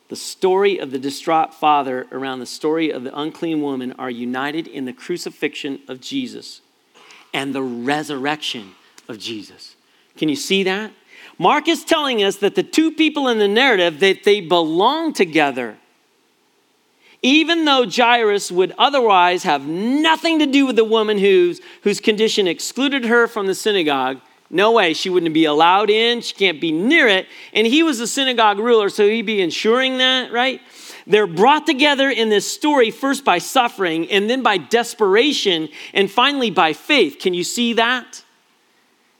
the 0.09 0.17
story 0.17 0.79
of 0.79 0.91
the 0.91 0.99
distraught 0.99 1.55
father 1.55 2.07
around 2.11 2.41
the 2.41 2.47
story 2.47 2.91
of 2.91 3.05
the 3.05 3.19
unclean 3.19 3.61
woman 3.61 3.93
are 3.99 4.11
united 4.11 4.67
in 4.67 4.85
the 4.85 4.93
crucifixion 4.93 5.81
of 5.87 6.01
Jesus 6.01 6.61
and 7.33 7.55
the 7.55 7.63
resurrection 7.63 8.73
of 9.07 9.19
Jesus. 9.19 9.77
Can 10.17 10.29
you 10.29 10.37
see 10.37 10.63
that? 10.65 10.93
Mark 11.39 11.69
is 11.69 11.85
telling 11.85 12.23
us 12.23 12.37
that 12.37 12.57
the 12.57 12.63
two 12.63 12.91
people 12.91 13.29
in 13.29 13.39
the 13.39 13.49
narrative 13.49 14.01
that 14.01 14.25
they 14.25 14.41
belong 14.41 15.13
together. 15.13 15.77
Even 17.23 17.65
though 17.65 17.89
Jairus 17.89 18.53
would 18.53 18.75
otherwise 18.79 19.45
have 19.45 19.67
nothing 19.67 20.39
to 20.41 20.47
do 20.47 20.67
with 20.67 20.77
the 20.77 20.85
woman 20.85 21.19
whose, 21.19 21.61
whose 21.83 22.01
condition 22.01 22.47
excluded 22.47 23.05
her 23.05 23.27
from 23.27 23.47
the 23.47 23.55
synagogue, 23.55 24.21
no 24.51 24.73
way. 24.73 24.95
She 24.95 25.11
wouldn't 25.11 25.35
be 25.35 25.45
allowed 25.45 25.91
in. 25.91 26.21
She 26.23 26.35
can't 26.35 26.61
be 26.61 26.73
near 26.73 27.07
it. 27.07 27.27
And 27.53 27.67
he 27.67 27.83
was 27.83 27.99
the 27.99 28.07
synagogue 28.07 28.59
ruler, 28.59 28.89
so 28.89 29.07
he'd 29.07 29.27
be 29.27 29.43
ensuring 29.43 29.99
that, 29.99 30.33
right? 30.33 30.61
They're 31.07 31.27
brought 31.27 31.67
together 31.67 32.09
in 32.09 32.29
this 32.29 32.51
story 32.51 32.91
first 32.91 33.25
by 33.25 33.39
suffering, 33.39 34.11
and 34.11 34.29
then 34.29 34.43
by 34.43 34.57
desperation, 34.57 35.69
and 35.93 36.11
finally 36.11 36.51
by 36.51 36.73
faith. 36.73 37.19
Can 37.21 37.35
you 37.35 37.45
see 37.45 37.75
that? 37.75 38.25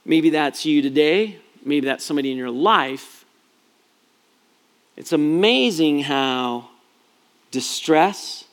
Maybe 0.05 0.31
that's 0.31 0.65
you 0.65 0.81
today. 0.81 1.39
Maybe 1.65 1.87
that's 1.87 2.03
somebody 2.03 2.31
in 2.31 2.37
your 2.37 2.49
life, 2.49 3.25
it's 4.97 5.13
amazing 5.13 6.01
how 6.01 6.69
distress, 7.51 8.45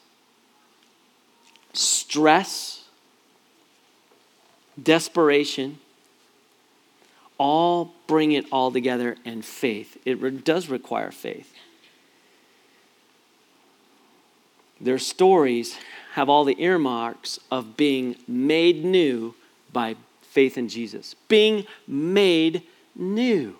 stress, 1.72 2.84
desperation, 4.80 5.78
all 7.38 7.92
bring 8.06 8.32
it 8.32 8.46
all 8.50 8.70
together 8.70 9.16
and 9.24 9.44
faith. 9.44 9.98
It 10.04 10.20
re- 10.20 10.30
does 10.30 10.68
require 10.68 11.10
faith. 11.10 11.52
Their 14.80 14.98
stories 14.98 15.78
have 16.12 16.28
all 16.28 16.44
the 16.44 16.60
earmarks 16.62 17.38
of 17.50 17.76
being 17.76 18.16
made 18.26 18.84
new 18.84 19.34
by 19.72 19.96
faith 20.22 20.56
in 20.56 20.68
Jesus. 20.68 21.14
Being 21.28 21.66
made 21.86 22.62
new. 22.98 23.56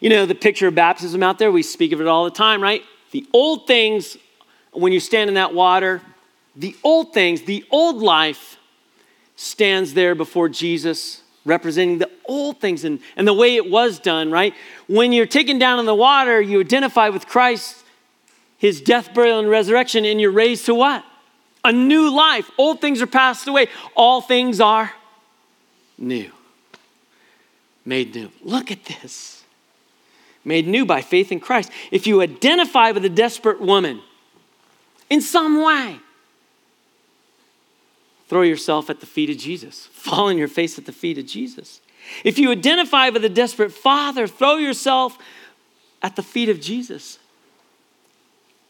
You 0.00 0.10
know, 0.10 0.26
the 0.26 0.34
picture 0.34 0.68
of 0.68 0.74
baptism 0.74 1.22
out 1.22 1.38
there, 1.38 1.52
we 1.52 1.62
speak 1.62 1.92
of 1.92 2.00
it 2.00 2.06
all 2.06 2.24
the 2.24 2.30
time, 2.30 2.62
right? 2.62 2.82
The 3.10 3.26
old 3.32 3.66
things, 3.66 4.16
when 4.72 4.92
you 4.92 5.00
stand 5.00 5.28
in 5.28 5.34
that 5.34 5.54
water, 5.54 6.02
the 6.56 6.76
old 6.82 7.14
things, 7.14 7.42
the 7.42 7.64
old 7.70 7.96
life 7.96 8.58
stands 9.36 9.94
there 9.94 10.14
before 10.14 10.48
Jesus, 10.48 11.22
representing 11.44 11.98
the 11.98 12.10
old 12.24 12.60
things 12.60 12.84
and, 12.84 12.98
and 13.16 13.26
the 13.26 13.34
way 13.34 13.54
it 13.56 13.70
was 13.70 13.98
done, 14.00 14.30
right? 14.30 14.54
When 14.88 15.12
you're 15.12 15.26
taken 15.26 15.58
down 15.58 15.78
in 15.78 15.86
the 15.86 15.94
water, 15.94 16.40
you 16.40 16.60
identify 16.60 17.08
with 17.10 17.26
Christ, 17.26 17.84
his 18.56 18.80
death, 18.80 19.14
burial, 19.14 19.38
and 19.38 19.48
resurrection, 19.48 20.04
and 20.04 20.20
you're 20.20 20.32
raised 20.32 20.66
to 20.66 20.74
what? 20.74 21.04
A 21.64 21.72
new 21.72 22.10
life. 22.10 22.50
Old 22.58 22.80
things 22.80 23.00
are 23.00 23.06
passed 23.06 23.46
away, 23.46 23.68
all 23.94 24.20
things 24.20 24.60
are 24.60 24.92
new. 25.96 26.32
Made 27.88 28.14
new. 28.14 28.30
Look 28.42 28.70
at 28.70 28.84
this. 28.84 29.44
Made 30.44 30.68
new 30.68 30.84
by 30.84 31.00
faith 31.00 31.32
in 31.32 31.40
Christ. 31.40 31.72
If 31.90 32.06
you 32.06 32.20
identify 32.20 32.90
with 32.90 33.02
a 33.06 33.08
desperate 33.08 33.62
woman 33.62 34.02
in 35.08 35.22
some 35.22 35.64
way, 35.64 35.96
throw 38.28 38.42
yourself 38.42 38.90
at 38.90 39.00
the 39.00 39.06
feet 39.06 39.30
of 39.30 39.38
Jesus. 39.38 39.86
Fall 39.86 40.28
on 40.28 40.36
your 40.36 40.48
face 40.48 40.76
at 40.76 40.84
the 40.84 40.92
feet 40.92 41.16
of 41.16 41.24
Jesus. 41.24 41.80
If 42.24 42.38
you 42.38 42.50
identify 42.50 43.08
with 43.08 43.24
a 43.24 43.30
desperate 43.30 43.72
father, 43.72 44.26
throw 44.26 44.56
yourself 44.56 45.16
at 46.02 46.14
the 46.14 46.22
feet 46.22 46.50
of 46.50 46.60
Jesus. 46.60 47.18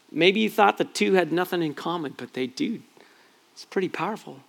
Maybe 0.09 0.39
you 0.39 0.49
thought 0.49 0.77
the 0.77 0.85
two 0.85 1.15
had 1.15 1.33
nothing 1.33 1.61
in 1.61 1.73
common, 1.73 2.13
but 2.15 2.35
they 2.35 2.47
do. 2.47 2.83
It's 3.51 3.65
pretty 3.65 3.89
powerful. 3.89 4.39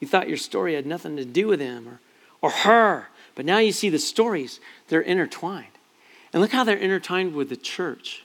You 0.00 0.06
thought 0.06 0.28
your 0.28 0.36
story 0.36 0.74
had 0.74 0.84
nothing 0.84 1.16
to 1.16 1.24
do 1.24 1.46
with 1.46 1.60
him 1.60 1.88
or, 1.88 2.00
or 2.42 2.50
her, 2.50 3.08
but 3.34 3.44
now 3.44 3.58
you 3.58 3.72
see 3.72 3.88
the 3.88 3.98
stories, 3.98 4.60
they're 4.88 5.00
intertwined. 5.00 5.66
And 6.32 6.40
look 6.40 6.52
how 6.52 6.64
they're 6.64 6.76
intertwined 6.76 7.34
with 7.34 7.48
the 7.48 7.56
church. 7.56 8.24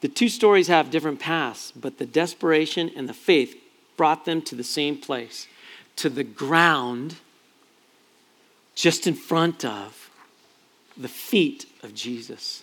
The 0.00 0.08
two 0.08 0.28
stories 0.28 0.68
have 0.68 0.90
different 0.90 1.20
paths, 1.20 1.72
but 1.72 1.98
the 1.98 2.06
desperation 2.06 2.90
and 2.96 3.08
the 3.08 3.14
faith 3.14 3.56
brought 3.96 4.24
them 4.24 4.42
to 4.42 4.54
the 4.54 4.64
same 4.64 4.96
place, 4.96 5.46
to 5.96 6.08
the 6.08 6.24
ground 6.24 7.16
just 8.74 9.06
in 9.06 9.14
front 9.14 9.64
of 9.64 10.10
the 10.96 11.08
feet 11.08 11.66
of 11.82 11.94
Jesus. 11.94 12.62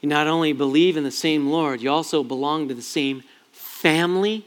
You 0.00 0.08
not 0.08 0.26
only 0.26 0.52
believe 0.52 0.96
in 0.96 1.04
the 1.04 1.10
same 1.10 1.46
Lord, 1.48 1.80
you 1.80 1.90
also 1.90 2.22
belong 2.22 2.68
to 2.68 2.74
the 2.74 2.82
same 2.82 3.22
family. 3.52 4.44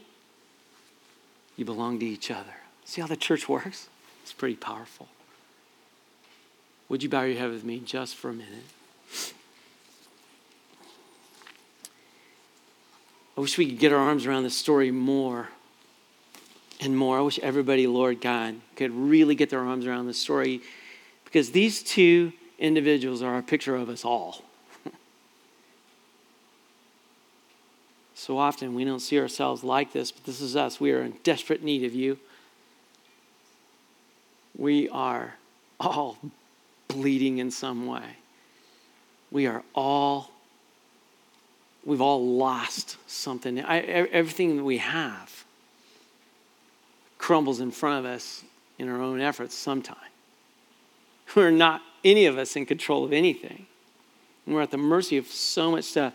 You 1.58 1.64
belong 1.64 1.98
to 1.98 2.06
each 2.06 2.30
other. 2.30 2.54
See 2.84 3.00
how 3.00 3.08
the 3.08 3.16
church 3.16 3.48
works? 3.48 3.88
It's 4.22 4.32
pretty 4.32 4.54
powerful. 4.54 5.08
Would 6.88 7.02
you 7.02 7.08
bow 7.08 7.22
your 7.22 7.36
head 7.36 7.50
with 7.50 7.64
me 7.64 7.80
just 7.80 8.14
for 8.14 8.30
a 8.30 8.32
minute? 8.32 8.64
I 13.36 13.40
wish 13.40 13.58
we 13.58 13.66
could 13.66 13.80
get 13.80 13.92
our 13.92 13.98
arms 13.98 14.24
around 14.24 14.44
this 14.44 14.56
story 14.56 14.92
more 14.92 15.48
and 16.80 16.96
more. 16.96 17.18
I 17.18 17.22
wish 17.22 17.40
everybody, 17.40 17.88
Lord 17.88 18.20
God, 18.20 18.54
could 18.76 18.92
really 18.92 19.34
get 19.34 19.50
their 19.50 19.64
arms 19.64 19.84
around 19.84 20.06
this 20.06 20.18
story 20.18 20.62
because 21.24 21.50
these 21.50 21.82
two 21.82 22.32
individuals 22.60 23.20
are 23.20 23.36
a 23.36 23.42
picture 23.42 23.74
of 23.74 23.88
us 23.88 24.04
all. 24.04 24.44
So 28.18 28.36
often 28.36 28.74
we 28.74 28.84
don't 28.84 28.98
see 28.98 29.20
ourselves 29.20 29.62
like 29.62 29.92
this, 29.92 30.10
but 30.10 30.24
this 30.24 30.40
is 30.40 30.56
us. 30.56 30.80
We 30.80 30.90
are 30.90 31.02
in 31.02 31.14
desperate 31.22 31.62
need 31.62 31.84
of 31.84 31.94
you. 31.94 32.18
We 34.56 34.88
are 34.88 35.34
all 35.78 36.18
bleeding 36.88 37.38
in 37.38 37.52
some 37.52 37.86
way. 37.86 38.16
We 39.30 39.46
are 39.46 39.62
all 39.72 40.32
we've 41.84 42.00
all 42.00 42.36
lost 42.36 42.96
something. 43.06 43.60
I, 43.60 43.78
everything 43.78 44.56
that 44.56 44.64
we 44.64 44.78
have 44.78 45.44
crumbles 47.18 47.60
in 47.60 47.70
front 47.70 48.04
of 48.04 48.12
us 48.12 48.42
in 48.80 48.88
our 48.88 49.00
own 49.00 49.20
efforts 49.20 49.54
sometime. 49.54 49.96
We're 51.36 51.52
not, 51.52 51.82
any 52.04 52.26
of 52.26 52.36
us, 52.36 52.56
in 52.56 52.66
control 52.66 53.04
of 53.04 53.12
anything. 53.12 53.66
And 54.44 54.54
we're 54.56 54.62
at 54.62 54.70
the 54.70 54.76
mercy 54.76 55.18
of 55.18 55.26
so 55.28 55.70
much 55.70 55.84
stuff. 55.84 56.14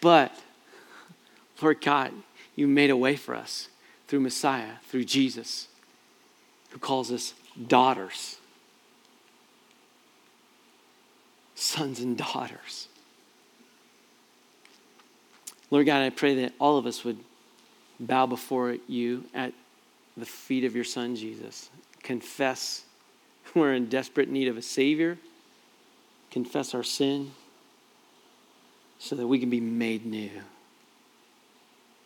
But, 0.00 0.36
Lord 1.62 1.80
God, 1.80 2.12
you 2.56 2.66
made 2.66 2.90
a 2.90 2.96
way 2.96 3.14
for 3.16 3.34
us 3.34 3.68
through 4.08 4.20
Messiah, 4.20 4.72
through 4.88 5.04
Jesus, 5.04 5.68
who 6.70 6.78
calls 6.78 7.12
us 7.12 7.34
daughters, 7.68 8.38
sons 11.54 12.00
and 12.00 12.18
daughters. 12.18 12.88
Lord 15.70 15.86
God, 15.86 16.02
I 16.02 16.10
pray 16.10 16.34
that 16.42 16.52
all 16.58 16.76
of 16.76 16.84
us 16.84 17.04
would 17.04 17.18
bow 18.00 18.26
before 18.26 18.76
you 18.88 19.24
at 19.32 19.54
the 20.16 20.26
feet 20.26 20.64
of 20.64 20.74
your 20.74 20.84
Son, 20.84 21.16
Jesus. 21.16 21.70
Confess 22.02 22.84
we're 23.54 23.74
in 23.74 23.86
desperate 23.86 24.28
need 24.28 24.48
of 24.48 24.56
a 24.56 24.62
Savior. 24.62 25.18
Confess 26.30 26.74
our 26.74 26.82
sin 26.82 27.32
so 28.98 29.16
that 29.16 29.26
we 29.26 29.38
can 29.38 29.50
be 29.50 29.60
made 29.60 30.04
new. 30.04 30.30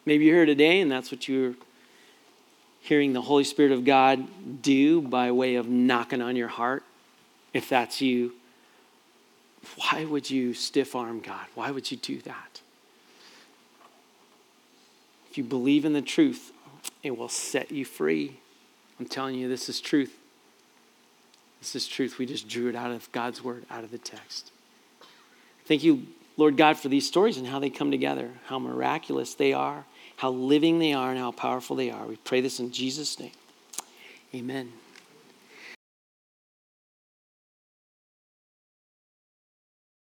Maybe 0.06 0.24
you're 0.24 0.36
here 0.36 0.46
today 0.46 0.80
and 0.80 0.90
that's 0.90 1.10
what 1.10 1.28
you're 1.28 1.54
hearing 2.80 3.12
the 3.12 3.20
Holy 3.20 3.42
Spirit 3.42 3.72
of 3.72 3.84
God 3.84 4.62
do 4.62 5.02
by 5.02 5.32
way 5.32 5.56
of 5.56 5.68
knocking 5.68 6.22
on 6.22 6.36
your 6.36 6.48
heart. 6.48 6.84
If 7.52 7.68
that's 7.68 8.00
you, 8.00 8.32
why 9.76 10.04
would 10.04 10.30
you 10.30 10.54
stiff 10.54 10.94
arm 10.94 11.20
God? 11.20 11.46
Why 11.56 11.72
would 11.72 11.90
you 11.90 11.96
do 11.96 12.20
that? 12.22 12.60
If 15.30 15.36
you 15.36 15.42
believe 15.44 15.84
in 15.84 15.92
the 15.92 16.02
truth, 16.02 16.52
it 17.02 17.18
will 17.18 17.28
set 17.28 17.72
you 17.72 17.84
free. 17.84 18.38
I'm 19.00 19.06
telling 19.06 19.34
you, 19.34 19.48
this 19.48 19.68
is 19.68 19.80
truth. 19.80 20.16
This 21.60 21.74
is 21.74 21.88
truth. 21.88 22.18
We 22.18 22.26
just 22.26 22.48
drew 22.48 22.68
it 22.68 22.76
out 22.76 22.92
of 22.92 23.10
God's 23.10 23.42
word, 23.42 23.64
out 23.68 23.82
of 23.82 23.90
the 23.90 23.98
text. 23.98 24.52
Thank 25.64 25.82
you, 25.82 26.06
Lord 26.36 26.56
God, 26.56 26.78
for 26.78 26.88
these 26.88 27.06
stories 27.06 27.36
and 27.36 27.48
how 27.48 27.58
they 27.58 27.70
come 27.70 27.90
together, 27.90 28.30
how 28.46 28.58
miraculous 28.58 29.34
they 29.34 29.52
are, 29.52 29.84
how 30.16 30.30
living 30.30 30.78
they 30.78 30.92
are, 30.92 31.10
and 31.10 31.18
how 31.18 31.30
powerful 31.30 31.76
they 31.76 31.90
are. 31.90 32.06
We 32.06 32.16
pray 32.16 32.40
this 32.40 32.58
in 32.58 32.72
Jesus' 32.72 33.18
name. 33.20 33.32
Amen. 34.34 34.72